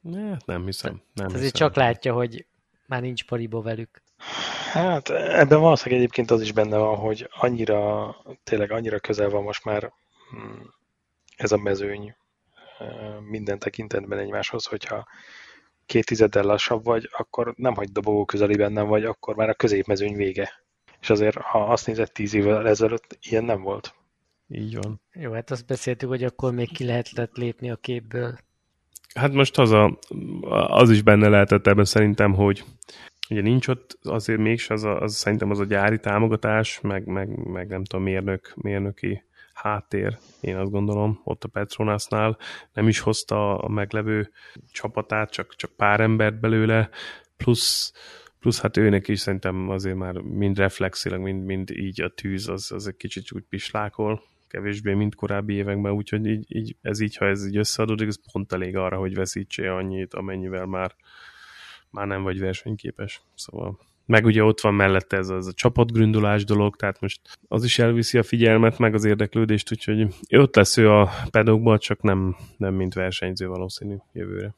Ne, 0.00 0.36
nem 0.44 0.64
hiszem. 0.64 0.92
Nem 0.92 1.26
hát 1.26 1.36
azért 1.36 1.52
hiszem. 1.52 1.68
csak 1.68 1.76
látja, 1.76 2.12
hogy 2.12 2.46
már 2.86 3.00
nincs 3.00 3.24
pariba 3.24 3.62
velük. 3.62 4.02
Hát 4.72 5.08
ebben 5.10 5.60
valószínűleg 5.60 6.00
egyébként 6.00 6.30
az 6.30 6.40
is 6.40 6.52
benne 6.52 6.76
van, 6.76 6.96
hogy 6.96 7.28
annyira, 7.30 8.16
tényleg 8.44 8.70
annyira 8.70 8.98
közel 8.98 9.28
van 9.28 9.42
most 9.42 9.64
már 9.64 9.92
hmm, 10.30 10.74
ez 11.40 11.52
a 11.52 11.56
mezőny 11.56 12.14
minden 13.28 13.58
tekintetben 13.58 14.18
egymáshoz, 14.18 14.64
hogyha 14.64 15.06
két 15.86 16.06
tizeddel 16.06 16.42
lassabb 16.42 16.84
vagy, 16.84 17.08
akkor 17.12 17.54
nem 17.56 17.74
hagyd 17.74 17.92
dobogó 17.92 18.24
közeliben 18.24 18.72
nem 18.72 18.86
vagy, 18.86 19.04
akkor 19.04 19.34
már 19.36 19.48
a 19.48 19.54
középmezőny 19.54 20.16
vége. 20.16 20.50
És 21.00 21.10
azért, 21.10 21.36
ha 21.36 21.64
azt 21.64 21.86
nézed 21.86 22.12
tíz 22.12 22.34
évvel 22.34 22.68
ezelőtt, 22.68 23.18
ilyen 23.20 23.44
nem 23.44 23.62
volt. 23.62 23.94
Így 24.48 24.76
van. 24.76 25.00
Jó, 25.12 25.32
hát 25.32 25.50
azt 25.50 25.66
beszéltük, 25.66 26.08
hogy 26.08 26.24
akkor 26.24 26.52
még 26.52 26.72
ki 26.72 26.84
lehetett 26.84 27.36
lépni 27.36 27.70
a 27.70 27.76
képből. 27.76 28.38
Hát 29.14 29.32
most 29.32 29.58
az, 29.58 29.70
a, 29.70 29.98
az 30.66 30.90
is 30.90 31.02
benne 31.02 31.28
lehetett 31.28 31.66
ebben 31.66 31.84
szerintem, 31.84 32.34
hogy 32.34 32.64
ugye 33.30 33.40
nincs 33.40 33.68
ott 33.68 33.98
azért 34.02 34.38
mégis 34.38 34.70
az, 34.70 34.84
a, 34.84 35.00
az 35.00 35.14
szerintem 35.14 35.50
az 35.50 35.58
a 35.58 35.64
gyári 35.64 35.98
támogatás, 35.98 36.80
meg, 36.80 37.06
meg, 37.06 37.28
meg 37.48 37.68
nem 37.68 37.84
tudom, 37.84 38.04
mérnök, 38.04 38.52
mérnöki 38.54 39.22
háttér, 39.62 40.18
én 40.40 40.56
azt 40.56 40.70
gondolom, 40.70 41.20
ott 41.24 41.44
a 41.44 41.48
Petronasnál. 41.48 42.38
Nem 42.72 42.88
is 42.88 42.98
hozta 42.98 43.58
a 43.58 43.68
meglevő 43.68 44.30
csapatát, 44.72 45.30
csak, 45.30 45.54
csak 45.54 45.70
pár 45.76 46.00
embert 46.00 46.40
belőle, 46.40 46.90
plusz, 47.36 47.92
plusz 48.38 48.60
hát 48.60 48.76
őnek 48.76 49.08
is 49.08 49.20
szerintem 49.20 49.68
azért 49.68 49.96
már 49.96 50.18
mind 50.18 50.58
reflexileg, 50.58 51.20
mind, 51.20 51.44
mind 51.44 51.70
így 51.70 52.02
a 52.02 52.08
tűz, 52.08 52.48
az, 52.48 52.72
az 52.72 52.86
egy 52.86 52.96
kicsit 52.96 53.32
úgy 53.32 53.44
pislákol, 53.48 54.22
kevésbé, 54.48 54.94
mint 54.94 55.14
korábbi 55.14 55.54
években, 55.54 55.92
úgyhogy 55.92 56.26
így, 56.26 56.44
így, 56.56 56.76
ez 56.82 57.00
így, 57.00 57.16
ha 57.16 57.26
ez 57.26 57.46
így 57.46 57.56
összeadódik, 57.56 58.08
ez 58.08 58.32
pont 58.32 58.52
elég 58.52 58.76
arra, 58.76 58.98
hogy 58.98 59.14
veszítse 59.14 59.74
annyit, 59.74 60.14
amennyivel 60.14 60.66
már, 60.66 60.94
már 61.90 62.06
nem 62.06 62.22
vagy 62.22 62.38
versenyképes. 62.38 63.22
Szóval 63.34 63.78
meg 64.10 64.24
ugye 64.24 64.44
ott 64.44 64.60
van 64.60 64.74
mellette 64.74 65.16
ez, 65.16 65.28
az 65.28 65.46
a 65.46 65.52
csapatgründulás 65.52 66.44
dolog, 66.44 66.76
tehát 66.76 67.00
most 67.00 67.20
az 67.48 67.64
is 67.64 67.78
elviszi 67.78 68.18
a 68.18 68.22
figyelmet, 68.22 68.78
meg 68.78 68.94
az 68.94 69.04
érdeklődést, 69.04 69.72
úgyhogy 69.72 70.06
ott 70.36 70.56
lesz 70.56 70.76
ő 70.76 70.90
a 70.90 71.10
pedokban, 71.30 71.78
csak 71.78 72.02
nem, 72.02 72.36
nem 72.56 72.74
mint 72.74 72.94
versenyző 72.94 73.46
valószínű 73.46 73.96
jövőre. 74.12 74.54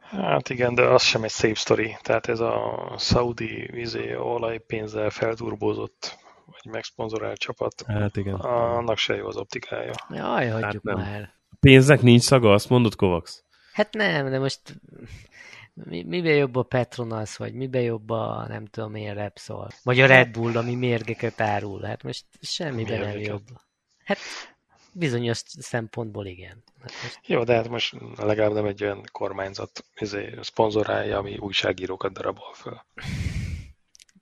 Hát 0.00 0.48
igen, 0.48 0.74
de 0.74 0.82
az 0.82 1.02
sem 1.02 1.22
egy 1.22 1.30
szép 1.30 1.56
sztori. 1.56 1.96
Tehát 2.02 2.26
ez 2.26 2.40
a 2.40 2.94
Saudi 2.98 3.68
vizé 3.72 4.14
olajpénzzel 4.14 5.10
felturbózott 5.10 6.18
vagy 6.46 6.72
megszponzorált 6.72 7.38
csapat, 7.38 7.84
hát 7.86 8.16
igen. 8.16 8.34
annak 8.34 8.98
se 8.98 9.14
jó 9.14 9.26
az 9.26 9.36
optikája. 9.36 9.92
Jaj, 10.10 10.48
hagyjuk 10.48 10.88
hát 10.88 10.96
már. 10.96 11.34
A 11.50 11.56
pénznek 11.60 12.02
nincs 12.02 12.22
szaga, 12.22 12.52
azt 12.52 12.68
mondod, 12.68 12.94
Kovacs? 12.94 13.30
Hát 13.72 13.92
nem, 13.94 14.30
de 14.30 14.38
most 14.38 14.60
mi, 15.84 16.02
miben 16.02 16.36
jobb 16.36 16.56
a 16.56 16.62
Petronas, 16.62 17.36
vagy 17.36 17.54
miben 17.54 17.82
jobb 17.82 18.10
a 18.10 18.46
nem 18.48 18.66
tudom 18.66 18.94
én 18.94 19.14
Repsol, 19.14 19.68
vagy 19.82 20.00
a 20.00 20.06
Red 20.06 20.30
Bull, 20.30 20.56
ami 20.56 20.74
mérgeket 20.74 21.40
árul. 21.40 21.82
Hát 21.82 22.02
most 22.02 22.24
semmiben 22.40 23.00
nem 23.00 23.18
jobb. 23.18 23.44
Hát 24.04 24.18
bizonyos 24.92 25.42
szempontból 25.44 26.26
igen. 26.26 26.62
Hát 26.80 26.92
most... 27.02 27.20
Jó, 27.26 27.44
de 27.44 27.54
hát 27.54 27.68
most 27.68 27.96
legalább 28.16 28.52
nem 28.52 28.66
egy 28.66 28.82
olyan 28.82 29.02
kormányzat 29.12 29.84
izé, 30.00 30.34
szponzorálja, 30.40 31.18
ami 31.18 31.36
újságírókat 31.38 32.12
darabol 32.12 32.54
föl. 32.54 32.80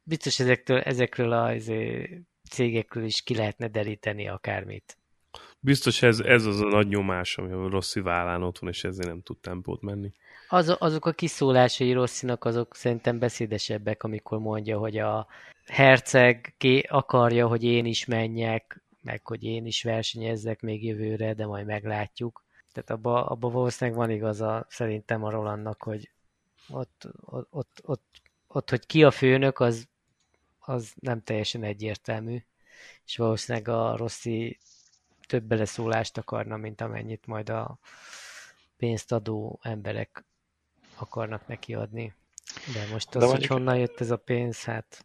Biztos 0.03 0.39
ezektől, 0.39 0.81
ezekről 0.81 1.33
a 1.33 1.55
izé, 1.55 2.09
cégekről 2.51 3.05
is 3.05 3.23
ki 3.23 3.35
lehetne 3.35 3.69
deríteni 3.69 4.29
akármit. 4.29 4.99
Biztos 5.65 6.03
ez, 6.03 6.21
ez 6.21 6.45
az 6.45 6.61
a 6.61 6.69
nagy 6.69 6.89
nyomás, 6.89 7.39
ami 7.39 7.53
a 7.53 7.69
Rossi 7.69 8.01
vállán 8.01 8.43
ott 8.43 8.59
van, 8.59 8.71
és 8.71 8.85
ezért 8.85 9.09
nem 9.09 9.23
tud 9.23 9.39
tempót 9.39 9.83
menni. 9.83 10.12
Az, 10.49 10.77
azok 10.79 11.07
a 11.07 11.12
kiszólásai 11.12 11.93
Rosszinak 11.93 12.45
azok 12.45 12.77
szerintem 12.77 13.19
beszédesebbek, 13.19 14.03
amikor 14.03 14.39
mondja, 14.39 14.79
hogy 14.79 14.99
a 14.99 15.27
herceg 15.67 16.55
akarja, 16.89 17.47
hogy 17.47 17.65
én 17.65 17.85
is 17.85 18.05
menjek, 18.05 18.83
meg 19.03 19.27
hogy 19.27 19.45
én 19.45 19.67
is 19.67 19.83
versenyezzek 19.83 20.61
még 20.61 20.85
jövőre, 20.85 21.35
de 21.35 21.47
majd 21.47 21.67
meglátjuk. 21.67 22.45
Tehát 22.73 22.91
abban 22.91 23.23
abba 23.23 23.51
valószínűleg 23.51 24.01
van 24.01 24.11
igaza 24.11 24.67
szerintem 24.69 25.25
a 25.25 25.31
Rolandnak, 25.31 25.83
hogy 25.83 26.11
ott, 26.69 27.09
ott, 27.21 27.49
ott, 27.51 27.81
ott, 27.83 28.23
ott 28.47 28.71
hogy 28.71 28.87
ki 28.87 29.05
a 29.05 29.11
főnök, 29.11 29.61
az, 29.61 29.89
az 30.59 30.93
nem 31.01 31.23
teljesen 31.23 31.62
egyértelmű, 31.62 32.43
és 33.07 33.17
valószínűleg 33.17 33.69
a 33.69 33.97
Rossi 33.97 34.59
több 35.27 35.43
beleszólást 35.43 36.18
akarna, 36.18 36.57
mint 36.57 36.81
amennyit 36.81 37.27
majd 37.27 37.49
a 37.51 37.79
pénzt 38.77 39.12
adó 39.12 39.59
emberek 39.62 40.25
akarnak 40.97 41.47
neki 41.47 41.75
adni. 41.75 42.14
De 42.72 42.93
most 42.93 43.14
az, 43.14 43.22
De 43.22 43.29
hogy 43.29 43.47
honnan 43.47 43.77
jött 43.77 44.01
ez 44.01 44.11
a 44.11 44.16
pénz, 44.16 44.64
hát... 44.64 45.05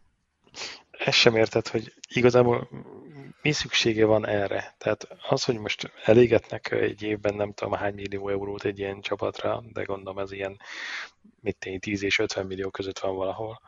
Ezt 0.90 1.16
sem 1.16 1.36
érted, 1.36 1.68
hogy 1.68 1.94
igazából 2.08 2.68
mi 3.42 3.52
szüksége 3.52 4.04
van 4.04 4.26
erre? 4.26 4.74
Tehát 4.78 5.08
az, 5.28 5.44
hogy 5.44 5.58
most 5.58 5.92
elégetnek 6.04 6.70
egy 6.70 7.02
évben 7.02 7.34
nem 7.34 7.52
tudom 7.52 7.72
hány 7.72 7.94
millió 7.94 8.28
eurót 8.28 8.64
egy 8.64 8.78
ilyen 8.78 9.00
csapatra, 9.00 9.62
de 9.72 9.82
gondolom 9.82 10.18
ez 10.18 10.32
ilyen 10.32 10.60
mit 11.40 11.56
tény, 11.56 11.80
10 11.80 12.02
és 12.02 12.18
50 12.18 12.46
millió 12.46 12.70
között 12.70 12.98
van 12.98 13.16
valahol 13.16 13.60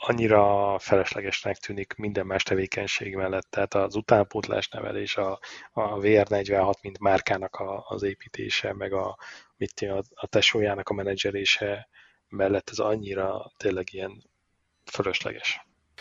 annyira 0.00 0.76
feleslegesnek 0.78 1.56
tűnik 1.56 1.94
minden 1.94 2.26
más 2.26 2.42
tevékenység 2.42 3.14
mellett, 3.14 3.46
tehát 3.50 3.74
az 3.74 3.96
utánpótlás 3.96 4.68
nevelés, 4.68 5.16
a, 5.16 5.38
a 5.72 5.98
VR46, 5.98 6.72
mint 6.82 6.98
márkának 6.98 7.54
a, 7.54 7.84
az 7.88 8.02
építése, 8.02 8.74
meg 8.74 8.92
a, 8.92 9.18
mit 9.56 9.80
a, 9.80 10.02
a 10.14 10.26
tesójának 10.26 10.88
a 10.88 10.94
menedzserése 10.94 11.88
mellett 12.28 12.70
ez 12.70 12.78
annyira 12.78 13.52
tényleg 13.56 13.92
ilyen 13.92 14.22
fölösleges. 14.90 15.60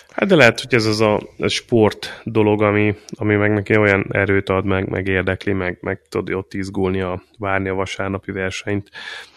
Hát 0.09 0.27
de 0.27 0.35
lehet, 0.35 0.59
hogy 0.59 0.73
ez 0.73 0.85
az 0.85 1.01
a, 1.01 1.21
sport 1.47 2.21
dolog, 2.23 2.61
ami, 2.61 2.95
ami 3.09 3.35
meg 3.35 3.53
neki 3.53 3.77
olyan 3.77 4.05
erőt 4.11 4.49
ad, 4.49 4.65
meg, 4.65 4.89
meg 4.89 5.07
érdekli, 5.07 5.53
meg, 5.53 5.77
meg 5.81 6.01
tudod 6.09 6.35
ott 6.35 6.53
izgulni, 6.53 7.01
a, 7.01 7.23
várni 7.37 7.69
a 7.69 7.73
vasárnapi 7.73 8.31
versenyt. 8.31 8.89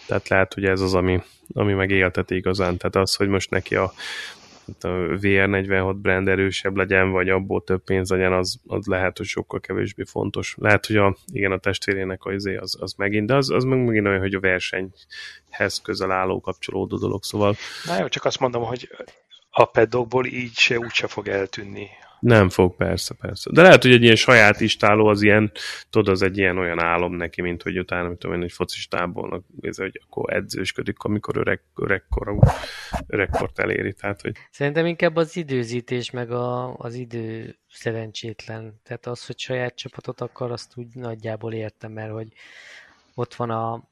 Tehát 0.06 0.28
lehet, 0.28 0.54
hogy 0.54 0.64
ez 0.64 0.80
az, 0.80 0.94
ami, 0.94 1.22
ami 1.52 1.72
meg 1.72 1.90
élteti 1.90 2.34
igazán. 2.34 2.76
Tehát 2.76 2.96
az, 2.96 3.14
hogy 3.14 3.28
most 3.28 3.50
neki 3.50 3.74
a 3.74 3.92
VR46 4.80 5.94
brand 6.02 6.28
erősebb 6.28 6.76
legyen, 6.76 7.10
vagy 7.10 7.28
abból 7.28 7.64
több 7.64 7.84
pénz 7.84 8.10
legyen, 8.10 8.32
az, 8.32 8.60
az 8.66 8.86
lehet, 8.86 9.16
hogy 9.16 9.26
sokkal 9.26 9.60
kevésbé 9.60 10.02
fontos. 10.04 10.54
Lehet, 10.58 10.86
hogy 10.86 10.96
a, 10.96 11.16
igen, 11.32 11.52
a 11.52 11.58
testvérének 11.58 12.24
az, 12.24 12.34
izé 12.34 12.56
az, 12.56 12.76
az 12.80 12.92
megint, 12.92 13.26
de 13.26 13.34
az, 13.34 13.50
az 13.50 13.64
meg 13.64 13.84
megint 13.84 14.06
olyan, 14.06 14.20
hogy 14.20 14.34
a 14.34 14.40
versenyhez 14.40 15.80
közel 15.82 16.10
álló 16.10 16.40
kapcsolódó 16.40 16.96
dolog, 16.96 17.22
szóval... 17.24 17.54
Na 17.84 17.98
jó, 17.98 18.08
csak 18.08 18.24
azt 18.24 18.40
mondom, 18.40 18.62
hogy 18.62 18.88
a 19.50 19.64
pedokból 19.64 20.26
így 20.26 20.54
se 20.54 20.78
úgyse 20.78 21.06
fog 21.06 21.28
eltűnni 21.28 21.88
nem 22.20 22.48
fog, 22.48 22.76
persze, 22.76 23.14
persze. 23.14 23.50
De 23.52 23.62
lehet, 23.62 23.82
hogy 23.82 23.92
egy 23.92 24.02
ilyen 24.02 24.16
saját 24.16 24.60
istáló 24.60 25.06
az 25.06 25.22
ilyen, 25.22 25.52
tudod, 25.90 26.08
az 26.08 26.22
egy 26.22 26.38
ilyen 26.38 26.58
olyan 26.58 26.80
álom 26.80 27.14
neki, 27.14 27.42
mint 27.42 27.62
hogy 27.62 27.78
utána, 27.78 28.08
mit 28.08 28.18
tudom 28.18 28.36
én, 28.36 28.42
egy 28.42 28.52
focistából, 28.52 29.44
ez, 29.60 29.76
hogy 29.76 30.00
akkor 30.04 30.32
edzősködik, 30.32 31.02
amikor 31.02 31.36
öreg, 31.36 31.60
öregkor, 31.74 32.38
öregkort 33.06 33.58
eléri. 33.58 33.92
Tehát, 33.92 34.20
hogy... 34.20 34.36
Szerintem 34.50 34.86
inkább 34.86 35.16
az 35.16 35.36
időzítés, 35.36 36.10
meg 36.10 36.30
a, 36.30 36.74
az 36.76 36.94
idő 36.94 37.56
szerencsétlen. 37.68 38.80
Tehát 38.82 39.06
az, 39.06 39.26
hogy 39.26 39.38
saját 39.38 39.76
csapatot 39.76 40.20
akar, 40.20 40.50
azt 40.50 40.76
úgy 40.76 40.94
nagyjából 40.94 41.52
értem, 41.52 41.92
mert 41.92 42.12
hogy 42.12 42.28
ott 43.14 43.34
van 43.34 43.50
a 43.50 43.88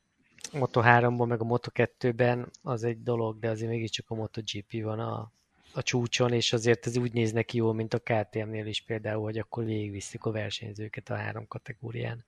Moto 0.52 0.80
3-ban, 0.84 1.26
meg 1.28 1.40
a 1.40 1.44
Moto 1.44 1.70
2-ben 1.74 2.50
az 2.62 2.84
egy 2.84 3.02
dolog, 3.02 3.38
de 3.38 3.48
azért 3.48 3.70
mégiscsak 3.70 4.04
a 4.08 4.14
MotoGP 4.14 4.82
van 4.82 5.00
a, 5.00 5.32
a 5.78 5.82
csúcson, 5.82 6.32
és 6.32 6.52
azért 6.52 6.86
ez 6.86 6.96
úgy 6.96 7.12
néz 7.12 7.32
neki 7.32 7.56
jól, 7.56 7.74
mint 7.74 7.94
a 7.94 7.98
KTM-nél 7.98 8.66
is 8.66 8.80
például, 8.80 9.22
hogy 9.22 9.38
akkor 9.38 9.64
végigviszik 9.64 10.24
a 10.24 10.30
versenyzőket 10.30 11.10
a 11.10 11.14
három 11.14 11.46
kategórián. 11.46 12.24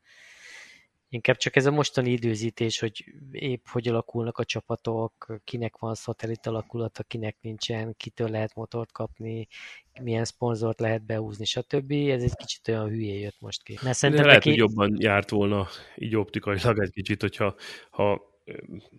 Inkább 1.12 1.36
csak 1.36 1.56
ez 1.56 1.66
a 1.66 1.70
mostani 1.70 2.10
időzítés, 2.10 2.78
hogy 2.78 3.04
épp 3.32 3.66
hogy 3.66 3.88
alakulnak 3.88 4.38
a 4.38 4.44
csapatok, 4.44 5.40
kinek 5.44 5.78
van 5.78 5.94
szatellit 5.94 6.46
alakulata, 6.46 7.02
kinek 7.02 7.36
nincsen, 7.40 7.94
kitől 7.96 8.28
lehet 8.28 8.54
motort 8.54 8.92
kapni, 8.92 9.48
milyen 10.00 10.24
szponzort 10.24 10.80
lehet 10.80 11.02
behúzni, 11.02 11.44
stb. 11.44 11.92
Ez 11.92 12.22
egy 12.22 12.36
kicsit 12.36 12.68
olyan 12.68 12.88
hülyé 12.88 13.20
jött 13.20 13.40
most 13.40 13.62
ki. 13.62 13.78
Mert 13.82 13.96
szerintem 13.96 14.26
lehet, 14.26 14.44
neki... 14.44 14.58
hogy 14.60 14.68
jobban 14.68 14.96
járt 14.98 15.30
volna 15.30 15.68
így 15.96 16.16
optikailag 16.16 16.82
egy 16.82 16.92
kicsit, 16.92 17.20
hogyha 17.20 17.54
ha 17.90 18.29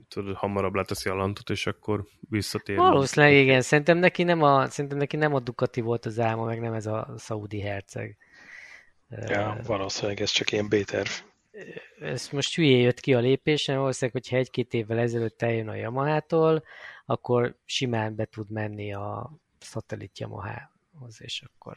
tudod, 0.08 0.36
hamarabb 0.36 0.74
leteszi 0.74 1.10
a 1.10 1.14
lantot, 1.14 1.50
és 1.50 1.68
akkor 1.68 2.06
visszatér. 2.20 2.78
Valószínűleg 2.78 3.36
igen, 3.36 3.62
szerintem 3.62 3.98
neki, 3.98 4.24
nem 4.24 4.42
a, 4.42 4.68
szerintem 4.70 5.00
neki 5.00 5.16
nem 5.16 5.34
a 5.34 5.40
Ducati 5.40 5.82
volt 5.82 6.06
az 6.06 6.20
álma, 6.20 6.46
meg 6.46 6.60
nem 6.60 6.74
ez 6.74 6.86
a 6.86 7.14
Saudi 7.18 7.62
herceg. 7.62 8.18
Ja, 9.10 9.60
valószínűleg 9.66 10.22
ez 10.22 10.30
csak 10.30 10.52
ilyen 10.52 10.68
B-terv 10.68 11.10
ez 12.00 12.30
most 12.30 12.56
hülyé 12.56 12.82
jött 12.82 13.00
ki 13.00 13.14
a 13.14 13.20
lépésen, 13.20 13.78
valószínűleg, 13.78 14.22
hogyha 14.22 14.38
egy-két 14.38 14.74
évvel 14.74 15.00
ezelőtt 15.00 15.42
eljön 15.42 15.68
a 15.68 15.76
Yamaha-tól, 15.76 16.64
akkor 17.06 17.58
simán 17.66 18.16
be 18.16 18.26
tud 18.26 18.52
menni 18.52 18.94
a 18.94 19.32
szatellit 19.60 20.20
Yamaha-hoz, 20.20 21.22
és 21.22 21.42
akkor... 21.42 21.76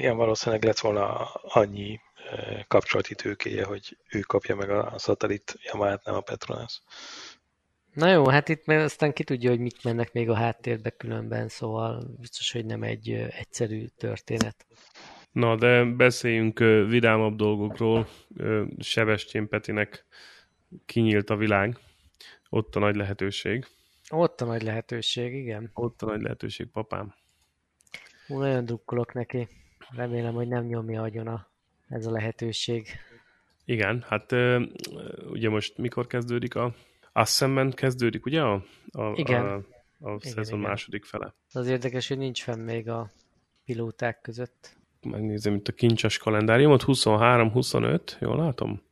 Igen, 0.00 0.16
valószínűleg 0.16 0.64
lett 0.64 0.78
volna 0.78 1.24
annyi 1.32 2.00
kapcsolati 2.68 3.14
tőkéje, 3.14 3.64
hogy 3.64 3.96
ő 4.10 4.20
kapja 4.20 4.56
meg 4.56 4.70
a 4.70 4.98
szatellit 4.98 5.58
Yamaha-t, 5.62 6.04
nem 6.04 6.14
a 6.14 6.20
Petronas. 6.20 6.82
Na 7.94 8.10
jó, 8.10 8.28
hát 8.28 8.48
itt 8.48 8.66
meg 8.66 8.78
aztán 8.78 9.12
ki 9.12 9.24
tudja, 9.24 9.50
hogy 9.50 9.58
mit 9.58 9.84
mennek 9.84 10.12
még 10.12 10.28
a 10.28 10.34
háttérbe 10.34 10.90
különben, 10.90 11.48
szóval 11.48 12.14
biztos, 12.20 12.52
hogy 12.52 12.64
nem 12.64 12.82
egy 12.82 13.10
egyszerű 13.12 13.86
történet. 13.96 14.66
Na, 15.32 15.56
de 15.56 15.84
beszéljünk 15.84 16.58
vidámabb 16.88 17.36
dolgokról. 17.36 18.08
Sebestyén 18.78 19.48
Petinek 19.48 20.04
kinyílt 20.86 21.30
a 21.30 21.36
világ. 21.36 21.78
Ott 22.48 22.76
a 22.76 22.78
nagy 22.78 22.96
lehetőség. 22.96 23.66
Ott 24.10 24.40
a 24.40 24.44
nagy 24.44 24.62
lehetőség, 24.62 25.34
igen. 25.34 25.70
Ott 25.74 26.02
a 26.02 26.06
nagy 26.06 26.20
lehetőség, 26.20 26.66
papám. 26.66 27.14
Ú, 28.28 28.38
nagyon 28.38 28.64
drukkolok 28.64 29.12
neki. 29.12 29.48
Remélem, 29.90 30.34
hogy 30.34 30.48
nem 30.48 30.64
nyomja 30.64 31.02
agyon 31.02 31.26
a, 31.26 31.46
ez 31.88 32.06
a 32.06 32.10
lehetőség. 32.10 32.88
Igen, 33.64 34.04
hát 34.08 34.32
ugye 35.30 35.48
most 35.48 35.78
mikor 35.78 36.06
kezdődik 36.06 36.54
a... 36.54 36.74
Assemben 37.12 37.70
kezdődik, 37.70 38.26
ugye? 38.26 38.40
A, 38.40 38.64
a, 38.90 39.12
igen. 39.14 39.44
A, 39.44 39.54
a 39.98 40.14
igen, 40.14 40.18
szezon 40.18 40.58
igen. 40.58 40.70
második 40.70 41.04
fele. 41.04 41.34
Az 41.52 41.66
érdekes, 41.66 42.08
hogy 42.08 42.18
nincs 42.18 42.42
fenn 42.42 42.60
még 42.60 42.88
a 42.88 43.10
pilóták 43.64 44.20
között 44.20 44.78
megnézem 45.02 45.54
itt 45.54 45.68
a 45.68 45.72
kincses 45.72 46.18
kalendáriumot, 46.18 46.82
23-25, 46.86 48.20
jól 48.20 48.36
látom? 48.36 48.82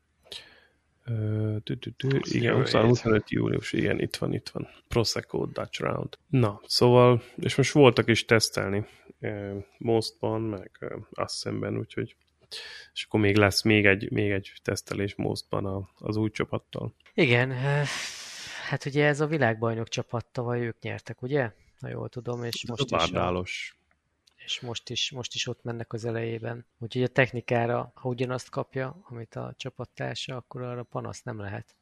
Tü, 1.65 1.79
tü, 1.79 1.93
tü, 1.97 2.21
igen, 2.23 2.55
25 2.55 3.31
július, 3.31 3.73
igen, 3.73 3.99
itt 3.99 4.17
van, 4.17 4.33
itt 4.33 4.49
van. 4.49 4.69
Prosecco 4.89 5.47
Dutch 5.47 5.81
Round. 5.81 6.19
Na, 6.27 6.61
szóval, 6.67 7.23
és 7.37 7.55
most 7.55 7.73
voltak 7.73 8.09
is 8.09 8.25
tesztelni 8.25 8.87
Mostban, 9.79 10.41
meg 10.41 10.71
Assemben, 11.11 11.79
úgyhogy 11.79 12.17
és 12.93 13.05
akkor 13.05 13.21
még 13.21 13.37
lesz 13.37 13.63
még 13.63 13.87
egy, 13.87 14.11
még 14.11 14.31
egy 14.31 14.53
tesztelés 14.63 15.15
Mostban 15.15 15.89
az 15.99 16.17
új 16.17 16.31
csapattal. 16.31 16.95
Igen, 17.15 17.53
hát 18.69 18.85
ugye 18.87 19.07
ez 19.07 19.21
a 19.21 19.27
világbajnok 19.27 19.89
csapat 19.89 20.27
tavaly 20.27 20.61
ők 20.61 20.81
nyertek, 20.81 21.23
ugye? 21.23 21.53
Ha 21.81 21.89
jól 21.89 22.09
tudom, 22.09 22.45
és 22.45 22.67
most 22.67 22.85
is 22.85 23.13
a, 23.13 23.45
és 24.49 24.61
most 24.61 24.91
is, 24.91 25.11
most 25.11 25.35
is 25.35 25.47
ott 25.47 25.63
mennek 25.63 25.93
az 25.93 26.05
elejében. 26.05 26.67
Úgyhogy 26.79 27.03
a 27.03 27.09
technikára, 27.09 27.93
ha 27.95 28.09
ugyanazt 28.09 28.51
kapja, 28.51 29.01
amit 29.03 29.35
a 29.35 29.55
csapattársa, 29.57 30.37
akkor 30.37 30.63
arra 30.63 30.83
panasz 30.83 31.23
nem 31.23 31.41
lehet. 31.41 31.75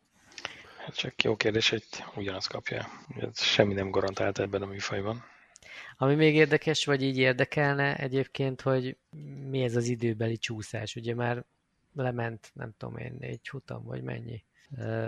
Hát 0.76 0.96
csak 0.96 1.22
jó 1.22 1.36
kérdés, 1.36 1.68
hogy 1.70 1.84
ugyanazt 2.16 2.48
kapja. 2.48 2.86
Ez 3.16 3.40
semmi 3.40 3.74
nem 3.74 3.90
garantált 3.90 4.38
ebben 4.38 4.62
a 4.62 4.66
műfajban. 4.66 5.24
Ami 5.96 6.14
még 6.14 6.34
érdekes, 6.34 6.84
vagy 6.84 7.02
így 7.02 7.18
érdekelne 7.18 7.96
egyébként, 7.96 8.60
hogy 8.60 8.96
mi 9.48 9.62
ez 9.62 9.76
az 9.76 9.88
időbeli 9.88 10.38
csúszás. 10.38 10.94
Ugye 10.94 11.14
már 11.14 11.44
lement, 11.94 12.50
nem 12.54 12.74
tudom 12.78 12.96
én, 12.96 13.16
négy 13.18 13.48
futam, 13.48 13.84
vagy 13.84 14.02
mennyi 14.02 14.44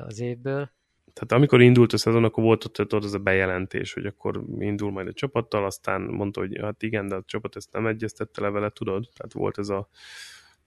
az 0.06 0.18
évből, 0.20 0.70
tehát 1.12 1.32
amikor 1.32 1.60
indult 1.60 1.92
a 1.92 1.98
szezon, 1.98 2.24
akkor 2.24 2.44
volt 2.44 2.64
ott, 2.64 2.80
ott 2.80 2.92
az 2.92 3.14
a 3.14 3.18
bejelentés, 3.18 3.92
hogy 3.92 4.06
akkor 4.06 4.44
indul 4.58 4.90
majd 4.90 5.08
a 5.08 5.12
csapattal, 5.12 5.64
aztán 5.64 6.00
mondta, 6.02 6.40
hogy 6.40 6.58
hát 6.60 6.82
igen, 6.82 7.08
de 7.08 7.14
a 7.14 7.22
csapat 7.26 7.56
ezt 7.56 7.72
nem 7.72 7.86
egyeztette 7.86 8.40
le 8.40 8.50
vele, 8.50 8.70
tudod? 8.70 9.08
Tehát 9.16 9.32
volt 9.32 9.58
ez 9.58 9.68
a 9.68 9.88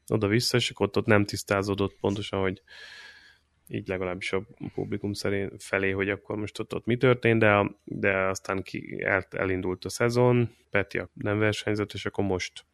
oda-vissza, 0.07 0.57
és 0.57 0.69
akkor 0.69 0.87
ott, 0.87 0.97
ott 0.97 1.05
nem 1.05 1.25
tisztázódott 1.25 1.97
pontosan, 1.99 2.39
hogy 2.39 2.61
így 3.67 3.87
legalábbis 3.87 4.33
a 4.33 4.45
publikum 4.73 5.13
szerint 5.13 5.63
felé, 5.63 5.91
hogy 5.91 6.09
akkor 6.09 6.35
most 6.35 6.59
ott, 6.59 6.73
ott 6.73 6.85
mi 6.85 6.97
történt, 6.97 7.39
de, 7.39 7.71
de 7.83 8.17
aztán 8.17 8.61
ki, 8.63 9.01
el, 9.03 9.25
elindult 9.29 9.85
a 9.85 9.89
szezon, 9.89 10.55
Petya 10.69 11.09
nem 11.13 11.39
versenyzett, 11.39 11.91
és 11.93 12.05
akkor 12.05 12.23
most 12.23 12.65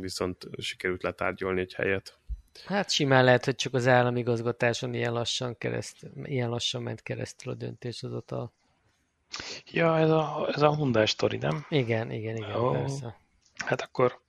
viszont 0.00 0.48
sikerült 0.58 1.02
letárgyolni 1.02 1.60
egy 1.60 1.74
helyet. 1.74 2.18
Hát 2.66 2.90
simán 2.90 3.24
lehet, 3.24 3.44
hogy 3.44 3.54
csak 3.54 3.74
az 3.74 3.86
államigazgatáson 3.86 4.94
ilyen 4.94 5.12
lassan, 5.12 5.58
kereszt, 5.58 5.96
ilyen 6.22 6.48
lassan 6.48 6.82
ment 6.82 7.02
keresztül 7.02 7.52
a 7.52 7.56
döntéshozatal. 7.56 8.52
Ja, 9.70 9.98
ez 9.98 10.10
a, 10.10 10.48
ez 10.54 10.62
a 10.62 10.76
Hyundai 10.76 11.06
sztori, 11.06 11.36
nem? 11.36 11.66
Igen, 11.68 12.10
igen, 12.10 12.36
igen, 12.36 12.54
oh. 12.54 12.72
persze. 12.72 13.20
Hát 13.64 13.80
akkor... 13.80 14.20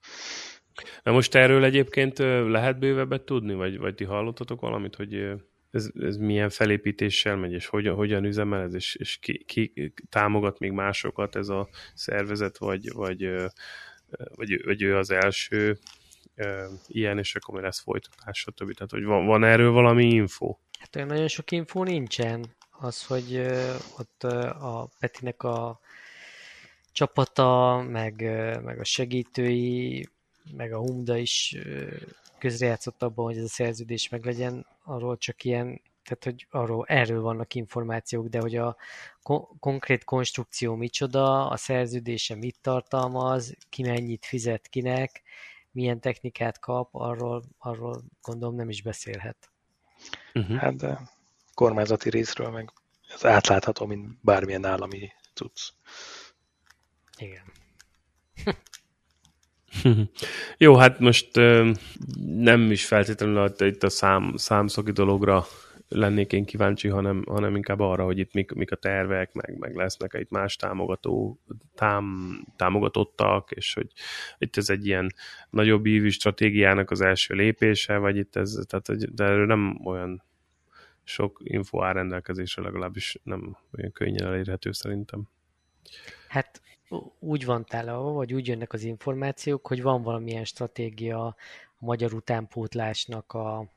Na 1.03 1.11
most 1.11 1.35
erről 1.35 1.63
egyébként 1.63 2.17
lehet 2.47 2.79
bővebbet 2.79 3.21
tudni, 3.21 3.53
vagy, 3.53 3.77
vagy 3.77 3.95
ti 3.95 4.03
hallottatok 4.03 4.61
valamit, 4.61 4.95
hogy 4.95 5.13
ez, 5.71 5.89
ez 5.99 6.17
milyen 6.17 6.49
felépítéssel 6.49 7.35
megy, 7.35 7.51
és 7.51 7.65
hogyan, 7.65 7.95
hogyan 7.95 8.25
üzemel 8.25 8.61
ez, 8.61 8.73
és, 8.73 8.95
és 8.95 9.17
ki, 9.17 9.43
ki 9.43 9.93
támogat 10.09 10.59
még 10.59 10.71
másokat 10.71 11.35
ez 11.35 11.49
a 11.49 11.67
szervezet, 11.93 12.57
vagy, 12.57 12.91
vagy, 12.93 13.29
vagy, 14.35 14.63
vagy 14.65 14.81
ő 14.81 14.97
az 14.97 15.11
első, 15.11 15.77
ilyen, 16.87 17.17
és 17.17 17.35
akkor 17.35 17.61
lesz 17.61 17.79
folytatás, 17.79 18.39
stb. 18.39 18.73
Tehát, 18.73 18.91
hogy 18.91 19.03
van, 19.03 19.25
van 19.25 19.43
erről 19.43 19.71
valami 19.71 20.05
info? 20.05 20.57
Hát 20.79 20.95
olyan 20.95 21.07
nagyon 21.07 21.27
sok 21.27 21.51
info 21.51 21.83
nincsen. 21.83 22.55
Az, 22.69 23.05
hogy 23.05 23.35
uh, 23.35 23.75
ott 23.97 24.21
uh, 24.23 24.65
a 24.65 24.89
Petinek 24.99 25.43
a 25.43 25.79
csapata, 26.91 27.81
meg, 27.89 28.15
uh, 28.19 28.61
meg 28.61 28.79
a 28.79 28.83
segítői, 28.83 30.09
meg 30.51 30.73
a 30.73 30.77
Humda 30.77 31.17
is 31.17 31.55
közrejátszott 32.37 33.03
abban, 33.03 33.25
hogy 33.25 33.37
ez 33.37 33.43
a 33.43 33.47
szerződés 33.47 34.09
meg 34.09 34.25
legyen, 34.25 34.65
arról 34.83 35.17
csak 35.17 35.43
ilyen, 35.43 35.81
tehát 36.03 36.23
hogy 36.23 36.47
arról, 36.49 36.85
erről 36.87 37.21
vannak 37.21 37.53
információk, 37.53 38.27
de 38.27 38.39
hogy 38.39 38.55
a 38.55 38.75
ko- 39.21 39.49
konkrét 39.59 40.03
konstrukció 40.03 40.75
micsoda, 40.75 41.47
a 41.49 41.57
szerződése 41.57 42.35
mit 42.35 42.57
tartalmaz, 42.61 43.55
ki 43.69 43.81
mennyit 43.81 44.25
fizet 44.25 44.67
kinek, 44.67 45.21
milyen 45.73 45.99
technikát 45.99 46.59
kap, 46.59 46.89
arról, 46.91 47.43
arról 47.57 48.03
gondolom 48.21 48.55
nem 48.55 48.69
is 48.69 48.81
beszélhet. 48.81 49.51
Uh-huh. 50.33 50.57
Hát 50.57 50.75
de 50.75 50.99
kormányzati 51.53 52.09
részről 52.09 52.49
meg 52.49 52.73
ez 53.13 53.25
átlátható, 53.25 53.85
mint 53.85 54.17
bármilyen 54.21 54.65
állami 54.65 55.11
tudsz. 55.33 55.73
Igen. 57.17 57.51
Jó, 60.57 60.75
hát 60.75 60.99
most 60.99 61.35
nem 62.25 62.71
is 62.71 62.85
feltétlenül 62.85 63.53
itt 63.57 63.83
a 63.83 63.89
szám, 63.89 64.33
számszoki 64.37 64.91
dologra 64.91 65.45
lennék 65.87 66.33
én 66.33 66.45
kíváncsi, 66.45 66.87
hanem, 66.87 67.23
hanem 67.27 67.55
inkább 67.55 67.79
arra, 67.79 68.03
hogy 68.03 68.17
itt 68.17 68.33
mik, 68.33 68.51
mik 68.51 68.71
a 68.71 68.75
tervek, 68.75 69.33
meg, 69.33 69.57
meg 69.57 69.75
lesznek 69.75 70.13
itt 70.13 70.29
más 70.29 70.55
támogató, 70.55 71.39
tám, 71.75 72.37
támogatottak, 72.55 73.51
és 73.51 73.73
hogy 73.73 73.91
itt 74.37 74.57
ez 74.57 74.69
egy 74.69 74.85
ilyen 74.85 75.13
nagyobb 75.49 75.85
ívű 75.85 76.09
stratégiának 76.09 76.91
az 76.91 77.01
első 77.01 77.33
lépése, 77.33 77.97
vagy 77.97 78.17
itt 78.17 78.35
ez, 78.35 78.59
tehát, 78.67 79.13
de 79.15 79.23
erről 79.23 79.45
nem 79.45 79.79
olyan 79.85 80.23
sok 81.03 81.39
info 81.43 81.83
áll 81.83 81.93
rendelkezésre, 81.93 82.61
legalábbis 82.61 83.19
nem 83.23 83.57
olyan 83.77 83.91
könnyen 83.91 84.27
elérhető 84.27 84.71
szerintem. 84.71 85.27
Hát 86.27 86.61
úgy 87.19 87.45
van 87.45 87.65
tálalva, 87.65 88.11
vagy 88.11 88.33
úgy 88.33 88.47
jönnek 88.47 88.73
az 88.73 88.83
információk, 88.83 89.67
hogy 89.67 89.81
van 89.81 90.01
valamilyen 90.01 90.45
stratégia 90.45 91.25
a 91.25 91.35
magyar 91.77 92.13
utánpótlásnak 92.13 93.33
a, 93.33 93.72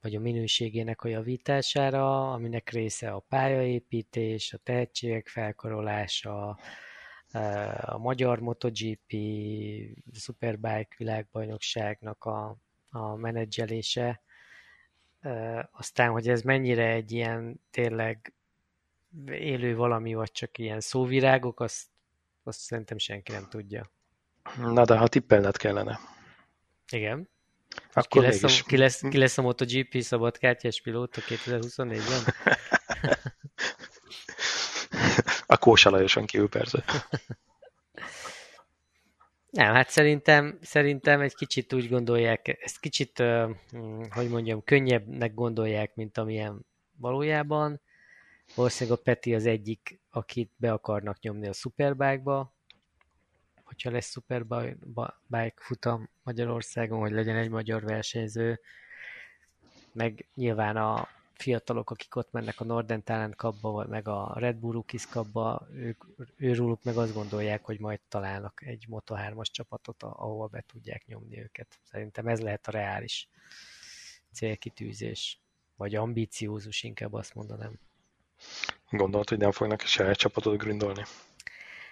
vagy 0.00 0.14
a 0.14 0.20
minőségének 0.20 1.02
a 1.02 1.08
javítására, 1.08 2.32
aminek 2.32 2.70
része 2.70 3.10
a 3.10 3.18
pályaépítés, 3.18 4.52
a 4.52 4.58
tehetségek 4.58 5.28
felkarolása, 5.28 6.58
a 7.80 7.98
magyar 7.98 8.40
MotoGP 8.40 9.14
Superbike 10.12 10.94
világbajnokságnak 10.96 12.24
a, 12.24 12.56
a 12.90 13.14
menedzselése, 13.14 14.22
aztán, 15.70 16.10
hogy 16.10 16.28
ez 16.28 16.42
mennyire 16.42 16.88
egy 16.88 17.12
ilyen 17.12 17.60
tényleg 17.70 18.32
élő 19.26 19.76
valami, 19.76 20.14
vagy 20.14 20.32
csak 20.32 20.58
ilyen 20.58 20.80
szóvirágok, 20.80 21.60
azt, 21.60 21.86
azt 22.42 22.58
szerintem 22.58 22.98
senki 22.98 23.32
nem 23.32 23.46
tudja. 23.48 23.90
Na 24.56 24.84
de 24.84 24.96
ha 24.96 25.08
tippelned 25.08 25.56
kellene. 25.56 25.98
Igen. 26.90 27.28
Akkor 27.92 28.22
ki, 28.22 28.28
lesz 28.28 28.40
mégis. 28.40 28.60
a, 28.60 28.64
ki, 28.64 28.76
lesz, 28.76 29.00
ki 29.10 29.18
lesz 29.18 29.38
a 29.38 29.42
MotoGP 29.42 30.00
szabadkártyás 30.00 30.80
pilóta 30.80 31.20
2024-ben? 31.20 32.34
a 35.46 35.56
Kósa 35.56 35.90
Lajoson 35.90 36.26
kívül 36.26 36.48
persze. 36.48 36.84
Nem, 39.50 39.74
hát 39.74 39.90
szerintem, 39.90 40.58
szerintem 40.62 41.20
egy 41.20 41.34
kicsit 41.34 41.72
úgy 41.72 41.88
gondolják, 41.88 42.58
ezt 42.62 42.80
kicsit, 42.80 43.18
uh, 43.18 43.50
hogy 44.10 44.28
mondjam, 44.28 44.64
könnyebbnek 44.64 45.34
gondolják, 45.34 45.94
mint 45.94 46.18
amilyen 46.18 46.66
valójában. 46.96 47.80
Valószínűleg 48.54 48.98
a 48.98 49.02
Peti 49.02 49.34
az 49.34 49.46
egyik, 49.46 50.00
akit 50.10 50.50
be 50.56 50.72
akarnak 50.72 51.20
nyomni 51.20 51.48
a 51.48 51.52
Superbike-ba, 51.52 52.54
hogyha 53.70 53.90
lesz 53.90 54.10
Superbike 54.10 55.54
futam 55.56 56.08
Magyarországon, 56.22 57.00
hogy 57.00 57.10
legyen 57.10 57.36
egy 57.36 57.48
magyar 57.48 57.82
versenyző, 57.82 58.60
meg 59.92 60.28
nyilván 60.34 60.76
a 60.76 61.08
fiatalok, 61.34 61.90
akik 61.90 62.16
ott 62.16 62.32
mennek 62.32 62.60
a 62.60 62.64
Norden 62.64 63.02
Talent 63.02 63.36
vagy 63.60 63.88
meg 63.88 64.08
a 64.08 64.32
Red 64.36 64.56
Bull 64.56 64.72
Rookies 64.72 65.06
Cupba, 65.06 65.66
ők, 65.72 66.04
őrülük 66.36 66.82
meg 66.82 66.96
azt 66.96 67.14
gondolják, 67.14 67.64
hogy 67.64 67.80
majd 67.80 68.00
találnak 68.08 68.62
egy 68.66 68.86
Moto3-as 68.90 69.50
csapatot, 69.50 70.02
ahova 70.02 70.46
be 70.46 70.64
tudják 70.66 71.06
nyomni 71.06 71.40
őket. 71.40 71.78
Szerintem 71.82 72.26
ez 72.26 72.40
lehet 72.40 72.68
a 72.68 72.70
reális 72.70 73.28
célkitűzés, 74.32 75.40
vagy 75.76 75.94
ambíciózus, 75.94 76.82
inkább 76.82 77.12
azt 77.12 77.34
mondanám. 77.34 77.78
Gondolt, 78.90 79.28
hogy 79.28 79.38
nem 79.38 79.52
fognak 79.52 79.80
saját 79.80 80.16
csapatot 80.16 80.58
gründolni? 80.58 81.02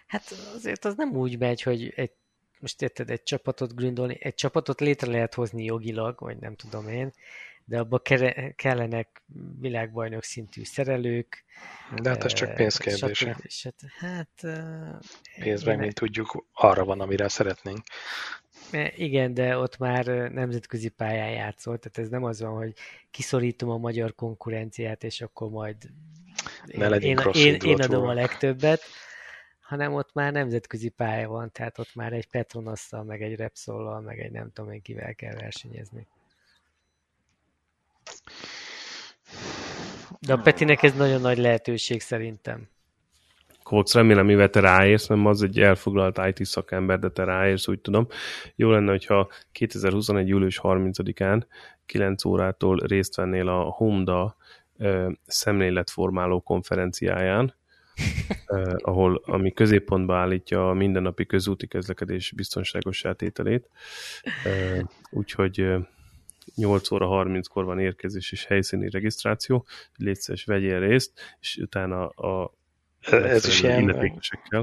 Hát 0.09 0.35
azért 0.55 0.85
az 0.85 0.97
nem 0.97 1.17
úgy 1.17 1.39
megy, 1.39 1.63
hogy 1.63 1.93
egy, 1.97 2.13
most 2.61 2.83
érted, 2.83 3.11
egy 3.11 3.23
csapatot 3.23 3.75
gründolni, 3.75 4.17
egy 4.21 4.35
csapatot 4.35 4.81
létre 4.81 5.11
lehet 5.11 5.35
hozni 5.35 5.65
jogilag, 5.65 6.21
vagy 6.21 6.39
nem 6.39 6.57
tudom 6.57 6.89
én, 6.89 7.13
de 7.65 7.79
abba 7.79 8.03
kellenek 8.57 9.23
világbajnok 9.61 10.25
szintű 10.25 10.65
szerelők. 10.65 11.45
De 12.03 12.09
hát 12.09 12.25
ez 12.25 12.33
csak 12.33 12.55
pénzkérdése. 12.55 13.37
Hát, 13.99 14.47
Pénz 15.41 15.63
meg, 15.63 15.79
mint 15.79 15.95
tudjuk, 15.95 16.47
arra 16.53 16.85
van, 16.85 17.01
amire 17.01 17.29
szeretnénk. 17.29 17.79
Igen, 18.97 19.35
de 19.35 19.59
ott 19.59 19.79
már 19.79 20.05
nemzetközi 20.33 20.89
pályán 20.89 21.31
játszol, 21.31 21.79
tehát 21.79 21.99
ez 21.99 22.09
nem 22.09 22.25
az 22.25 22.41
van, 22.41 22.57
hogy 22.57 22.73
kiszorítom 23.11 23.71
a 23.71 23.77
magyar 23.77 24.15
konkurenciát, 24.15 25.05
és 25.05 25.21
akkor 25.21 25.51
majd 25.51 25.77
ne 26.65 26.89
én, 26.89 27.19
én, 27.19 27.33
én, 27.33 27.55
én 27.55 27.81
adom 27.81 28.09
a 28.09 28.13
legtöbbet, 28.13 28.83
hanem 29.69 29.95
ott 29.95 30.13
már 30.13 30.33
nemzetközi 30.33 30.89
pálya 30.89 31.29
van, 31.29 31.53
tehát 31.53 31.79
ott 31.79 31.95
már 31.95 32.13
egy 32.13 32.29
Petronasszal, 32.29 33.03
meg 33.03 33.23
egy 33.23 33.37
Repsollal, 33.37 34.01
meg 34.01 34.21
egy 34.21 34.31
nem 34.31 34.51
tudom 34.53 34.73
én 34.73 34.83
kivel 34.83 35.15
kell 35.15 35.35
versenyezni. 35.35 36.07
De 40.21 40.33
a 40.33 40.37
Petinek 40.37 40.83
ez 40.83 40.95
nagyon 40.95 41.21
nagy 41.21 41.39
lehetőség 41.39 42.01
szerintem. 42.01 42.69
Kovacs, 43.63 43.93
remélem, 43.93 44.27
mivel 44.27 44.51
te 44.51 44.61
ráérsz, 44.61 45.09
mert 45.09 45.27
az 45.27 45.43
egy 45.43 45.61
elfoglalt 45.61 46.21
IT 46.27 46.45
szakember, 46.45 46.99
de 46.99 47.11
te 47.11 47.25
ráérsz, 47.25 47.69
úgy 47.69 47.81
tudom. 47.81 48.07
Jó 48.55 48.71
lenne, 48.71 48.91
hogyha 48.91 49.29
2021. 49.53 50.29
július 50.29 50.61
30-án 50.63 51.43
9 51.87 52.25
órától 52.25 52.77
részt 52.77 53.17
vennél 53.17 53.49
a 53.49 53.63
Honda 53.63 54.37
uh, 54.79 55.13
szemléletformáló 55.27 56.41
konferenciáján, 56.41 57.57
uh, 58.49 58.75
ahol, 58.79 59.23
ami 59.25 59.53
középpontba 59.53 60.17
állítja 60.17 60.71
a 60.71 60.75
mindennapi 60.75 61.27
közúti 61.27 61.69
közlekedés 61.69 62.33
biztonságos 62.37 63.05
tételét. 63.17 63.69
Uh, 64.45 64.81
úgyhogy 65.11 65.61
uh, 65.61 65.83
8 66.55 66.91
óra 66.91 67.09
30-kor 67.11 67.65
van 67.65 67.79
érkezés 67.79 68.33
és 68.33 68.45
helyszíni 68.45 68.91
regisztráció, 68.91 69.67
légy 69.97 70.43
vegyél 70.45 70.81
részt, 70.81 71.37
és 71.41 71.57
utána 71.57 72.09
a 72.09 72.57
ez 73.01 73.47
is 73.47 73.63
ilyen... 73.63 74.13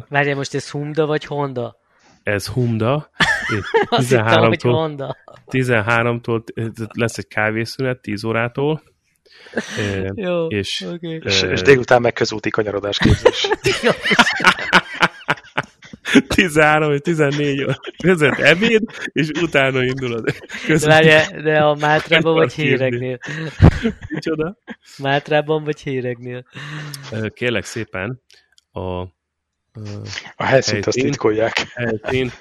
Várjál, 0.10 0.36
most 0.36 0.54
ez 0.54 0.70
Humda 0.70 1.06
vagy 1.06 1.26
Honda? 1.26 1.78
Ez 2.24 2.48
Humda. 2.48 3.10
13-tól, 3.90 4.70
Honda. 4.80 5.18
13-tól 5.48 6.44
lesz 6.94 7.18
egy 7.18 7.28
kávészünet 7.28 8.02
10 8.02 8.24
órától. 8.24 8.82
Jó, 10.16 10.48
és, 10.48 10.86
okay. 10.94 11.20
és, 11.24 11.42
és 11.42 11.62
délután 11.62 12.02
meg 12.02 12.14
közúti 12.14 12.50
kanyarodás 12.50 12.98
képzés. 12.98 13.50
13 16.28 16.90
vagy 16.90 17.02
14 17.02 17.64
óra 17.64 17.76
között 17.98 18.38
ebéd, 18.38 18.84
és 19.12 19.30
utána 19.42 19.84
indul 19.84 20.14
az 20.14 20.38
között. 20.66 20.90
Várja, 20.90 21.42
de 21.42 21.58
a 21.60 21.76
Mátrában 21.76 22.34
vagy 22.34 22.54
Héregnél? 22.54 23.18
Micsoda? 24.10 24.58
Mátrában 24.98 25.64
vagy 25.64 25.80
Héregnél? 25.80 26.46
Kérlek 27.34 27.66
szépen, 27.66 28.22
a 28.72 29.14
a 30.36 30.44
helyszínt 30.44 30.86
azt 30.86 30.98
titkolják. 30.98 31.54
Helyszín, 31.74 32.32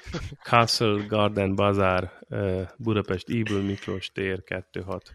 Castle 0.43 1.05
Garden 1.07 1.55
Bazar, 1.55 2.11
Budapest 2.77 3.29
Íbül 3.29 3.61
Miklós 3.61 4.11
tér 4.11 4.43
26. 4.71 5.13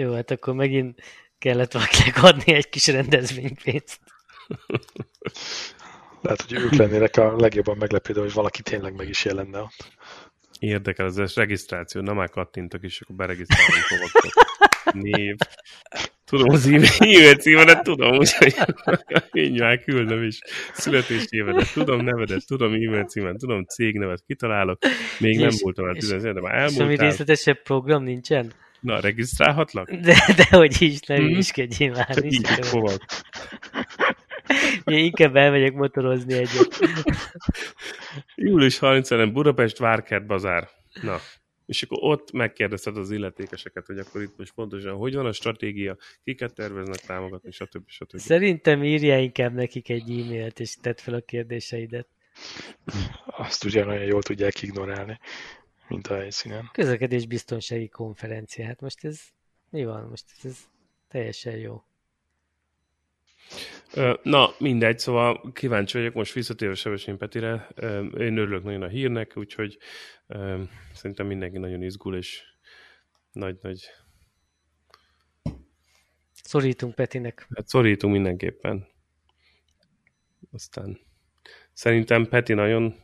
Jó, 0.00 0.12
hát 0.12 0.30
akkor 0.30 0.54
megint 0.54 1.00
kellett 1.38 1.72
valakinek 1.72 2.22
adni 2.22 2.54
egy 2.54 2.68
kis 2.68 2.86
rendezvénypénzt. 2.86 4.00
Lehet, 6.20 6.42
hogy 6.42 6.52
ők 6.52 6.72
lennének 6.72 7.16
a 7.16 7.36
legjobban 7.36 7.76
meglepődő, 7.76 8.20
hogy 8.20 8.32
valaki 8.32 8.62
tényleg 8.62 8.94
meg 8.94 9.08
is 9.08 9.24
jelenne 9.24 9.60
ott. 9.60 9.98
Érdekel 10.58 11.06
az 11.06 11.34
regisztráció, 11.34 12.00
na 12.00 12.12
már 12.12 12.30
kattintok, 12.30 12.82
és 12.82 13.00
akkor 13.00 13.16
beregisztrálunk 13.16 13.84
kovakot. 13.88 14.32
Név. 14.92 15.36
Tudom 16.24 16.48
az 16.48 16.66
e-mail 16.66 17.34
címedet, 17.34 17.82
tudom, 17.82 18.16
úgyhogy 18.16 18.54
mindjárt 19.30 19.84
küldöm 19.84 20.22
is 20.22 20.38
születésévedet, 20.72 21.72
tudom 21.72 22.04
nevedet, 22.04 22.46
tudom 22.46 22.72
e-mail 22.72 23.04
címet, 23.04 23.36
tudom 23.36 23.64
cégnevet, 23.64 24.22
kitalálok. 24.26 24.78
Még 25.18 25.34
és, 25.34 25.40
nem 25.40 25.50
voltam 25.60 25.88
el 25.88 25.94
10 25.94 26.08
de 26.08 26.32
már 26.32 26.54
elmúltál. 26.54 26.68
Semmi 26.68 26.96
részletesebb 26.96 27.62
program 27.62 28.02
nincsen? 28.02 28.52
Na, 28.80 29.00
regisztrálhatlak? 29.00 29.90
De, 29.90 30.34
de 30.36 30.56
hogy 30.56 30.82
is, 30.82 31.00
nem 31.00 31.22
mm-hmm. 31.22 31.38
is 31.38 31.50
kedjén 31.50 31.90
már. 31.90 32.24
Így 32.24 32.48
fogok. 32.48 33.04
Én 34.84 35.04
inkább 35.04 35.36
elmegyek 35.36 35.72
motorozni 35.72 36.34
egyet. 36.34 36.78
Július 38.34 38.78
30 38.78 39.32
Budapest 39.32 39.78
Várkert 39.78 40.26
Bazár. 40.26 40.68
Na, 41.02 41.16
és 41.70 41.82
akkor 41.82 41.98
ott 42.00 42.32
megkérdezted 42.32 42.96
az 42.96 43.10
illetékeseket, 43.10 43.86
hogy 43.86 43.98
akkor 43.98 44.22
itt 44.22 44.36
most 44.36 44.52
pontosan 44.52 44.96
hogy 44.96 45.14
van 45.14 45.26
a 45.26 45.32
stratégia, 45.32 45.96
kiket 46.24 46.54
terveznek 46.54 47.00
támogatni, 47.00 47.50
stb. 47.50 47.82
stb. 47.86 48.18
Szerintem 48.18 48.84
írja 48.84 49.18
inkább 49.18 49.54
nekik 49.54 49.88
egy 49.88 50.10
e-mailt, 50.10 50.60
és 50.60 50.76
tedd 50.80 50.96
fel 50.96 51.14
a 51.14 51.20
kérdéseidet. 51.20 52.06
Azt 53.26 53.64
ugyanolyan 53.64 54.04
jól 54.04 54.22
tudják 54.22 54.62
ignorálni, 54.62 55.18
mint 55.90 56.06
a 56.06 56.14
helyszínen. 56.14 56.68
Közlekedés 56.72 57.26
biztonsági 57.26 57.88
konferencia. 57.88 58.66
Hát 58.66 58.80
most 58.80 59.04
ez 59.04 59.20
mi 59.70 59.84
van? 59.84 60.08
Most 60.08 60.24
ez, 60.36 60.50
ez 60.50 60.58
teljesen 61.08 61.56
jó. 61.56 61.84
Na, 64.22 64.54
mindegy, 64.58 64.98
szóval 64.98 65.52
kíváncsi 65.52 65.98
vagyok, 65.98 66.14
most 66.14 66.32
visszatérve 66.32 66.74
Sebesén 66.74 67.18
Petire, 67.18 67.68
én 68.18 68.36
örülök 68.36 68.62
nagyon 68.62 68.82
a 68.82 68.88
hírnek, 68.88 69.36
úgyhogy 69.36 69.78
szerintem 70.92 71.26
mindenki 71.26 71.58
nagyon 71.58 71.82
izgul, 71.82 72.16
és 72.16 72.42
nagy-nagy... 73.32 73.84
Szorítunk 76.32 76.94
Petinek. 76.94 77.46
Hát 77.54 77.68
szorítunk 77.68 78.12
mindenképpen. 78.12 78.86
Aztán 80.52 81.00
szerintem 81.72 82.28
Peti 82.28 82.52
nagyon 82.52 82.94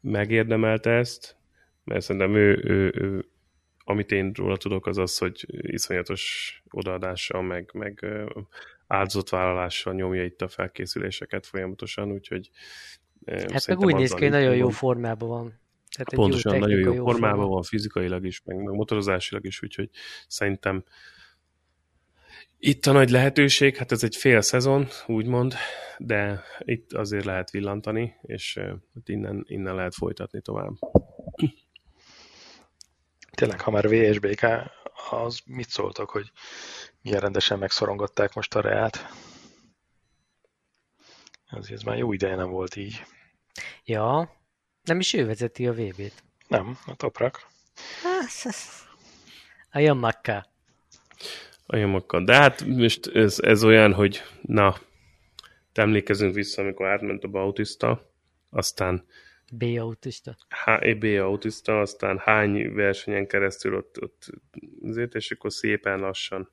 megérdemelte 0.00 0.90
ezt, 0.90 1.36
mert 1.84 2.04
szerintem 2.04 2.34
ő, 2.34 2.60
ő, 2.64 2.92
ő 2.94 3.24
amit 3.84 4.10
én 4.10 4.32
róla 4.34 4.56
tudok, 4.56 4.86
az 4.86 4.98
az, 4.98 5.18
hogy 5.18 5.46
iszonyatos 5.48 6.62
odaadással, 6.70 7.42
meg, 7.42 7.70
meg 7.72 8.06
áldozatvállalással 8.86 9.94
nyomja 9.94 10.24
itt 10.24 10.42
a 10.42 10.48
felkészüléseket 10.48 11.46
folyamatosan, 11.46 12.12
úgyhogy 12.12 12.50
Hát 13.26 13.66
meg 13.66 13.78
úgy 13.78 13.94
néz 13.94 14.12
ki, 14.12 14.22
hogy 14.22 14.30
nagyon 14.30 14.56
jó 14.56 14.68
formában 14.68 15.28
van. 15.28 15.60
Tehát 15.96 16.14
Pontosan, 16.14 16.58
nagyon 16.58 16.78
jó, 16.78 16.92
jó 16.92 17.04
formában 17.04 17.38
forma. 17.38 17.52
van, 17.52 17.62
fizikailag 17.62 18.26
is, 18.26 18.42
meg, 18.44 18.56
meg 18.56 18.74
motorozásilag 18.74 19.46
is, 19.46 19.62
úgyhogy 19.62 19.90
szerintem 20.28 20.84
itt 22.58 22.86
a 22.86 22.92
nagy 22.92 23.10
lehetőség, 23.10 23.76
hát 23.76 23.92
ez 23.92 24.04
egy 24.04 24.16
fél 24.16 24.40
szezon, 24.40 24.86
úgymond, 25.06 25.54
de 25.98 26.42
itt 26.58 26.92
azért 26.92 27.24
lehet 27.24 27.50
villantani, 27.50 28.14
és 28.22 28.60
innen, 29.04 29.44
innen 29.48 29.74
lehet 29.74 29.94
folytatni 29.94 30.40
tovább. 30.40 30.72
Tényleg, 33.42 33.60
ha 33.60 33.70
már 33.70 33.88
VSBK, 33.88 34.46
az 35.10 35.40
mit 35.46 35.68
szóltok, 35.68 36.10
hogy 36.10 36.30
milyen 37.00 37.20
rendesen 37.20 37.58
megszorongatták 37.58 38.34
most 38.34 38.54
a 38.54 38.60
Reát? 38.60 39.06
Ez, 41.46 41.70
ez 41.70 41.82
már 41.82 41.96
jó 41.96 42.12
ideje 42.12 42.34
nem 42.34 42.50
volt 42.50 42.76
így. 42.76 43.02
Ja, 43.84 44.36
nem 44.82 44.98
is 44.98 45.12
ő 45.12 45.26
vezeti 45.26 45.66
a 45.66 45.72
VB-t. 45.72 46.22
Nem, 46.48 46.78
a 46.86 46.94
Toprak. 46.96 47.46
A 49.70 49.78
Yamaka. 49.78 50.46
A 51.66 51.76
Yamaka. 51.76 52.20
De 52.20 52.34
hát 52.34 52.64
most 52.64 53.06
ez, 53.06 53.38
ez 53.38 53.64
olyan, 53.64 53.92
hogy 53.92 54.22
na, 54.40 54.76
emlékezünk 55.72 56.34
vissza, 56.34 56.62
amikor 56.62 56.86
átment 56.86 57.24
a 57.24 57.28
Bautista, 57.28 58.12
aztán 58.50 59.06
B 59.58 59.62
autista. 59.78 60.36
H, 60.48 60.98
B 60.98 61.04
autista, 61.04 61.80
aztán 61.80 62.18
hány 62.18 62.74
versenyen 62.74 63.26
keresztül 63.26 63.76
ott, 63.76 64.02
ott 64.02 64.30
azért, 64.82 65.14
és 65.14 65.30
akkor 65.30 65.52
szépen 65.52 65.98
lassan 65.98 66.50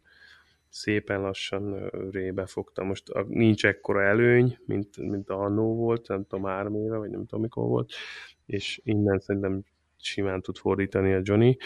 szépen 0.69 1.21
lassan 1.21 1.89
rébe 2.11 2.45
fogta. 2.45 2.83
Most 2.83 3.09
a, 3.09 3.25
nincs 3.27 3.65
ekkora 3.65 4.03
előny, 4.03 4.57
mint, 4.65 4.97
mint 4.97 5.29
a 5.29 5.39
annó 5.39 5.75
volt, 5.75 6.07
nem 6.07 6.25
tudom, 6.27 6.45
három 6.45 6.75
éve, 6.75 6.97
vagy 6.97 7.09
nem 7.09 7.25
tudom, 7.25 7.41
mikor 7.41 7.67
volt, 7.67 7.93
és 8.45 8.81
innen 8.83 9.19
szerintem 9.19 9.63
simán 10.01 10.41
tud 10.41 10.57
fordítani 10.57 11.13
a 11.13 11.19
Johnny, 11.23 11.57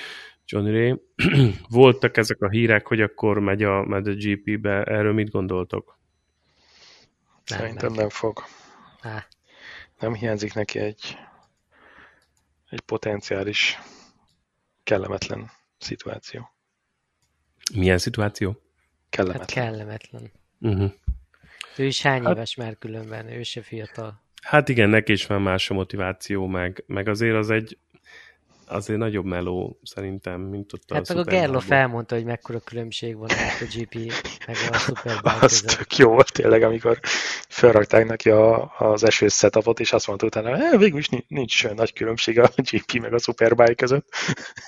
Johnny 0.46 0.72
Ray. 0.72 1.02
Voltak 1.70 2.18
ezek 2.18 2.42
a 2.42 2.50
hírek, 2.50 2.88
hogy 2.88 3.02
akkor 3.02 3.40
megy 3.40 3.64
a, 3.64 3.86
megy 3.86 4.08
a 4.08 4.14
GP-be, 4.14 4.84
erről 4.84 5.14
mit 5.14 5.30
gondoltok? 5.30 6.00
Nem, 7.46 7.60
Szerintem 7.60 7.88
nem, 7.88 8.00
nem 8.00 8.10
fog. 8.10 8.40
Há. 9.02 9.28
Nem 10.04 10.14
hiányzik 10.14 10.54
neki 10.54 10.80
egy, 10.80 11.18
egy 12.70 12.80
potenciális 12.80 13.80
kellemetlen 14.84 15.52
szituáció. 15.78 16.50
Milyen 17.74 17.98
szituáció? 17.98 18.62
Kellemetlen. 19.10 19.48
Hát 19.48 19.72
kellemetlen. 19.72 20.32
Uh-huh. 20.60 20.92
Ő 21.78 21.86
is 21.86 22.02
hány 22.02 22.24
hát, 22.24 22.36
éves 22.36 22.56
már 22.56 22.78
különben? 22.78 23.28
Ő 23.28 23.44
se 23.44 23.62
fiatal. 23.62 24.22
Hát 24.42 24.70
igen, 24.70 24.90
neki 24.90 25.12
is 25.12 25.26
van 25.26 25.42
más 25.42 25.70
a 25.70 25.74
motiváció, 25.74 26.48
meg, 26.48 26.84
meg 26.88 27.08
azért 27.08 27.36
az 27.36 27.50
egy 27.50 27.78
azért 28.68 29.00
nagyobb 29.00 29.26
meló 29.26 29.80
szerintem, 29.84 30.42
mint 30.42 30.74
ott 30.74 30.84
hát 30.94 31.10
a 31.10 31.14
meg 31.14 31.28
a 31.28 31.30
Gerlo 31.30 31.60
felmondta, 31.60 32.16
hogy 32.16 32.24
mekkora 32.24 32.60
különbség 32.60 33.18
van 33.18 33.30
a 33.30 33.66
GP 33.76 33.96
meg 34.48 34.56
a 34.72 34.78
Superbike 34.78 35.38
Az 35.42 35.62
tök 35.62 35.98
jó 35.98 36.10
volt 36.10 36.32
tényleg, 36.32 36.64
amikor 36.64 37.00
felrakták 37.48 38.06
neki 38.06 38.30
a, 38.30 38.74
az 38.78 39.04
esős 39.04 39.34
setupot, 39.34 39.80
és 39.80 39.94
azt 39.94 40.08
mondta 40.08 40.26
utána, 40.26 40.70
hogy 40.70 40.80
végül 40.80 41.00
is 41.00 41.10
nincs, 41.10 41.28
nincs 41.28 41.68
nagy 41.68 41.94
különbség 41.94 42.40
a 42.40 42.52
GP 42.72 42.94
meg 42.94 43.14
a 43.14 43.20
Superbike 43.20 43.74
között. 43.74 44.08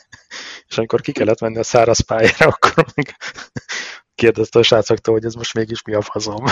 és 0.68 0.78
amikor 0.78 1.02
ki 1.02 1.12
kellett 1.12 1.39
menni 1.39 1.58
a 1.58 1.64
száraz 1.64 2.00
pályára, 2.00 2.48
akkor 2.48 2.86
még 2.96 3.16
kérdezte 4.16 4.60
a 4.60 4.64
srácoktól, 4.64 5.14
hogy 5.14 5.26
ez 5.26 5.34
most 5.34 5.54
mégis 5.54 5.82
mi 5.82 5.93
a 5.93 6.02
fazom. 6.02 6.43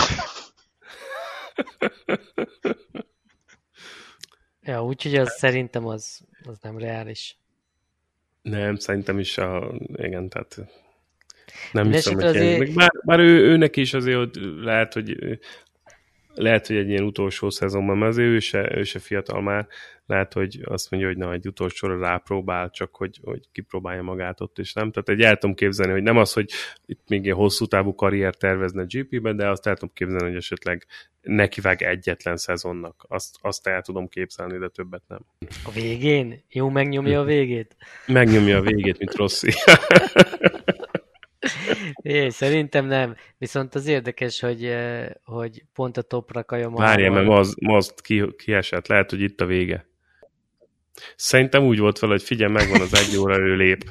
Ja, 4.64 4.84
úgyhogy 4.84 5.14
az 5.16 5.36
szerintem 5.36 5.86
az, 5.86 6.20
az 6.44 6.58
nem 6.62 6.78
reális. 6.78 7.38
Nem, 8.42 8.76
szerintem 8.76 9.18
is 9.18 9.38
a, 9.38 9.72
igen, 9.96 10.28
tehát 10.28 10.58
nem 11.72 11.92
hiszem, 11.92 12.14
hogy 12.14 12.24
azért... 12.24 12.74
bár, 12.74 12.90
bár 13.04 13.18
ő, 13.18 13.38
őnek 13.38 13.76
is 13.76 13.94
azért 13.94 14.36
lehet, 14.60 14.92
hogy 14.92 15.38
lehet, 16.34 16.66
hogy 16.66 16.76
egy 16.76 16.88
ilyen 16.88 17.04
utolsó 17.04 17.50
szezonban, 17.50 17.98
mert 17.98 18.10
azért 18.10 18.28
ő 18.28 18.38
se, 18.38 18.76
ő 18.76 18.82
se 18.82 18.98
fiatal 18.98 19.42
már, 19.42 19.66
lehet, 20.06 20.32
hogy 20.32 20.60
azt 20.64 20.90
mondja, 20.90 21.08
hogy 21.08 21.18
na, 21.18 21.32
egy 21.32 21.46
utolsóra 21.46 21.98
rápróbál, 21.98 22.70
csak 22.70 22.94
hogy, 22.94 23.20
hogy 23.22 23.40
kipróbálja 23.52 24.02
magát 24.02 24.40
ott, 24.40 24.58
és 24.58 24.72
nem. 24.72 24.90
Tehát 24.90 25.08
egy 25.08 25.20
el 25.20 25.36
tudom 25.36 25.54
képzelni, 25.54 25.92
hogy 25.92 26.02
nem 26.02 26.16
az, 26.16 26.32
hogy 26.32 26.50
itt 26.86 27.08
még 27.08 27.26
egy 27.26 27.34
hosszú 27.34 27.66
távú 27.66 27.94
karrier 27.94 28.34
tervezne 28.34 28.84
GP-be, 28.88 29.32
de 29.32 29.48
azt 29.48 29.66
el 29.66 29.74
tudom 29.74 29.94
képzelni, 29.94 30.26
hogy 30.26 30.36
esetleg 30.36 30.86
nekivág 31.20 31.82
egyetlen 31.82 32.36
szezonnak. 32.36 33.04
Azt, 33.08 33.36
azt 33.40 33.66
el 33.66 33.82
tudom 33.82 34.08
képzelni, 34.08 34.58
de 34.58 34.68
többet 34.68 35.02
nem. 35.08 35.20
A 35.64 35.70
végén? 35.70 36.44
Jó 36.48 36.68
megnyomja 36.68 37.20
a 37.20 37.24
végét? 37.24 37.76
Megnyomja 38.06 38.56
a 38.56 38.60
végét, 38.60 38.98
mint 38.98 39.14
Rossi. 39.14 39.50
É, 42.04 42.28
szerintem 42.28 42.86
nem. 42.86 43.16
Viszont 43.38 43.74
az 43.74 43.86
érdekes, 43.86 44.40
hogy, 44.40 44.64
eh, 44.64 45.06
hogy 45.24 45.64
pont 45.74 45.96
a 45.96 46.02
topra 46.02 46.44
kaja 46.44 46.70
Várjál, 46.70 47.10
mert 47.10 47.28
az, 47.28 47.54
az 47.58 47.94
ki, 47.96 48.34
kiesett. 48.36 48.86
Lehet, 48.86 49.10
hogy 49.10 49.20
itt 49.20 49.40
a 49.40 49.46
vége. 49.46 49.86
Szerintem 51.16 51.64
úgy 51.64 51.78
volt 51.78 51.98
fel, 51.98 52.08
hogy 52.08 52.22
figyelj, 52.22 52.52
megvan 52.52 52.80
az 52.80 52.94
egy 52.94 53.16
óra, 53.16 53.38
ő 53.38 53.56
lép. 53.56 53.84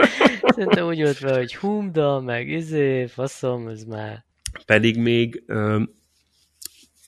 Szerintem 0.54 0.86
úgy 0.86 1.02
volt 1.02 1.16
fel, 1.16 1.36
hogy 1.36 1.56
humda, 1.56 2.20
meg 2.20 2.48
izé, 2.48 3.06
faszom, 3.06 3.68
ez 3.68 3.84
már... 3.84 4.24
Pedig 4.66 4.98
még, 4.98 5.44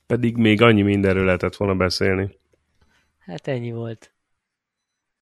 pedig 0.07 0.37
még 0.37 0.63
annyi 0.63 0.83
mindenről 0.83 1.25
lehetett 1.25 1.57
volna 1.57 1.75
beszélni. 1.75 2.39
Hát 3.19 3.49
ennyi 3.49 3.73
volt. 3.73 4.12